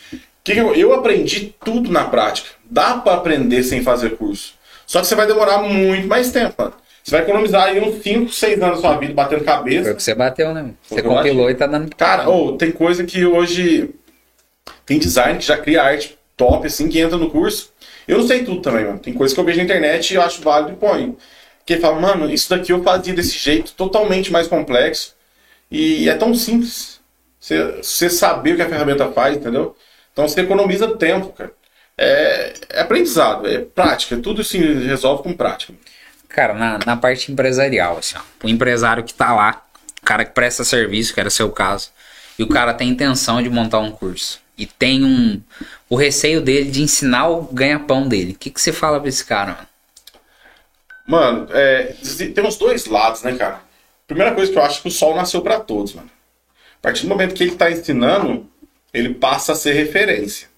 [0.45, 2.51] Que eu, eu aprendi tudo na prática.
[2.70, 4.55] Dá pra aprender sem fazer curso.
[4.87, 6.74] Só que você vai demorar muito mais tempo, mano.
[7.05, 9.93] Você vai economizar aí uns 5, 6 anos da sua vida batendo Foi cabeça.
[9.93, 10.71] o que você bateu, né?
[10.83, 11.95] Você Foi compilou e tá dando.
[11.95, 13.91] Cara, ou tem coisa que hoje
[14.87, 17.71] tem design que já cria arte top, assim, que entra no curso.
[18.09, 18.99] Eu não sei tudo também, mano.
[18.99, 21.15] Tem coisa que eu vejo na internet e eu acho válido e ponho.
[21.67, 25.15] Que fala, mano, isso daqui eu fazia desse jeito, totalmente mais complexo.
[25.71, 27.01] E é tão simples.
[27.39, 29.77] Você, você saber o que a ferramenta faz, entendeu?
[30.11, 31.53] Então você economiza tempo, cara.
[31.99, 34.17] É, é aprendizado, é prática.
[34.17, 35.75] Tudo se resolve com prática.
[36.35, 38.20] Cara, na, na parte empresarial, assim, ó.
[38.45, 39.64] O empresário que tá lá,
[40.03, 41.93] o cara que presta serviço, que era seu caso,
[42.37, 44.41] e o cara tem intenção de montar um curso.
[44.59, 45.41] E tem um.
[45.89, 48.32] O receio dele de ensinar o ganha-pão dele.
[48.32, 49.68] O que, que você fala pra esse cara, mano?
[51.07, 51.95] Mano, é,
[52.35, 53.61] tem uns dois lados, né, cara?
[54.05, 56.11] Primeira coisa que eu acho que o sol nasceu pra todos, mano.
[56.78, 58.51] A partir do momento que ele tá ensinando,
[58.93, 60.49] ele passa a ser referência.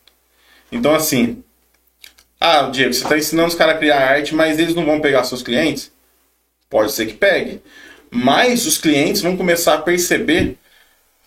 [0.72, 1.44] Então, assim.
[2.40, 5.24] Ah, Diego, você tá ensinando os caras a criar arte, mas eles não vão pegar
[5.24, 5.90] seus clientes?
[6.68, 7.62] Pode ser que pegue.
[8.10, 10.58] Mas os clientes vão começar a perceber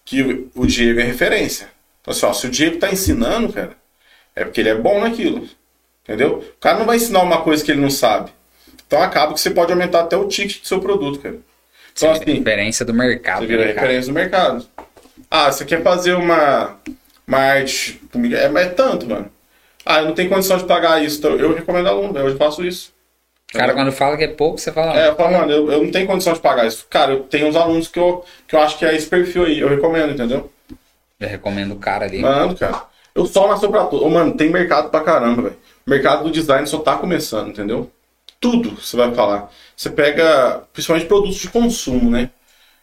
[0.05, 1.69] que o- Diego é referência.
[2.01, 3.71] Então, assim, ó, se o Diego tá ensinando, cara,
[4.35, 5.47] é porque ele é bom naquilo.
[6.03, 6.37] Entendeu?
[6.39, 8.31] O cara não vai ensinar uma coisa que ele não sabe.
[8.87, 11.37] Então acaba que você pode aumentar até o ticket do seu produto, cara.
[11.93, 13.41] Então, assim, referência do mercado.
[13.41, 13.81] você vira né, cara?
[13.87, 14.65] referência no mercado.
[15.29, 16.79] Ah, você quer fazer uma,
[17.27, 18.35] uma arte comigo?
[18.35, 19.29] É, é tanto, mano.
[19.85, 21.19] Ah, eu não tenho condição de pagar isso.
[21.19, 22.91] Então eu recomendo aluno, eu faço isso.
[23.51, 24.97] Cara, quando fala que é pouco, você fala.
[24.97, 26.85] É, eu falo, mano, eu, eu não tenho condição de pagar isso.
[26.89, 29.59] Cara, eu tenho uns alunos que eu, que eu acho que é esse perfil aí.
[29.59, 30.51] Eu recomendo, entendeu?
[31.19, 32.19] Eu recomendo o cara ali.
[32.19, 32.83] Mano, cara.
[33.15, 34.05] O sol nasceu pra tudo.
[34.05, 35.57] Ô, mano, tem mercado pra caramba, velho.
[35.85, 37.89] Mercado do design só tá começando, entendeu?
[38.39, 39.51] Tudo você vai falar.
[39.75, 42.29] Você pega, principalmente produtos de consumo, né?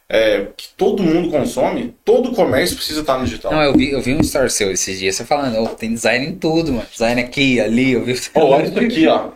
[0.09, 3.51] É, que todo mundo consome, todo comércio precisa estar no digital.
[3.53, 6.27] Não, eu vi, eu vi um story seu esses dias, você falando, "Ô, tem design
[6.27, 6.87] em tudo, mano.
[6.93, 9.31] Design aqui, ali, eu vi Ô, olha isso aqui, ó.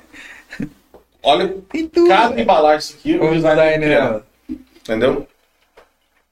[1.23, 2.09] Olha Tem tudo.
[2.09, 4.21] cada embalagem disso aqui, o O design design, né?
[4.83, 5.27] Entendeu?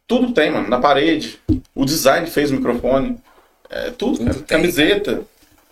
[0.06, 0.68] Tudo tem, mano.
[0.68, 1.38] Na parede.
[1.74, 3.18] O design fez o microfone.
[3.68, 4.34] É tudo, Tudo cara.
[4.38, 4.44] tem.
[4.46, 5.22] Camiseta.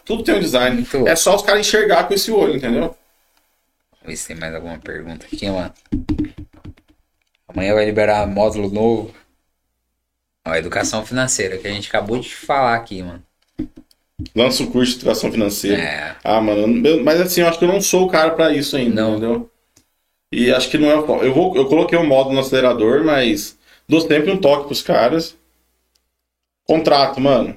[0.04, 0.76] Tudo tem um design.
[0.76, 1.08] Muito.
[1.08, 2.80] É só os caras enxergar com esse olho, entendeu?
[2.82, 5.72] Vamos ver se tem mais alguma pergunta aqui, mano.
[7.56, 9.14] Amanhã vai liberar módulo novo.
[10.46, 13.22] Ó, educação financeira, que a gente acabou de falar aqui, mano.
[14.34, 15.82] Lança o curso de educação financeira.
[15.82, 16.16] É.
[16.22, 18.76] Ah, mano, eu- mas assim, eu acho que eu não sou o cara pra isso
[18.76, 19.10] ainda, Não.
[19.12, 19.50] entendeu?
[20.30, 21.22] E acho que não é o.
[21.22, 23.56] Eu, vou, eu coloquei um modo no acelerador, mas
[23.88, 25.34] dou sempre um toque pros caras.
[26.64, 27.56] Contrato, mano.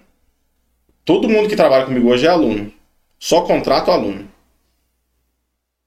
[1.03, 2.71] Todo mundo que trabalha comigo hoje é aluno.
[3.19, 4.31] Só contrato aluno.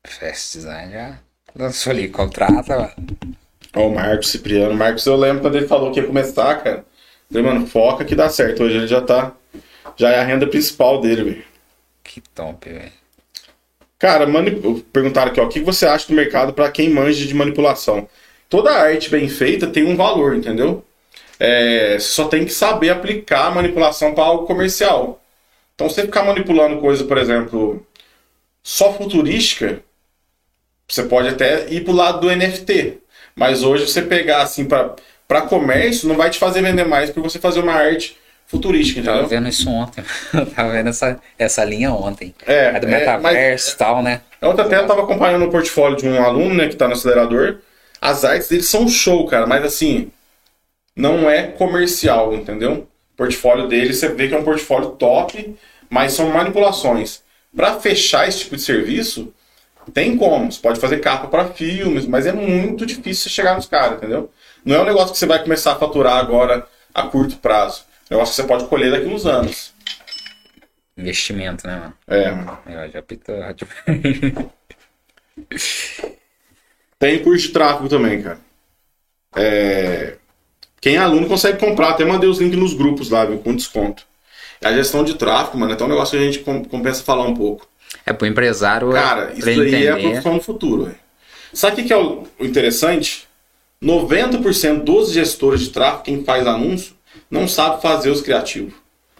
[0.07, 1.19] Fast Design já
[1.57, 3.42] lançou ali, contrata, mano.
[3.75, 4.75] Ó, o Marcos Cipriano.
[4.75, 6.85] Marcos, eu lembro quando ele falou que ia começar, cara.
[7.31, 8.63] Falei, mano, foca que dá certo.
[8.63, 9.33] Hoje ele já tá.
[9.97, 11.45] Já é a renda principal dele, velho.
[12.05, 12.93] Que top, velho.
[13.99, 14.83] Cara, mani...
[14.93, 18.09] perguntaram aqui, ó, o que você acha do mercado para quem manja de manipulação?
[18.49, 20.85] Toda arte bem feita tem um valor, entendeu?
[21.39, 25.23] É, você só tem que saber aplicar a manipulação para algo comercial.
[25.75, 27.87] Então, você ficar manipulando coisa, por exemplo,
[28.63, 29.83] só futurística,
[30.87, 33.02] você pode até ir pro lado do NFT.
[33.35, 37.39] Mas hoje você pegar assim para comércio não vai te fazer vender mais por você
[37.39, 38.17] fazer uma arte
[38.47, 39.39] futurística, Eu tava entendeu?
[39.39, 40.05] vendo isso ontem.
[40.35, 42.35] Eu tava vendo essa, essa linha ontem.
[42.47, 44.21] É, É do é, metaverso e tal, né?
[44.43, 47.59] Ontem até eu tava acompanhando o portfólio de um aluno, né, que tá no acelerador.
[48.01, 50.11] As artes deles são show, cara, mas assim,
[50.97, 52.89] não é comercial, entendeu?
[53.15, 55.57] O portfólio dele, você vê que é um portfólio top,
[55.89, 57.23] mas são manipulações.
[57.55, 59.33] Pra fechar esse tipo de serviço,
[59.93, 60.51] tem como.
[60.51, 64.31] Você pode fazer capa pra filmes, mas é muito difícil você chegar nos caras, entendeu?
[64.65, 67.85] Não é um negócio que você vai começar a faturar agora a curto prazo.
[68.09, 69.73] É um negócio que você pode colher daqui uns anos.
[70.97, 71.95] Investimento, né, mano?
[72.07, 72.59] É, mano.
[72.67, 73.35] Eu já pitou.
[76.99, 78.39] Tem curso de tráfego também, cara.
[79.35, 80.17] É,
[80.81, 84.07] Quem é aluno consegue comprar, até mandei os links nos grupos lá, viu, com desconto.
[84.63, 87.25] A gestão de tráfego, mano, é até um negócio que a gente com- compensa falar
[87.27, 87.67] um pouco.
[88.05, 88.91] É pro empresário.
[88.93, 90.95] Cara, pra isso ele aí é a profissão do futuro.
[91.53, 93.27] Sabe o que que é o interessante?
[93.83, 96.95] 90% dos gestores de tráfego, quem faz anúncio,
[97.31, 98.75] não sabe fazer os criativos.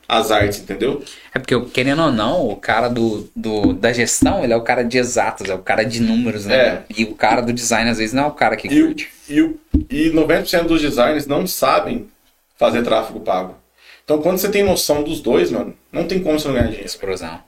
[0.09, 1.03] As artes, entendeu?
[1.35, 4.83] É porque, querendo ou não, o cara do, do, da gestão, ele é o cara
[4.83, 6.55] de exatos, é o cara de números, né?
[6.55, 6.83] É.
[6.95, 9.09] E o cara do design, às vezes, não é o cara que E, curte.
[9.29, 9.39] e,
[9.89, 12.09] e 90% dos designers não sabem
[12.59, 13.55] fazer tráfego pago.
[14.05, 16.87] Então, quando você tem noção dos dois, mano, não tem como você não ganhar dinheiro.
[16.87, 17.41] Explosão.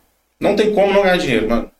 [0.45, 1.71] Não tem como não ganhar dinheiro, mano.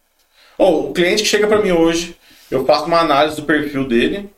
[0.59, 2.17] Ó, o cliente que chega pra mim hoje,
[2.51, 4.31] eu faço uma análise do perfil dele.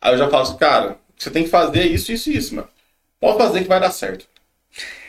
[0.00, 2.68] Aí eu já falo assim, cara, você tem que fazer isso, isso e isso, mano.
[3.20, 4.26] Pode fazer que vai dar certo.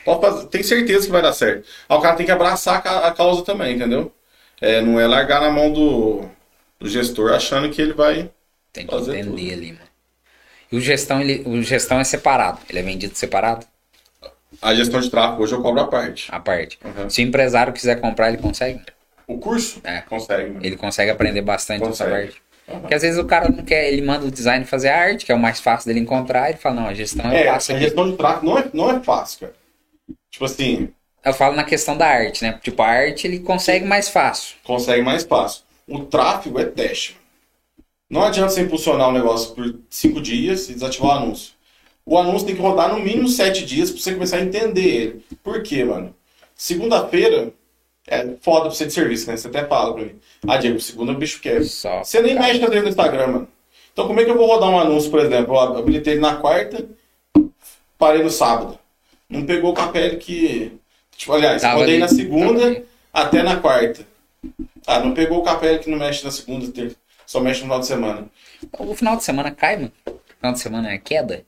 [0.04, 1.66] Pode fazer, tem certeza que vai dar certo.
[1.88, 4.12] Aí o cara tem que abraçar a causa também, entendeu?
[4.60, 6.28] É, não é largar na mão do,
[6.80, 8.30] do gestor achando que ele vai.
[8.72, 9.52] Tem que Fazer entender tudo.
[9.52, 9.86] ali, mano.
[10.70, 12.60] E o gestão, ele, o gestão é separado.
[12.68, 13.66] Ele é vendido separado,
[14.62, 16.28] A gestão de tráfego hoje eu cobro a parte.
[16.30, 16.78] a parte.
[16.84, 17.10] Uhum.
[17.10, 18.80] Se o empresário quiser comprar, ele consegue.
[19.26, 19.80] O curso?
[19.84, 20.00] É.
[20.02, 20.56] Consegue.
[20.66, 22.10] Ele consegue aprender bastante essa Consegue.
[22.32, 22.42] parte.
[22.68, 22.80] Uhum.
[22.80, 25.32] Porque às vezes o cara não quer, ele manda o design fazer a arte, que
[25.32, 27.72] é o mais fácil dele encontrar, ele fala, não, a gestão eu É, a faço
[27.72, 27.80] aqui.
[27.82, 29.54] gestão de tráfego não é, não é fácil, cara.
[30.30, 30.88] Tipo assim,
[31.24, 32.58] Eu falo na questão da arte, né?
[32.62, 34.56] Tipo, a arte ele consegue mais fácil.
[34.64, 35.62] consegue mais fácil.
[35.88, 37.16] O tráfego é teste.
[38.10, 41.52] Não adianta você impulsionar o negócio por cinco dias e desativar o anúncio.
[42.06, 45.24] O anúncio tem que rodar no mínimo sete dias pra você começar a entender ele.
[45.42, 46.14] Por quê, mano?
[46.54, 47.52] Segunda-feira
[48.06, 49.36] é foda pra você de serviço, né?
[49.36, 50.14] Você até fala pra mim.
[50.46, 51.62] Ah, Diego, segunda o bicho quer.
[51.64, 53.48] Você nem mexe dentro do Instagram, mano.
[53.92, 55.54] Então como é que eu vou rodar um anúncio, por exemplo?
[55.54, 56.86] Eu habilitei ele na quarta,
[57.98, 58.78] parei no sábado.
[59.28, 60.78] Não pegou com a pele que.
[61.16, 62.00] Tipo, aliás, Tava rodei ali.
[62.00, 64.06] na segunda Tava até na quarta.
[64.86, 66.94] Ah, não pegou o capela que não mexe na segunda, terça,
[67.26, 68.26] só mexe no final de semana.
[68.78, 69.92] O final de semana cai, mano.
[70.06, 71.44] O final de semana é queda.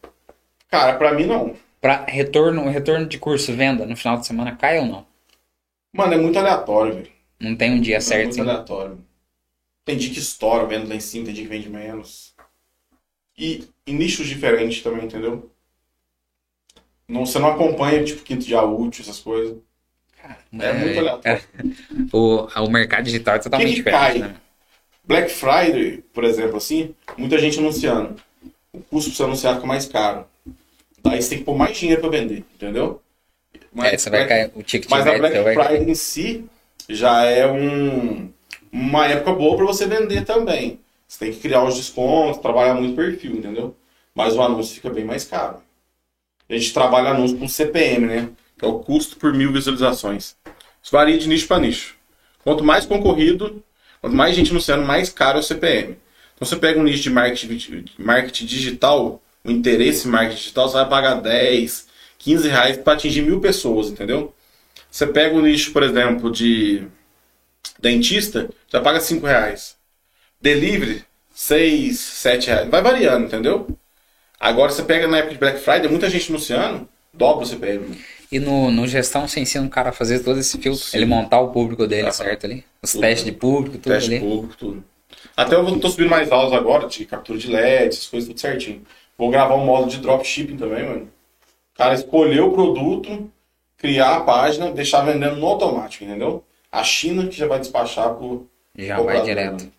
[0.69, 1.57] Cara, pra mim não.
[1.81, 5.07] Pra retorno, retorno de curso venda no final de semana cai ou não?
[5.93, 7.13] Mano, é muito aleatório, velho.
[7.41, 8.27] Não tem um dia É certo.
[8.27, 8.51] muito assim.
[8.51, 9.05] aleatório.
[9.85, 12.35] Tem dia que estoura vendo lá em cima, tem dia que vende menos.
[13.39, 15.51] E em nichos diferentes também, entendeu?
[17.09, 19.57] Não, você não acompanha, tipo, quinto dia útil, essas coisas.
[20.59, 21.43] É, muito aleatório.
[22.13, 24.19] O, o mercado digital é totalmente que diferente, cai?
[24.19, 24.37] né?
[25.05, 28.17] Black Friday, por exemplo, assim, muita gente anunciando.
[28.73, 30.27] O custo pra você anunciar fica mais caro.
[31.03, 33.01] Daí você tem que pôr mais dinheiro pra vender, entendeu?
[33.73, 35.69] Mas, É, você vai cair, o ticket mas a Black vai cair.
[35.69, 36.45] Friday em si
[36.89, 38.31] já é um,
[38.73, 40.81] uma época boa para você vender também.
[41.07, 43.75] Você tem que criar os descontos, trabalhar muito perfil, entendeu?
[44.15, 45.59] Mas o anúncio fica bem mais caro.
[46.49, 48.29] A gente trabalha anúncio com CPM, né?
[48.59, 50.37] Que é o custo por mil visualizações.
[50.83, 51.97] Isso varia de nicho para nicho.
[52.43, 53.63] Quanto mais concorrido,
[54.01, 55.97] quanto mais gente anunciando, mais caro é o CPM.
[56.35, 60.75] Então você pega um nicho de marketing, marketing digital, o interesse em marketing digital, você
[60.77, 61.89] vai pagar 10,
[62.19, 64.35] 15 reais para atingir mil pessoas, entendeu?
[64.91, 66.87] Você pega o nicho, por exemplo, de
[67.79, 69.77] dentista, já paga 5 reais.
[70.41, 72.69] Delivery, 6, 7 reais.
[72.71, 73.69] Vai variando, entendeu?
[74.39, 77.97] Agora você pega na época de Black Friday, muita gente anunciando, dobra o CPM.
[78.31, 80.99] E no, no gestão você ensina o cara a fazer todo esse filtro, Sim.
[80.99, 82.13] ele montar o público dele, Aham.
[82.13, 82.65] certo ali?
[82.83, 83.01] Os Tudo.
[83.03, 84.21] testes de público, tudo Teste ali.
[84.21, 84.85] público, tudo.
[85.37, 88.83] Até eu tô subindo mais aulas agora de captura de LED, essas coisas tudo certinho.
[89.19, 91.11] Vou gravar um módulo de dropshipping também, mano.
[91.75, 93.31] O cara escolher o produto,
[93.77, 96.45] criar a página, deixar vendendo no automático, entendeu?
[96.71, 98.49] A China que já vai despachar pro.
[98.77, 99.63] Já comprador, vai direto.
[99.63, 99.73] mano.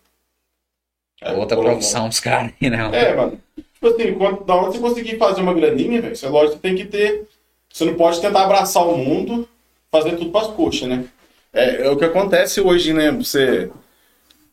[1.22, 2.90] É, Outra profissão os caras aí, né?
[2.92, 3.40] É, mano.
[3.56, 6.76] Tipo assim, quando, da hora você conseguir fazer uma graninha, velho, você lógico que tem
[6.76, 7.26] que ter.
[7.72, 9.48] Você não pode tentar abraçar o mundo,
[9.90, 11.06] fazer tudo pras coxas, né?
[11.52, 13.10] É, é o que acontece hoje, né?
[13.12, 13.70] Você,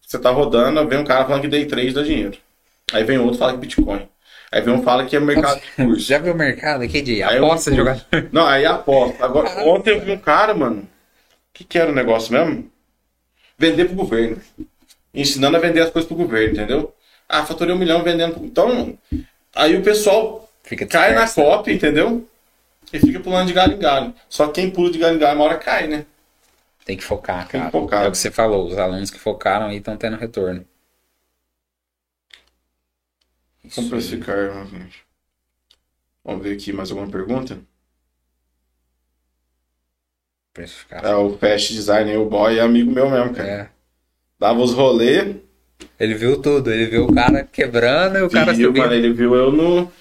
[0.02, 2.38] você tá rodando, vem um cara falando que day trade dá dinheiro.
[2.94, 4.08] Aí vem outro fala que Bitcoin.
[4.52, 6.08] Aí vem um fala que é mercado de curso.
[6.08, 8.06] Já viu o mercado aqui de Aí aposta de jogador?
[8.32, 9.24] Não, aí aposta.
[9.26, 10.82] Agora, ontem eu vi um cara, mano.
[10.82, 10.88] O
[11.54, 12.70] que, que era o negócio mesmo?
[13.58, 14.40] Vender pro governo.
[15.14, 16.94] Ensinando a vender as coisas pro governo, entendeu?
[17.28, 18.36] Ah, faturei um milhão vendendo.
[18.36, 18.98] pro- Então,
[19.56, 22.28] aí o pessoal Fica cai na copy, entendeu?
[22.94, 24.14] E fica pulando de galho em galho.
[24.30, 26.06] Só que quem pula de galho em galho, uma hora cai, né?
[26.86, 27.66] Tem que focar, Tem cara.
[27.66, 28.06] que focar.
[28.06, 30.64] É o que você falou, os alunos que focaram aí estão tendo retorno.
[33.76, 35.04] Vamos precificar, gente.
[36.24, 37.60] Vamos ver aqui mais alguma pergunta?
[40.54, 41.06] Precificar.
[41.06, 43.50] É, o Fast Design o boy é amigo meu mesmo, cara.
[43.50, 43.70] É.
[44.40, 45.36] Dava os rolê,
[46.00, 48.84] Ele viu tudo, ele viu o cara quebrando e o cara viu, subindo.
[48.84, 49.92] mano, ele viu eu no.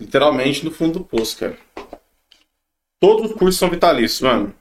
[0.00, 1.56] Literalmente no fundo do poço, cara.
[3.00, 4.52] Todos os cursos são vitalícios, mano.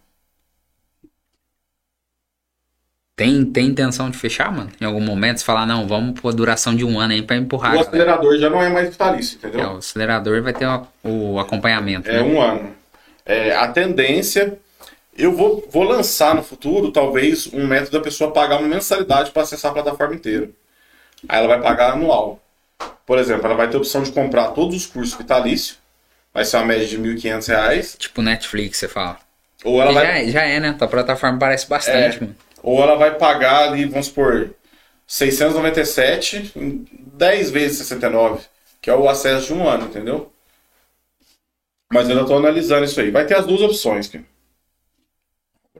[3.17, 4.69] Tem, tem intenção de fechar, mano?
[4.79, 7.73] Em algum momento, você falar, não, vamos por duração de um ano aí pra empurrar.
[7.75, 9.71] o a acelerador já não é mais vitalício, É, entendeu?
[9.71, 10.87] o acelerador vai ter o,
[11.33, 12.07] o acompanhamento.
[12.07, 12.21] É né?
[12.21, 12.69] um ano.
[13.25, 14.59] É, a tendência.
[15.17, 19.41] Eu vou, vou lançar no futuro, talvez, um método da pessoa pagar uma mensalidade para
[19.41, 20.49] acessar a plataforma inteira.
[21.27, 22.39] Aí ela vai pagar anual.
[23.03, 25.79] Por exemplo, ela vai ter a opção de comprar todos os cursos vitalícios.
[26.31, 27.95] Vai ser uma média de 1.500 reais.
[27.97, 29.17] Tipo Netflix, você fala.
[29.63, 30.75] Ou ela vai já, é- já é, né?
[30.77, 32.21] Tua plataforma parece bastante, É.
[32.21, 32.35] mano.
[32.63, 34.51] Ou ela vai pagar ali, vamos supor,
[35.05, 38.45] 697 em 10 vezes 69,
[38.81, 40.31] que é o acesso de um ano, entendeu?
[41.91, 43.11] Mas eu ainda tô analisando isso aí.
[43.11, 44.25] Vai ter as duas opções, cara.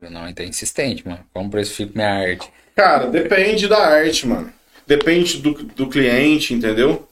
[0.09, 1.25] Não, é insistente, mano.
[1.33, 2.49] Como precifico minha arte?
[2.75, 4.53] Cara, depende da arte, mano.
[4.85, 7.07] Depende do, do cliente, entendeu?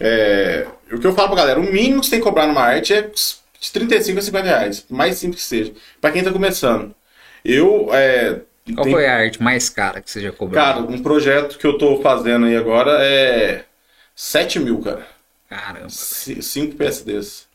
[0.00, 2.62] É, o que eu falo pra galera, o mínimo que você tem que cobrar numa
[2.62, 4.86] arte é de 35 a 50 reais.
[4.90, 5.72] Mais simples que seja.
[6.00, 6.94] Pra quem tá começando.
[7.44, 8.40] Eu, é,
[8.72, 10.62] Qual tem- foi a arte mais cara que você já cobrou?
[10.62, 13.64] Cara, um projeto que eu tô fazendo aí agora é
[14.14, 15.06] 7 mil, cara.
[15.48, 17.46] Caramba, 5 PSDs.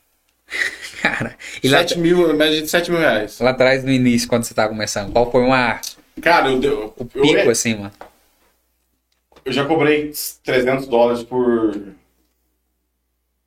[1.02, 1.36] cara.
[1.62, 3.38] E lá, 7 mil, média de 7 mil reais.
[3.40, 5.80] lá atrás, no início, quando você tava começando, qual foi uma,
[6.22, 7.92] Cara, eu, deu- o eu, pico, assim, mano?
[9.44, 10.12] eu já cobrei
[10.44, 11.94] 300 dólares por.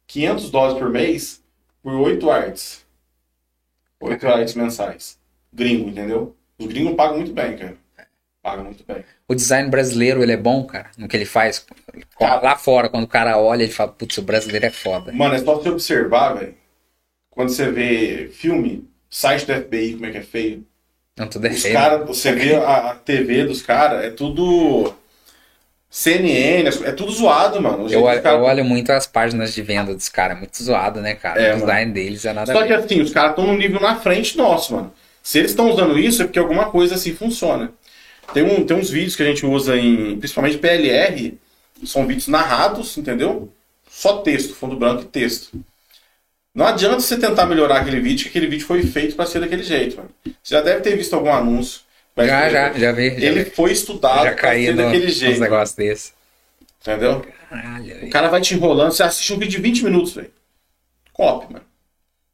[0.07, 1.41] 500 dólares por mês
[1.81, 2.85] por 8 artes.
[3.99, 5.17] 8 artes mensais.
[5.51, 6.35] Gringo, entendeu?
[6.59, 7.75] Os gringos pagam muito bem, cara.
[8.41, 9.03] Pagam muito bem.
[9.27, 11.65] O design brasileiro, ele é bom, cara, no que ele faz.
[12.19, 12.41] Cara.
[12.41, 15.11] Lá fora, quando o cara olha, ele fala, putz, o brasileiro é foda.
[15.13, 16.55] Mano, é só você observar, velho.
[17.29, 20.65] Quando você vê filme, site do FBI, como é que é feio.
[21.17, 21.73] Não, tudo é Os feio.
[21.73, 24.93] caras, você vê a, TV dos caras, é tudo
[25.89, 27.85] CNN, é tudo zoado, mano.
[27.85, 31.01] O Eu, olho- cara- eu olho muito as páginas de venda dos caras, muito zoado,
[31.01, 31.39] né, cara?
[31.41, 33.95] É, o design deles é nada Só que assim, os caras estão num nível na
[33.95, 34.91] frente nosso, mano.
[35.23, 37.71] Se eles estão usando isso, é porque alguma coisa assim funciona.
[38.33, 41.37] Tem, um, tem uns vídeos que a gente usa em, principalmente PLR,
[41.85, 43.49] são vídeos narrados, entendeu?
[43.89, 45.51] Só texto, fundo branco e texto.
[46.53, 49.63] Não adianta você tentar melhorar aquele vídeo, que aquele vídeo foi feito pra ser daquele
[49.63, 50.09] jeito, mano.
[50.43, 51.81] Você já deve ter visto algum anúncio.
[52.17, 53.09] Já, já, já vi.
[53.19, 53.49] Já, Ele vi.
[53.49, 55.39] foi estudado já pra caí ser no, daquele jeito.
[55.39, 56.13] negócios desses.
[56.81, 57.25] Entendeu?
[57.49, 60.31] Caralho, O cara vai te enrolando, você assiste um vídeo de 20 minutos, velho.
[61.11, 61.65] Copy, mano.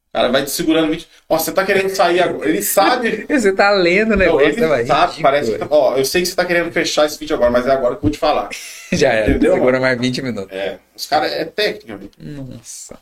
[0.10, 1.07] O cara vai te segurando 20.
[1.30, 2.49] Ó, você tá querendo sair agora.
[2.49, 3.26] Ele sabe.
[3.30, 5.68] Você tá lendo o Não, negócio, ele né, sabe, Ridículo, parece que.
[5.69, 7.99] Ó, eu sei que você tá querendo fechar esse vídeo agora, mas é agora que
[7.99, 8.49] eu vou te falar.
[8.91, 9.30] Já era.
[9.30, 10.52] Entendeu, Segura mais 20 minutos.
[10.52, 10.80] É.
[10.95, 12.11] Os caras é técnica, velho.
[12.18, 12.98] Nossa.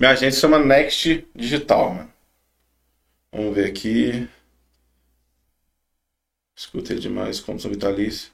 [0.00, 2.12] Minha agência chama Next Digital, mano.
[3.32, 4.28] Vamos ver aqui.
[6.56, 8.30] Escutei demais, como são vitalício.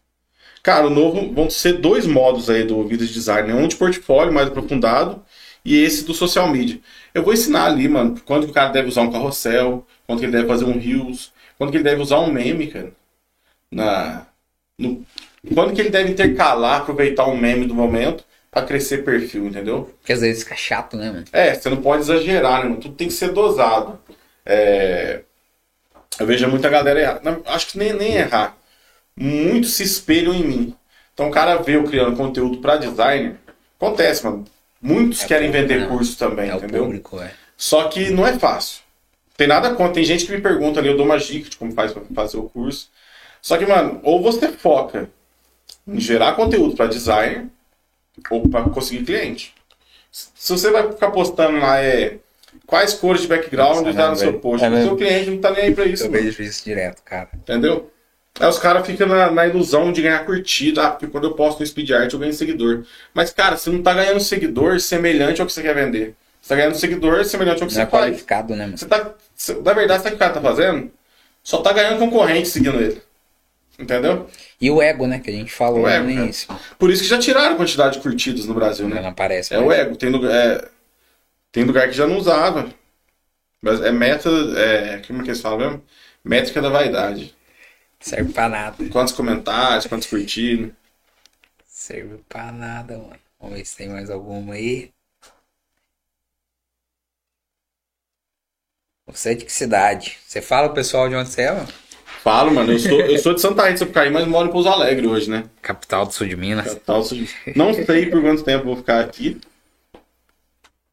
[0.62, 3.55] Cara, o novo vão ser dois modos aí do de Design, né?
[3.55, 5.23] Um de portfólio mais aprofundado
[5.69, 6.78] e esse do social media.
[7.15, 10.24] Eu vou ensinar ali, mano, quando que o cara deve usar um carrossel, quando que
[10.27, 12.93] ele deve fazer um reels, quando que ele deve usar um meme, cara.
[13.70, 14.27] Na,
[14.78, 15.05] no,
[15.55, 19.95] quando que ele deve intercalar, aproveitar um meme do momento pra crescer perfil, entendeu?
[20.01, 21.24] Porque às vezes fica chato, né, mano?
[21.32, 22.70] É, você não pode exagerar, né?
[22.70, 22.81] mano?
[22.81, 23.99] Tudo tem que ser dosado.
[24.47, 25.23] É,
[26.19, 27.20] Eu vejo muita galera errar.
[27.23, 28.57] Não, acho que nem, nem errar.
[29.16, 30.77] Muitos se espelham em mim.
[31.15, 33.36] Então o cara vê eu criando conteúdo pra designer.
[33.78, 34.45] Acontece, mano.
[34.81, 35.87] Muitos É querem público, vender né?
[35.89, 36.85] curso também, É entendeu?
[36.85, 37.33] público, é.
[37.57, 38.83] Só que não é fácil.
[39.37, 39.95] Tem nada contra.
[39.95, 42.37] Tem gente que me pergunta ali, eu dou uma dica de como faz pra fazer
[42.39, 42.91] o curso.
[43.43, 45.09] Só que, mano, ou você foca
[45.87, 47.47] em gerar conteúdo para designer
[48.31, 49.55] ou para conseguir cliente.
[50.11, 52.19] Se você vai ficar postando lá é
[52.67, 54.41] quais cores de background Nossa, tá né, no seu velho?
[54.41, 56.23] post, É o seu cliente não tá nem aí pra isso, Eu mano.
[56.23, 57.29] vejo isso direto, cara.
[57.35, 57.91] entendeu?
[58.40, 61.60] Aí os caras ficam na, na ilusão de ganhar curtida, ah, porque quando eu posto
[61.60, 62.85] no Speed Art eu ganho seguidor.
[63.12, 66.15] Mas, cara, você não tá ganhando seguidor semelhante ao que você quer vender.
[66.40, 68.05] Você tá ganhando seguidor semelhante ao que Não é você faz.
[68.05, 68.78] qualificado, né, mano?
[68.78, 69.12] Você tá.
[69.35, 70.90] você- na verdade, sabe o que o cara tá fazendo?
[71.43, 73.02] Só tá ganhando concorrente seguindo ele.
[73.78, 74.27] Entendeu?
[74.60, 76.24] E o ego, né, que a gente falou O lá ego, no cara.
[76.24, 76.48] início.
[76.78, 79.01] Por isso que já tiraram a quantidade de curtidas no Brasil, né?
[79.01, 79.55] Não aparece.
[79.55, 79.94] É o ego.
[79.97, 80.69] Tem lugar, é,
[81.52, 82.69] tem lugar que já não usava.
[83.62, 84.28] Mas é meta.
[84.56, 85.85] É, como é que eles falam mesmo?
[86.24, 87.35] Métrica da vaidade.
[88.01, 88.89] Serve pra nada.
[88.91, 90.70] Quantos comentários, quantos curtidas.
[91.66, 93.19] Serve pra nada, mano.
[93.41, 94.93] Vamos ver se tem mais alguma aí.
[99.07, 100.19] Você é de que cidade?
[100.27, 101.69] Você fala o pessoal de onde você é, mano?
[102.23, 102.73] Falo, mano.
[102.73, 105.31] Eu sou, eu sou de Santa Rita de Sapucaí, mas moro em Pouso Alegre hoje,
[105.31, 105.45] né?
[105.62, 106.66] Capital do sul de Minas.
[106.66, 107.27] Capital sul-
[107.57, 109.41] Não sei por quanto tempo vou ficar aqui.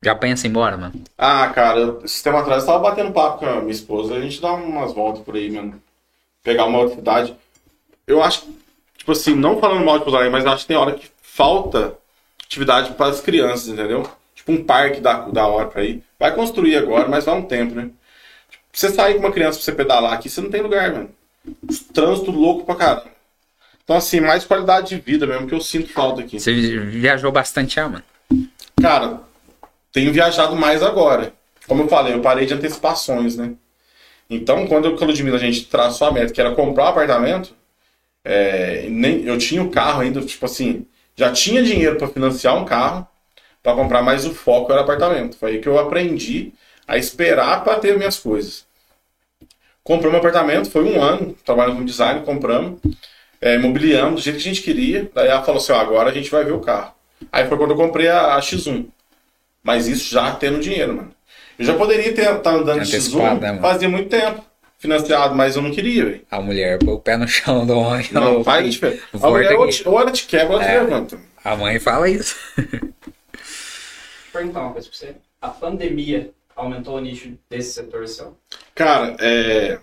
[0.01, 0.93] Já pensa em ir embora, mano?
[1.17, 4.15] Ah, cara, esse tempo atrás eu tava batendo papo com a minha esposa.
[4.15, 5.81] A gente dá umas voltas por aí, mano.
[6.45, 7.35] Pegar uma outra cidade.
[8.05, 8.47] Eu acho,
[8.95, 11.95] tipo assim, não falando mal de Pouso Alegre, mas acho que tem hora que falta
[12.43, 14.07] atividade para as crianças, entendeu?
[14.35, 16.03] Tipo um parque da, da hora pra ir.
[16.19, 17.89] Vai construir agora, mas vai um tempo, né?
[18.49, 21.09] Tipo, você sair com uma criança pra você pedalar aqui, você não tem lugar, mano.
[21.91, 23.15] Trânsito louco pra caramba.
[23.83, 26.39] Então, assim, mais qualidade de vida mesmo, que eu sinto falta aqui.
[26.39, 28.03] Você viajou bastante já, mano?
[28.79, 29.21] Cara,
[29.91, 31.33] tenho viajado mais agora.
[31.67, 33.53] Como eu falei, eu parei de antecipações, né?
[34.29, 36.87] Então, quando eu com a Ludmilla, a gente traçou a meta, que era comprar um
[36.87, 37.55] apartamento,
[38.23, 40.85] é, nem, eu tinha o carro ainda, tipo assim,
[41.15, 43.07] já tinha dinheiro para financiar um carro,
[43.61, 45.37] para comprar, mas o foco era apartamento.
[45.37, 46.53] Foi aí que eu aprendi
[46.87, 48.65] a esperar para ter minhas coisas.
[49.83, 52.79] Compramos um apartamento, foi um ano, trabalhando com design, compramos,
[53.39, 55.09] é, mobiliamos do jeito que a gente queria.
[55.13, 56.93] Daí ela falou assim: agora a gente vai ver o carro.
[57.31, 58.87] Aí foi quando eu comprei a, a X1.
[59.63, 61.14] Mas isso já tendo dinheiro, mano.
[61.57, 63.61] Eu já poderia estar andando de Antecipado, X1 né, mano?
[63.61, 64.43] fazia muito tempo,
[64.77, 66.21] financiado, mas eu não queria, velho.
[66.29, 68.07] A mulher põe o pé no chão do homem.
[68.11, 69.01] Não, faz diferença.
[69.13, 69.73] A mulher ou, aqui.
[69.77, 70.81] te- ou ela te quebra ou ela te É.
[70.81, 71.19] levanta.
[71.43, 72.35] A mãe fala isso.
[74.33, 75.15] perguntar uma coisa pra você.
[75.41, 78.37] A pandemia aumentou o nicho desse setor seu?
[78.73, 79.79] Cara, é.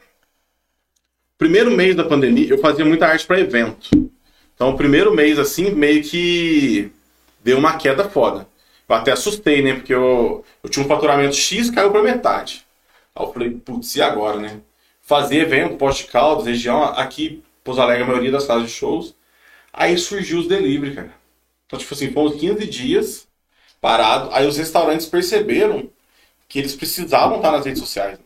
[1.38, 3.90] Primeiro mês da pandemia, eu fazia muita arte para evento.
[4.54, 6.92] Então, o primeiro mês, assim, meio que
[7.42, 8.46] deu uma queda foda.
[8.88, 9.74] Eu até assustei, né?
[9.74, 12.64] Porque eu, eu tinha um faturamento X caiu pra metade.
[13.14, 14.60] Aí eu falei, putz, e agora, né?
[15.00, 19.14] Fazer evento, Poste Caldas, região, aqui, Pouso Alegre, a maioria das casas de shows.
[19.72, 21.12] Aí surgiu os delivery, cara.
[21.66, 23.28] Então, tipo assim, foram uns 15 dias
[23.80, 24.30] parado.
[24.32, 25.88] Aí os restaurantes perceberam
[26.48, 28.18] que eles precisavam estar nas redes sociais.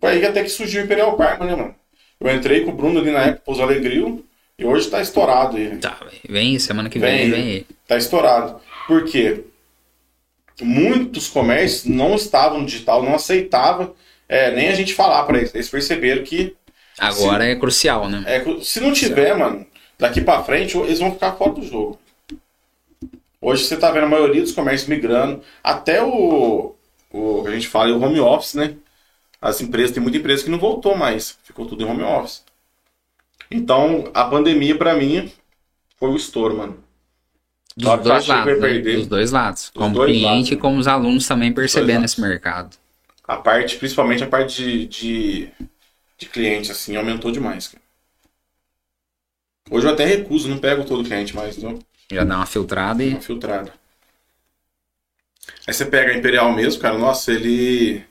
[0.00, 1.74] Foi aí que até que surgiu o Imperial Parma, né, mano?
[2.20, 4.24] Eu entrei com o Bruno ali na época, Pouso Alegril,
[4.58, 5.78] e hoje tá estourado aí.
[5.78, 5.98] Tá,
[6.28, 7.30] vem semana que vem, Vem.
[7.30, 7.66] vem aí.
[7.86, 8.60] Tá estourado.
[8.86, 9.44] Por quê?
[10.60, 13.94] Muitos comércios não estavam no digital, não aceitavam
[14.28, 15.54] é, nem a gente falar para eles.
[15.54, 16.56] Eles perceberam que
[16.98, 18.22] Agora é crucial, né?
[18.26, 19.66] é, se não tiver, mano,
[19.98, 21.98] daqui pra frente, eles vão ficar fora do jogo.
[23.40, 26.74] Hoje você tá vendo a maioria dos comércios migrando, até o,
[27.10, 28.76] o que a gente fala, o home office, né?
[29.40, 32.44] As empresas, tem muita empresa que não voltou mais, ficou tudo em home office.
[33.50, 35.30] Então, a pandemia pra mim
[35.98, 36.82] foi o estouro, mano.
[37.76, 38.60] Dos dois lados, né?
[38.60, 38.96] perder.
[38.98, 39.70] Dos dois lados.
[39.74, 40.50] Como dois cliente lados.
[40.50, 42.76] e como os alunos também percebendo esse mercado.
[43.26, 45.48] A parte, principalmente a parte de, de,
[46.18, 47.82] de cliente, assim, aumentou demais, cara.
[49.70, 51.78] Hoje eu até recuso, não pego todo cliente mais, não.
[52.10, 53.72] Já dá uma filtrada e Uma filtrada.
[55.66, 58.04] Aí você pega a Imperial mesmo, cara, nossa, ele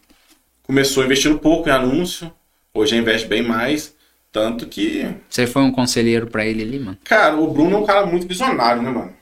[0.63, 2.31] começou investindo pouco em anúncio,
[2.73, 3.95] hoje investe bem mais,
[4.31, 6.97] tanto que, você foi um conselheiro pra ele ali, mano.
[7.03, 9.20] cara, o Bruno é um cara muito visionário, né, mano?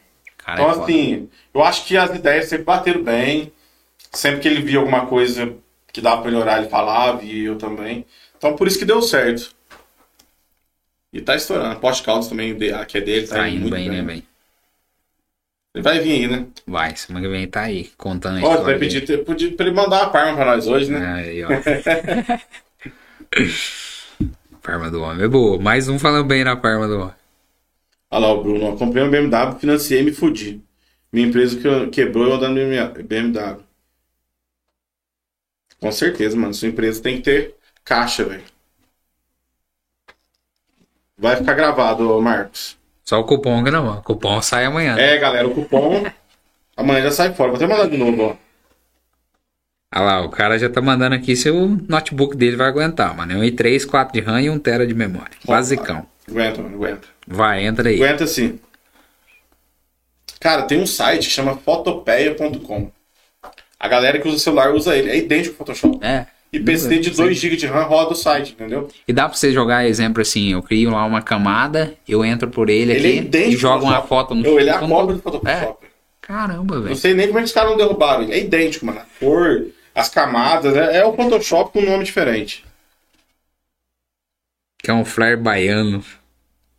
[0.57, 3.51] Cara, Então, é assim, eu acho que as ideias sempre bateram bem.
[4.11, 5.53] Sempre que ele via alguma coisa
[5.93, 8.05] que dava pra melhorar, ele falava, e eu também.
[8.38, 9.51] Então por isso que deu certo.
[11.13, 11.80] E tá estourando.
[11.80, 13.97] Post Caldas também, de- que é dele, tá, Tá indo bem, bem.
[13.97, 14.23] né, velho?
[15.76, 16.45] Ele vai vir aí, né?
[16.65, 19.76] Vai, semana que vem tá aí, contando a Ó, vai pedir ter- podia pra ele
[19.76, 21.05] mandar uma parma pra nós hoje, né?
[21.13, 21.49] Aí, ó.
[24.61, 25.59] Parma do homem é boa.
[25.59, 27.13] Mais um falando bem na Parma do homem.
[28.11, 30.61] Olha lá o Bruno, ó, comprei um BMW, financiei e me fudi.
[31.11, 32.56] Minha empresa que- quebrou eu andando
[33.03, 33.64] BMW.
[35.80, 36.53] Com certeza, mano.
[36.53, 38.44] Sua empresa tem que ter caixa, velho.
[41.18, 42.77] Vai ficar gravado, Marcos.
[43.03, 43.99] Só o cupom não, ó.
[43.99, 44.98] o cupom sai amanhã.
[44.98, 46.06] É, galera, o cupom
[46.77, 47.49] amanhã já sai fora.
[47.52, 48.36] Vou até mandar de novo, ó.
[49.95, 53.34] Olha lá, o cara já tá mandando aqui se o notebook dele vai aguentar, mano.
[53.34, 55.36] É um i3, 4 de RAM e 1 tera de memória.
[55.44, 56.06] Basicão.
[56.30, 57.07] Aguenta, mano, aguenta.
[57.31, 57.95] Vai, entra aí.
[58.03, 58.60] Aguenta sim.
[60.39, 62.91] Cara, tem um site que chama fotopeia.com.
[63.80, 65.11] A galera que usa celular usa ele.
[65.11, 66.03] É idêntico ao Photoshop.
[66.06, 66.26] É.
[66.51, 68.89] E PC de 2 GB de RAM roda o site, entendeu?
[69.07, 72.72] E dá pra você jogar exemplo assim, eu crio lá uma camada, eu entro por
[72.72, 74.07] ele, Ele é aqui idêntico e jogo uma Photoshop.
[74.10, 75.85] foto no Eu, ele é a cópia do Photoshop.
[76.22, 76.95] Caramba, Não velho.
[76.95, 78.34] sei nem como é que os caras não derrubaram ele.
[78.34, 78.99] É idêntico, mano.
[78.99, 82.65] A cor, as camadas, é, é o Photoshop com um nome diferente.
[84.81, 86.03] Que é um flare baiano.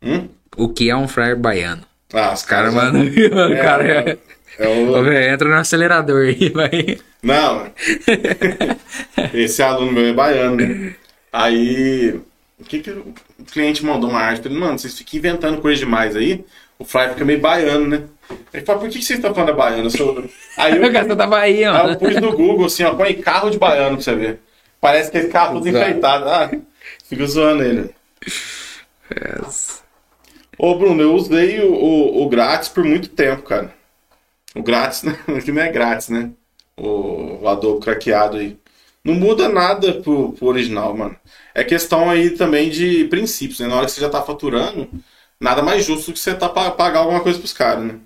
[0.02, 0.28] Hum?
[0.62, 1.82] O que é um flare baiano?
[2.12, 2.74] Ah, os Cara, caras.
[2.74, 3.04] mano.
[3.08, 4.18] o É, cara é...
[4.58, 6.98] é o- Ô, velho, entra no acelerador aí, vai.
[7.22, 7.66] Não.
[9.34, 10.94] Esse aluno meu é baiano, né?
[11.32, 12.20] Aí.
[12.58, 13.14] O que, que o
[13.50, 14.42] cliente mandou uma arte?
[14.42, 16.44] Falei, mano, vocês ficam inventando coisa demais aí.
[16.78, 18.02] O Fly fica meio baiano, né?
[18.52, 19.84] Ele falou, por que, que vocês estão falando da baiana?
[19.84, 20.24] Eu sou...
[20.56, 23.50] Aí eu, O cara da Bahia, aí eu pus no Google assim, ó, põe carro
[23.50, 24.40] de baiano pra você ver.
[24.80, 25.88] Parece que esse carro tudo Exato.
[25.88, 26.28] enfeitado.
[26.28, 26.50] Ah,
[27.08, 27.90] fica zoando ele.
[29.10, 29.82] Yes.
[30.62, 33.74] Ô, Bruno, eu usei o, o, o grátis por muito tempo, cara.
[34.54, 35.14] O grátis, né?
[35.42, 36.32] que não é grátis, né?
[36.76, 38.58] O, o Adobe craqueado aí.
[39.02, 41.16] Não muda nada pro, pro original, mano.
[41.54, 43.68] É questão aí também de princípios, né?
[43.68, 44.90] Na hora que você já tá faturando,
[45.40, 48.00] nada mais justo do que você tá pagar alguma coisa pros caras, né?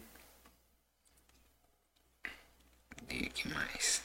[3.09, 4.03] Que mais?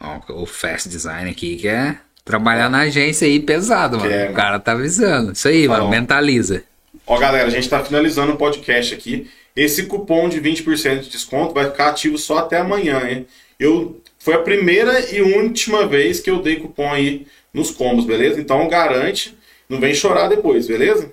[0.00, 4.12] Ó, o Fast Design aqui que é trabalhar na agência aí pesado, mano.
[4.12, 5.32] É, o cara tá avisando.
[5.32, 5.88] Isso aí, mano.
[5.88, 6.64] Mentaliza.
[7.06, 9.30] Ó, galera, a gente tá finalizando o podcast aqui.
[9.54, 13.26] Esse cupom de 20% de desconto vai ficar ativo só até amanhã, hein?
[13.58, 18.40] Eu, foi a primeira e última vez que eu dei cupom aí nos combos, beleza?
[18.40, 19.38] Então garante,
[19.68, 21.10] não vem chorar depois, beleza?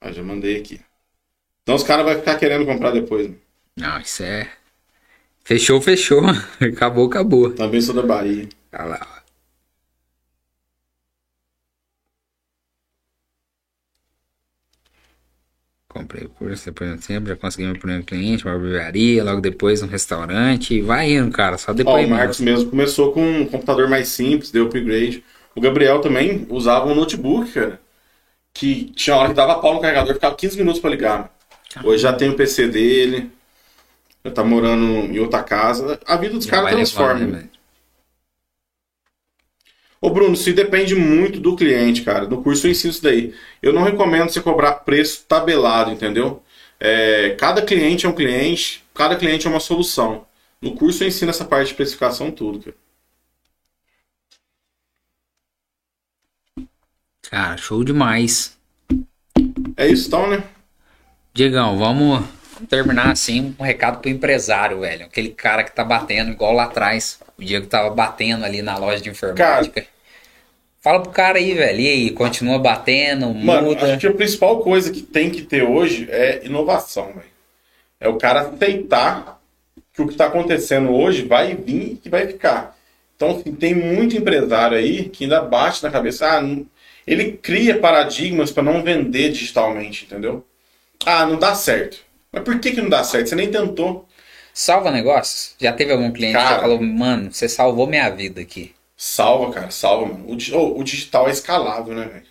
[0.00, 0.80] Ah, já mandei aqui.
[1.62, 3.30] Então os caras vão ficar querendo comprar depois.
[3.76, 4.50] Não, isso é.
[5.44, 6.20] Fechou, fechou.
[6.60, 7.52] acabou, acabou.
[7.52, 8.48] Também sou da Bahia.
[8.72, 9.19] Olha lá.
[15.90, 19.88] Comprei por depois de tempo, já consegui meu primeiro cliente, uma barbearia, logo depois um
[19.88, 20.74] restaurante.
[20.74, 24.06] e Vai indo, cara, só Ó, depois o Marcos mesmo começou com um computador mais
[24.06, 25.24] simples, deu upgrade.
[25.52, 27.80] O Gabriel também usava um notebook, cara.
[28.54, 31.34] Que tinha hora que dava pau no carregador, ficava 15 minutos pra ligar.
[31.82, 33.28] Hoje já tem o PC dele.
[34.24, 35.98] Já tá morando em outra casa.
[36.06, 37.26] A vida dos caras transforma.
[37.26, 37.44] né?
[40.00, 42.26] Ô Bruno, isso depende muito do cliente, cara.
[42.26, 43.34] No curso eu ensino isso daí.
[43.62, 46.42] Eu não recomendo você cobrar preço tabelado, entendeu?
[46.78, 50.26] É, cada cliente é um cliente, cada cliente é uma solução.
[50.60, 52.76] No curso eu ensino essa parte de precificação tudo, cara.
[57.30, 58.58] Cara, show demais.
[59.76, 60.42] É isso então, né?
[61.34, 62.24] Diegão, vamos
[62.68, 65.06] terminar assim um recado pro empresário, velho.
[65.06, 67.18] Aquele cara que tá batendo, igual lá atrás.
[67.38, 69.86] O Diego tava batendo ali na loja de informática.
[70.80, 71.80] Fala pro cara aí, velho.
[71.80, 73.84] E aí, continua batendo, Mano, muda.
[73.84, 77.30] acho que a principal coisa que tem que ter hoje é inovação, velho.
[78.00, 79.38] É o cara aceitar
[79.92, 82.74] que o que está acontecendo hoje vai vir e vai ficar.
[83.14, 86.26] Então, assim, tem muito empresário aí que ainda bate na cabeça.
[86.26, 86.64] Ah, não-
[87.06, 90.46] ele cria paradigmas para não vender digitalmente, entendeu?
[91.04, 91.98] Ah, não dá certo.
[92.32, 93.28] Mas por que, que não dá certo?
[93.28, 94.06] Você nem tentou.
[94.52, 95.54] Salva negócios?
[95.58, 96.56] Já teve algum cliente Cara.
[96.56, 98.74] que falou, mano, você salvou minha vida aqui.
[98.96, 100.26] Salva, cara, salva, mano.
[100.26, 102.26] O, ô, o digital é escalável, né, velho?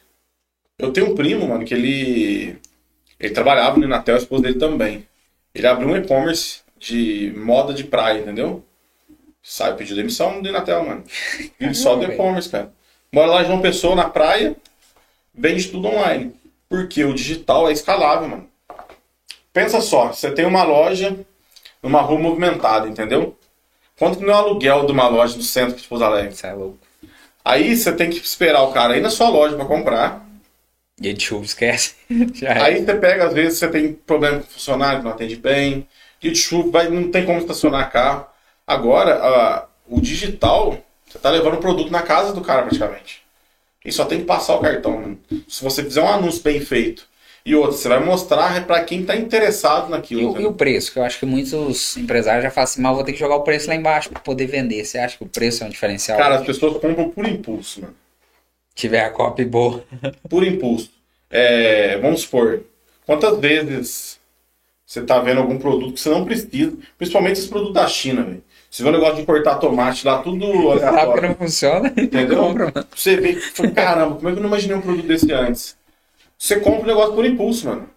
[0.77, 2.57] Eu tenho um primo, mano, que ele.
[3.19, 5.05] Ele trabalhava no Inatel, a esposa dele também.
[5.53, 8.63] Ele abriu um e-commerce de moda de praia, entendeu?
[9.41, 11.03] Sai, pediu demissão do Inatel, mano.
[11.59, 12.71] Vive só do e-commerce, cara.
[13.11, 14.55] Mora lá em João Pessoa, na praia,
[15.33, 16.33] vende tudo online.
[16.69, 18.49] Porque o digital é escalável, mano.
[19.59, 21.17] Pensa só, você tem uma loja
[21.83, 23.37] numa rua movimentada, entendeu?
[23.97, 26.33] Quanto que não é o aluguel de uma loja no centro de Pouso Alegre?
[26.33, 26.77] Isso é louco.
[27.43, 30.25] Aí você tem que esperar o cara ir na sua loja pra comprar.
[30.97, 31.95] Dia de chuva, esquece.
[32.63, 35.85] Aí você pega, às vezes, você tem problema com o funcionário que não atende bem.
[36.21, 38.27] Dia de chuva, vai, não tem como estacionar carro.
[38.65, 43.23] Agora, a- o digital, você tá levando o produto na casa do cara praticamente.
[43.83, 45.01] E só tem que passar o cartão.
[45.01, 45.19] Mano.
[45.49, 47.08] Se você fizer um anúncio bem feito
[47.51, 50.33] e outro, você vai mostrar para quem tá interessado E naquilo.
[50.33, 50.91] o, e o preço?
[50.93, 53.43] Que eu acho que muitos empresários já falam assim, mas vou ter que jogar o
[53.43, 54.85] preço lá embaixo pra poder vender.
[54.85, 56.17] Você acha que o preço é um diferencial?
[56.17, 57.95] Cara, as pessoas compram por impulso, mano.
[58.75, 59.83] tiver a copy boa.
[60.29, 60.91] Por impulso.
[61.29, 62.63] É, vamos supor,
[63.05, 64.19] quantas vezes
[64.85, 68.43] você tá vendo algum produto que você não precisa, principalmente esses produtos da China, velho.
[68.69, 70.45] Você vê um negócio de cortar tomate lá, tudo
[70.79, 71.29] Sabe que aleatório.
[71.29, 71.93] não funciona?
[71.97, 72.37] Entendeu?
[72.37, 72.73] Compra.
[72.95, 73.35] Você vê
[73.75, 75.77] caramba, como é que eu não imaginei um produto desse antes?
[76.39, 77.89] Você compra o negócio por impulso, mano.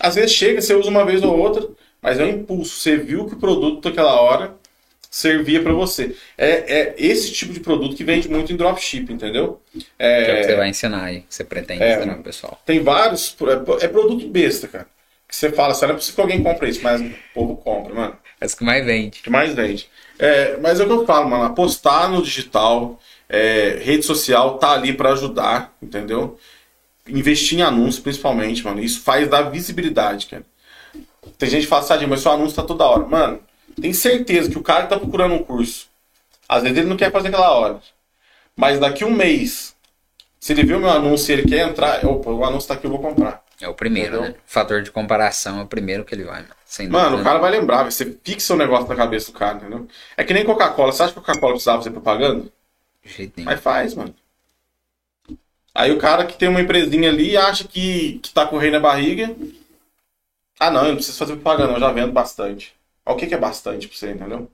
[0.00, 1.68] Às vezes chega, você usa uma vez ou outra,
[2.02, 2.76] mas é um impulso.
[2.80, 4.54] Você viu que o produto daquela hora
[5.10, 6.16] servia pra você.
[6.36, 9.60] É, é esse tipo de produto que vende muito em dropship, entendeu?
[9.72, 12.24] Que é o que você É, vai ensinar aí, que você pretende É, ensinar pro
[12.24, 12.60] pessoal.
[12.64, 13.36] tem vários.
[13.80, 14.86] É, é produto besta, cara.
[15.28, 17.94] Que você fala, assim, não é possível que alguém compre isso, mas o povo compra,
[17.94, 18.16] mano.
[18.40, 19.20] É isso que mais vende.
[19.20, 19.88] que mais vende.
[20.18, 21.44] É, mas é o que eu falo, mano.
[21.44, 26.38] Apostar no digital, é, rede social tá ali pra ajudar, entendeu?
[27.08, 28.80] Investir em anúncios, principalmente, mano.
[28.82, 30.44] Isso faz dar visibilidade, cara.
[31.36, 33.06] Tem gente que fala, Sadinho, mas seu anúncio tá toda hora.
[33.06, 33.40] Mano,
[33.80, 35.86] tem certeza que o cara que tá procurando um curso,
[36.48, 37.80] às vezes ele não quer fazer aquela hora.
[38.56, 39.74] Mas daqui um mês,
[40.40, 42.90] se ele viu meu anúncio e ele quer entrar, opa, o anúncio tá aqui, eu
[42.90, 43.44] vou comprar.
[43.60, 44.30] É o primeiro, Entendeu?
[44.32, 44.36] né?
[44.38, 46.54] O fator de comparação é o primeiro que ele vai, mano.
[46.64, 49.56] Sem Mano, dúvida o cara vai lembrar, você fixa o negócio na cabeça do cara,
[49.56, 49.88] entendeu?
[50.16, 50.92] É que nem Coca-Cola.
[50.92, 52.44] Você acha que Coca-Cola precisava ser propaganda?
[53.04, 53.50] De jeito nenhum.
[53.50, 54.14] Mas faz, mano.
[55.78, 58.68] Aí o cara que tem uma empresinha ali acha que, que tá com o rei
[58.68, 59.32] na barriga.
[60.58, 62.74] Ah, não, eu não preciso fazer propaganda, eu já vendo bastante.
[63.06, 64.50] Olha o que, que é bastante pra você, entendeu?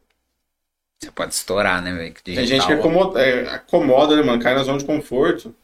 [1.01, 2.14] Você pode estourar, né, velho?
[2.22, 4.42] Tem gente que acomoda, é, acomoda, né, mano?
[4.42, 5.55] Cai na zona de conforto.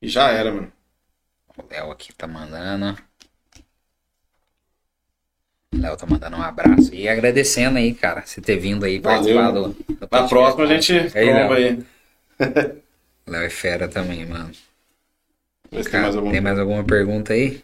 [0.00, 0.72] E já era, mano.
[1.58, 2.96] O Léo aqui tá mandando.
[5.74, 6.94] O Léo tá mandando um abraço.
[6.94, 9.34] E agradecendo aí, cara, você ter vindo aí Valeu.
[9.34, 11.84] participar do, do Na próxima a gente Aí, aí.
[13.26, 14.52] Léo é fera também, mano.
[15.72, 16.30] Vê se tem Cara, mais algum.
[16.30, 17.60] tem mais alguma pergunta aí?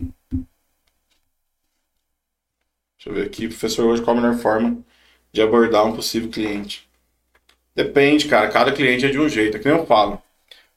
[2.98, 4.78] Deixa eu ver aqui, professor, hoje qual a melhor forma
[5.32, 6.88] de abordar um possível cliente?
[7.74, 8.50] Depende, cara.
[8.50, 9.56] Cada cliente é de um jeito.
[9.56, 10.22] É que nem eu falo.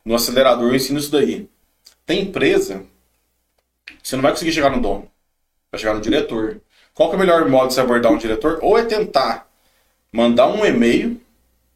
[0.06, 1.50] No acelerador eu ensino isso daí.
[2.06, 2.86] Tem empresa,
[4.02, 5.10] você não vai conseguir chegar no dono.
[5.72, 6.62] Vai chegar no diretor.
[6.94, 8.60] Qual é o melhor modo de se abordar um diretor?
[8.62, 9.50] Ou é tentar
[10.14, 11.22] mandar um e-mail,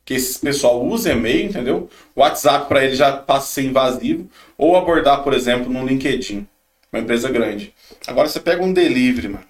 [0.05, 1.89] que esse pessoal usa e-mail, entendeu?
[2.15, 4.29] O WhatsApp para ele já passa a ser invasivo.
[4.57, 6.45] Ou abordar, por exemplo, no LinkedIn.
[6.93, 7.73] Uma empresa grande.
[8.07, 9.45] Agora você pega um delivery, mano.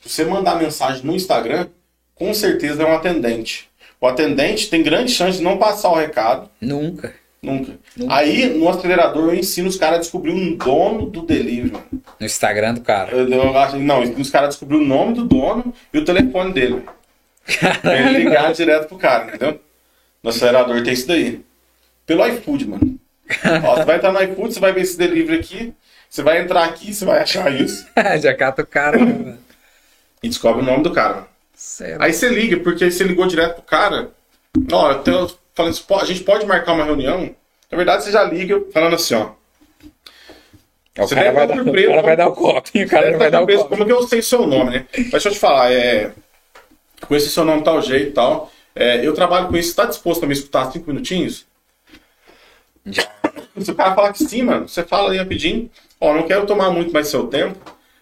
[0.00, 1.66] Se você mandar mensagem no Instagram,
[2.14, 3.68] com certeza é um atendente.
[4.00, 7.12] O atendente tem grande chance de não passar o recado, Nunca.
[7.42, 7.76] nunca.
[7.96, 8.14] Nunca.
[8.14, 11.72] Aí, no acelerador, eu ensino os caras a descobrir o dono do delivery.
[11.72, 11.84] mano.
[12.20, 13.10] No Instagram do cara.
[13.12, 16.52] Eu, eu acho, não, os caras a descobrir o nome do dono e o telefone
[16.52, 16.82] dele.
[17.80, 19.60] Pra ele ligar direto pro cara, entendeu?
[20.22, 21.44] No acelerador tem isso daí.
[22.04, 22.98] Pelo iFood, mano.
[23.64, 25.74] Ó, você vai entrar no iFood, você vai ver esse delivery aqui,
[26.08, 27.86] você vai entrar aqui, você vai achar isso
[28.20, 29.38] Já cata o cara, né, mano.
[30.22, 31.14] e descobre o nome do cara.
[31.14, 31.26] mano.
[31.54, 32.02] Sério.
[32.02, 34.10] Aí você liga, porque aí você ligou direto pro cara.
[34.72, 37.34] Ó, eu tô falando assim, a gente pode marcar uma reunião?
[37.70, 39.30] Na verdade, você já liga falando assim, ó.
[40.98, 42.32] O Você cara, vai estar dar, o cara vai dar o.
[42.32, 43.68] O cara vai tá dar o copo.
[43.68, 44.86] Como que eu sei seu nome, né?
[44.96, 46.12] Mas deixa eu te falar, é.
[47.02, 48.52] Conheci seu nome tal jeito e tal.
[48.74, 51.46] É, eu trabalho com isso, você tá disposto a me escutar cinco minutinhos?
[53.58, 55.70] Se o cara falar que sim, mano, você fala aí rapidinho.
[56.00, 57.58] Ó, não quero tomar muito mais seu tempo,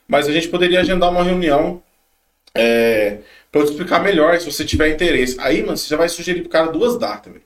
[0.07, 1.81] mas a gente poderia agendar uma reunião
[2.55, 3.19] é,
[3.53, 5.37] pra eu te explicar melhor se você tiver interesse.
[5.39, 7.45] Aí, mano, você já vai sugerir pro cara duas datas, velho.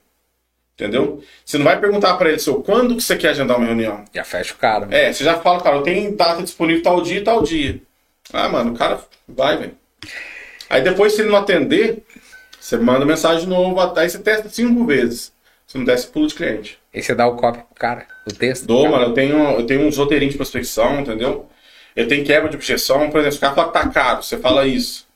[0.74, 1.22] Entendeu?
[1.44, 4.04] Você não vai perguntar pra ele, seu, quando que você quer agendar uma reunião?
[4.14, 4.80] Já fecha o cara.
[4.80, 4.94] mano.
[4.94, 7.82] É, você já fala, cara, eu tenho data disponível tal dia e tal dia.
[8.32, 9.76] Ah, mano, o cara vai, velho.
[10.68, 12.02] Aí depois, se ele não atender,
[12.60, 15.32] você manda mensagem de novo, aí você testa cinco vezes.
[15.66, 16.78] Se não você pula de cliente.
[16.94, 18.62] E você dá o copy pro cara, o texto.
[18.62, 21.46] do Dou, mano, eu tenho, eu tenho uns roteirinhos de prospecção, entendeu?
[21.94, 24.38] Eu tenho quebra de objeção, por exemplo, se o cara fala que tá caro, você
[24.38, 25.06] fala isso.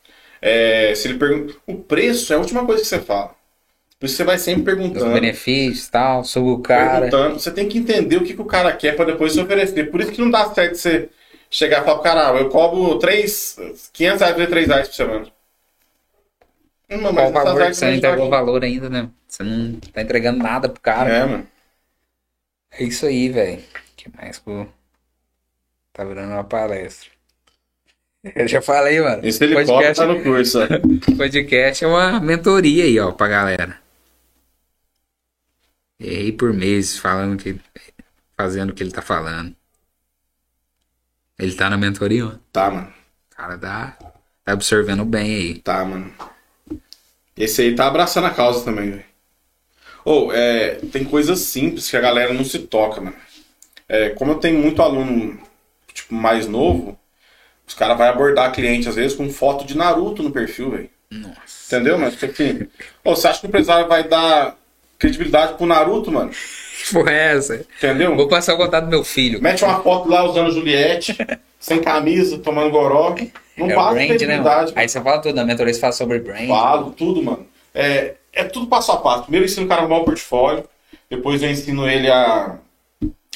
[0.42, 1.54] É, se ele pergunta.
[1.66, 3.34] O preço é a última coisa que você fala.
[3.98, 5.12] Por isso você vai sempre perguntando.
[5.12, 7.02] benefícios e tal, sobre o cara.
[7.02, 7.38] perguntando.
[7.38, 9.90] Você tem que entender o que, que o cara quer pra depois se oferecer.
[9.90, 11.08] Por isso que não dá certo você
[11.48, 13.56] chegar e falar pro cara, ah, eu cobro 3,
[13.92, 15.26] 500 reais por 3 reais por semana.
[16.92, 19.10] Hum, mas o valor que você não entregou valor ainda, né?
[19.26, 21.10] Você não tá entregando nada pro cara.
[21.10, 21.46] É, mano.
[22.70, 23.62] É isso aí, velho.
[23.96, 24.72] que mais que eu-
[25.92, 27.10] Tá virando uma palestra.
[28.34, 29.26] Eu já falei, mano.
[29.26, 30.58] Esse helicóptero podcast, tá no curso.
[30.62, 30.66] ó.
[31.16, 33.78] podcast é uma mentoria aí, ó, pra galera.
[36.00, 37.58] Errei por meses falando que.
[38.36, 39.54] Fazendo o que ele tá falando.
[41.38, 42.32] Ele tá na mentoria, ó.
[42.52, 42.88] Tá, mano.
[42.88, 43.98] O cara tá,
[44.44, 45.58] tá absorvendo bem aí.
[45.60, 46.12] Tá, mano.
[47.36, 49.04] Esse aí tá abraçando a causa também, velho.
[50.04, 53.16] Ou, é, tem coisas simples que a galera não se toca, mano.
[53.88, 55.38] É, como eu tenho muito aluno,
[55.92, 56.98] tipo, mais novo,
[57.66, 60.90] os caras vão abordar cliente, às vezes, com foto de Naruto no perfil, velho.
[61.10, 61.76] Nossa.
[61.76, 62.10] Entendeu, mano?
[62.10, 62.68] Tipo assim,
[63.04, 64.56] ô, você acha que o empresário vai dar
[64.98, 66.30] credibilidade pro Naruto, mano?
[66.92, 67.64] Porra é essa?
[67.78, 68.16] Entendeu?
[68.16, 69.40] Vou passar o contato do meu filho.
[69.40, 71.16] Mete uma foto lá usando Juliette,
[71.60, 73.14] sem camisa, tomando goró.
[73.56, 74.40] Não É o passa brand, né?
[74.40, 74.72] mano?
[74.74, 76.48] Aí você fala tudo, a mentoria fala sobre brand.
[76.48, 77.46] Falo, tudo, mano.
[77.74, 79.22] É, é tudo passo a passo.
[79.24, 80.64] Primeiro eu ensino o cara a arrumar o portfólio.
[81.10, 82.58] Depois eu ensino ele a.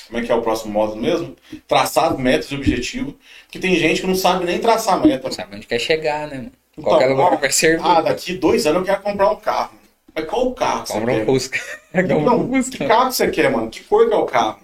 [0.06, 1.34] Como é que é o próximo módulo mesmo?
[1.66, 3.14] Traçar metas e objetivos.
[3.44, 5.24] Porque tem gente que não sabe nem traçar meta.
[5.24, 5.34] mano.
[5.34, 6.52] Sabe onde quer chegar, né, mano?
[6.78, 7.84] Então, Qualquer lugar ó, vai servir.
[7.84, 9.72] Ah, daqui dois anos eu quero comprar um carro.
[10.14, 11.26] Mas qual o carro que Compra você um quer?
[11.26, 11.58] Fusca.
[11.92, 13.68] Compra um Não, que carro que você quer, mano?
[13.70, 14.58] Que cor que é o carro?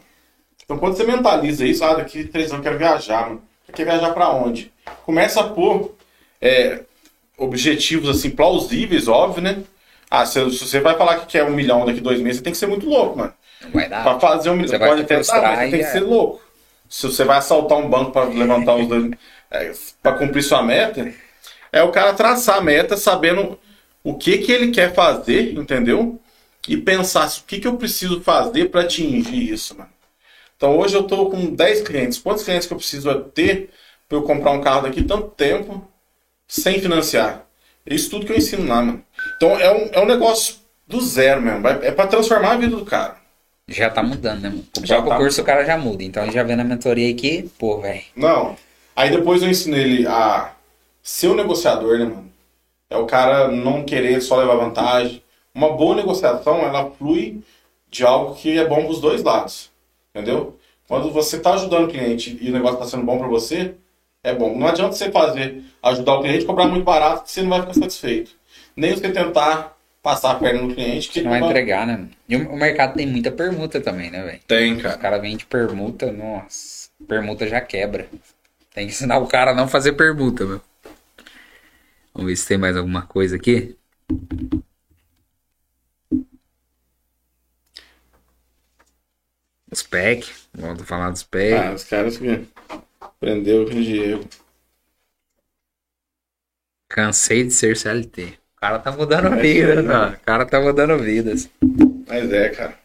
[0.64, 3.42] Então quando você mentaliza isso, ah, daqui três anos eu quero viajar, mano.
[3.74, 4.72] Quer viajar pra onde?
[5.04, 5.94] Começa a pôr
[6.40, 6.80] é,
[7.36, 9.62] objetivos assim plausíveis, óbvio, né?
[10.10, 12.52] Ah, se, se você vai falar que quer um milhão daqui dois meses, você tem
[12.52, 13.32] que ser muito louco, mano.
[13.62, 14.02] Não vai dar.
[14.02, 15.90] Pra fazer um milhão, pode até dar, mas tem que é.
[15.90, 16.42] ser louco.
[16.88, 19.10] Se você vai assaltar um banco pra levantar os dois,
[19.50, 19.72] é,
[20.02, 21.10] para cumprir sua meta,
[21.72, 23.58] é o cara traçar a meta sabendo
[24.04, 26.20] o que que ele quer fazer, entendeu?
[26.68, 29.91] E pensar o que que eu preciso fazer pra atingir isso, mano.
[30.62, 32.18] Então hoje eu tô com 10 clientes.
[32.20, 33.70] Quantos clientes que eu preciso ter
[34.08, 35.82] pra eu comprar um carro daqui tanto tempo
[36.46, 37.44] sem financiar?
[37.84, 39.02] É Isso tudo que eu ensino lá, mano.
[39.36, 40.54] Então é um, é um negócio
[40.86, 41.62] do zero mesmo.
[41.62, 43.16] Vai- É pra transformar a vida do cara.
[43.66, 44.64] Já tá mudando, né, mano?
[44.72, 46.04] Com o Já próprio tá curso o cara já muda.
[46.04, 48.04] Então ele já vê na mentoria aí que, pô, velho.
[48.14, 48.56] Não.
[48.94, 50.52] Aí depois eu ensino ele a
[51.02, 52.30] ser um negociador, né, mano?
[52.88, 55.24] É o cara não querer só levar vantagem.
[55.52, 57.42] Uma boa negociação, ela flui
[57.90, 59.71] de algo que é bom pros dois lados.
[60.14, 60.58] Entendeu?
[60.86, 63.74] Quando você tá ajudando o cliente e o negócio tá sendo bom pra você,
[64.22, 64.58] é bom.
[64.58, 67.60] Não adianta você fazer, ajudar o cliente e cobrar muito barato, que você não vai
[67.60, 68.32] ficar satisfeito.
[68.76, 72.08] Nem você tentar passar a perna no cliente, que Não vai entregar, né?
[72.28, 74.40] E o mercado tem muita permuta também, né, velho?
[74.46, 74.98] Tem, cara.
[74.98, 76.90] cara vende permuta, nossa.
[77.08, 78.06] Permuta já quebra.
[78.74, 80.60] Tem que ensinar o cara a não fazer permuta, meu.
[82.12, 83.76] Vamos ver se tem mais alguma coisa aqui.
[89.72, 90.30] Os PEC.
[90.52, 91.54] Vamos falar dos PEC.
[91.54, 92.46] Ah, os caras que
[93.00, 94.20] aprendeu com dinheiro.
[96.90, 98.38] Cansei de ser CLT.
[98.54, 100.14] O cara tá mudando vidas, mano.
[100.14, 101.48] O cara tá mudando vidas.
[102.06, 102.78] Mas é, cara.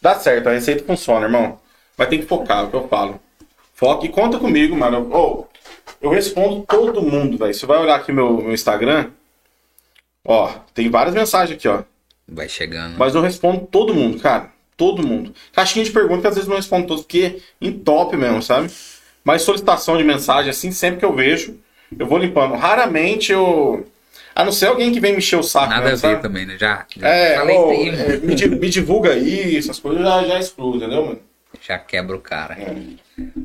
[0.00, 1.60] Dá certo, a receita funciona, irmão.
[1.98, 3.20] Mas tem que focar, é o que eu falo.
[3.74, 5.14] Foca e conta comigo, mano.
[5.14, 5.46] Ô,
[6.00, 7.52] eu respondo todo mundo, velho.
[7.52, 9.10] Você vai olhar aqui meu, meu Instagram.
[10.24, 11.82] Ó, tem várias mensagens aqui, ó.
[12.26, 12.96] Vai chegando.
[12.96, 14.51] Mas eu respondo todo mundo, cara.
[14.76, 15.34] Todo mundo.
[15.52, 18.70] Caixinha de perguntas que às vezes não respondo todos, porque em top mesmo, sabe?
[19.24, 21.56] Mas solicitação de mensagem, assim, sempre que eu vejo,
[21.96, 22.54] eu vou limpando.
[22.54, 23.86] Raramente eu.
[24.34, 25.68] A não ser alguém que vem me encher o saco.
[25.68, 26.22] Nada a mesmo, ver sabe?
[26.22, 26.56] também, né?
[26.58, 30.76] Já, já É, falei aí, é, me, me divulga aí, essas coisas já, já excluo,
[30.76, 31.20] entendeu, mano?
[31.60, 32.54] Já quebra o cara.
[32.54, 32.74] É.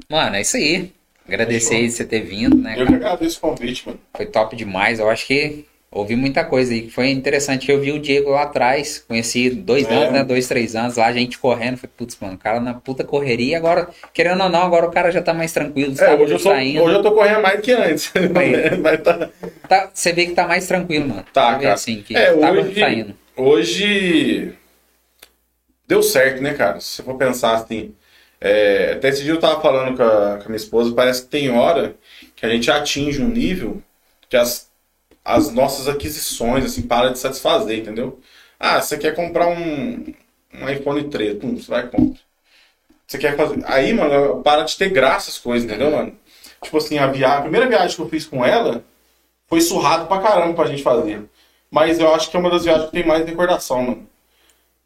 [0.09, 0.93] Mano, é isso aí.
[1.27, 2.95] Agradecer aí de você ter vindo, né, Eu que cara?
[3.13, 3.99] agradeço o convite, mano.
[4.15, 4.97] Foi top demais.
[4.99, 6.81] Eu acho que ouvi muita coisa aí.
[6.83, 7.71] que Foi interessante.
[7.71, 9.03] Eu vi o Diego lá atrás.
[9.07, 9.93] Conheci dois É.
[9.93, 10.23] anos, né?
[10.23, 10.97] Dois, três anos.
[10.97, 11.77] Lá a gente correndo.
[11.77, 13.57] Falei, putz, mano, o cara na puta correria.
[13.57, 15.93] Agora, querendo ou não, agora o cara já tá mais tranquilo.
[15.99, 16.81] É, hoje eu, tá indo.
[16.83, 18.11] hoje eu tô correndo mais que antes.
[18.81, 19.29] Mas tá,
[19.67, 21.25] Tá- você vê que tá mais tranquilo, mano.
[21.33, 21.73] tá, Você cara.
[21.73, 23.15] assim, que é, tá, hoje, tá indo.
[23.35, 24.53] hoje
[25.87, 26.79] deu certo, né, cara?
[26.79, 27.93] Se você for pensar assim.
[28.41, 31.29] é, até esse dia eu tava falando com a, com a minha esposa, parece que
[31.29, 31.95] tem hora
[32.35, 33.81] que a gente atinge um nível
[34.29, 34.66] que as,
[35.27, 38.17] as nossas aquisições, assim, param de satisfazer, entendeu?
[38.57, 40.05] Ah, você quer comprar um,
[40.53, 42.21] um iPhone 3, pum, você vai e compra.
[43.05, 43.61] Você quer fazer.
[43.65, 46.17] Aí, mano, para de ter graça as coisas, entendeu, mano?
[46.63, 47.27] Tipo assim, a, via...
[47.39, 48.85] a primeira viagem que eu fiz com ela
[49.47, 51.29] foi surrado pra caramba pra gente fazer.
[51.69, 54.09] Mas eu acho que é uma das viagens que tem mais recordação, mano.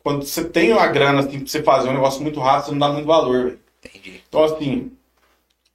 [0.03, 2.79] Quando você tem a grana assim, pra você fazer um negócio muito rápido, você não
[2.79, 3.59] dá muito valor, velho.
[3.83, 4.23] Entendi.
[4.27, 4.91] Então, assim,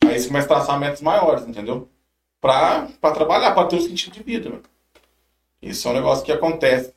[0.05, 1.89] aí você começa a traçar metas maiores, entendeu?
[2.47, 4.63] Pra, pra trabalhar, pra ter um sentido de vida, mano.
[5.61, 6.93] Isso é um negócio que acontece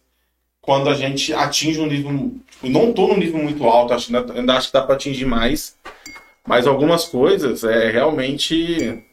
[0.62, 2.34] quando a gente atinge um nível.
[2.52, 5.76] Tipo, não tô num nível muito alto, acho, ainda, acho que dá pra atingir mais.
[6.48, 9.04] Mas algumas coisas é realmente.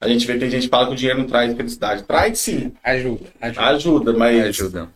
[0.00, 2.04] A gente vê que tem gente que fala que o dinheiro não traz felicidade.
[2.04, 3.66] Traz sim, Ajuda, ajuda.
[3.66, 4.88] ajuda, mas, Ajuda.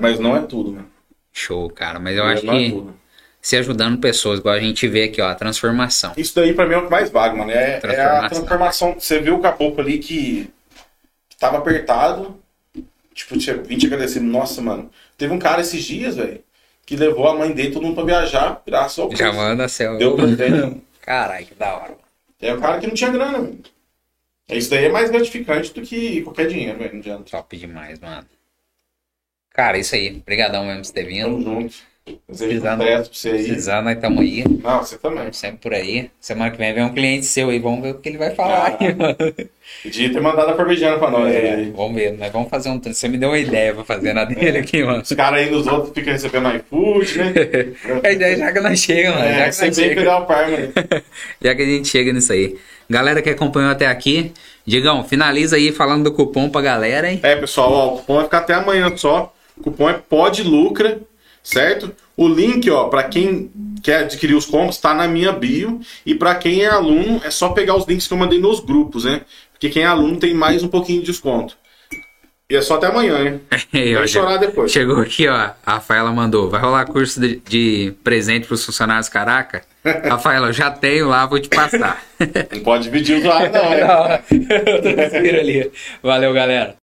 [0.00, 0.88] mas não é tudo, mano.
[1.30, 1.98] Show, cara.
[2.00, 2.94] Mas eu Dinheiro acho não é que tudo.
[3.42, 6.12] Se ajudando pessoas, igual a gente vê aqui, ó, a transformação.
[6.16, 7.50] Isso daí pra mim é o que mais vaga, mano.
[7.50, 8.94] É, é a Transformação.
[8.94, 10.48] Você viu o caboclo ali que,
[11.40, 12.40] tava apertado.
[13.12, 14.24] Tipo, tinha 20 agradecido.
[14.24, 14.88] Nossa, mano.
[15.18, 16.40] Teve um cara esses dias, velho,
[16.86, 19.98] que levou a mãe dele todo mundo pra viajar, graças ao Já manda céu.
[19.98, 20.80] Deu presente.
[21.02, 21.96] Caralho, que da hora.
[22.40, 23.58] É o cara que não tinha grana, velho.
[24.48, 26.92] Isso daí é mais gratificante do que qualquer dinheiro, velho.
[26.92, 27.24] Não adianta.
[27.30, 28.26] Top demais, mano.
[29.50, 30.16] Cara, isso aí.
[30.16, 31.44] Obrigadão mesmo por você ter Tamo vindo.
[31.44, 31.91] junto.
[32.28, 33.44] Desejo Precisando- sucesso pra você aí.
[33.44, 34.44] Precisando, nós estamos aí.
[34.64, 35.32] Não, você também.
[35.32, 36.10] Sempre por aí.
[36.20, 37.60] Semana que vem vem um cliente seu aí.
[37.60, 38.72] Vamos ver o que ele vai falar.
[38.72, 39.16] Ah, aí, mano.
[39.84, 41.32] Podia ter mandado a parmegiana pra nós.
[41.32, 41.70] É, aí.
[41.70, 42.18] vamos ver.
[42.18, 42.80] Nós vamos fazer um.
[42.80, 45.00] Você me deu uma ideia pra fazer na dele aqui, mano.
[45.02, 47.32] Os caras aí nos outros ficam recebendo iFood, né?
[48.02, 49.30] É, já, já que nós chegamos, mano.
[49.30, 50.72] É, já, que você vem pegar o né?
[51.40, 52.58] já que a gente chega nisso aí.
[52.90, 54.32] Galera que acompanhou até aqui,
[54.66, 57.20] Digão, finaliza aí falando do cupom pra galera, hein?
[57.22, 59.32] É, pessoal, ó, o cupom vai ficar até amanhã só.
[59.56, 60.98] O cupom é Pode Lucra,
[61.42, 61.92] certo?
[62.16, 63.50] O link, ó, para quem
[63.82, 65.80] quer adquirir os combos, tá na minha bio.
[66.06, 69.04] E para quem é aluno, é só pegar os links que eu mandei nos grupos,
[69.04, 69.22] né?
[69.52, 71.56] Porque quem é aluno tem mais um pouquinho de desconto.
[72.50, 73.56] E é só até amanhã, ó,
[73.98, 74.70] Vai chorar depois.
[74.70, 75.34] Chegou aqui, ó.
[75.34, 76.50] A Rafaela mandou.
[76.50, 79.62] Vai rolar curso de, de presente pros funcionários caraca?
[80.04, 82.04] Rafaela, eu já tenho lá, vou te passar.
[82.52, 84.22] Não pode dividir o usuário, não, né?
[85.40, 85.72] ali.
[86.02, 86.76] Valeu, galera.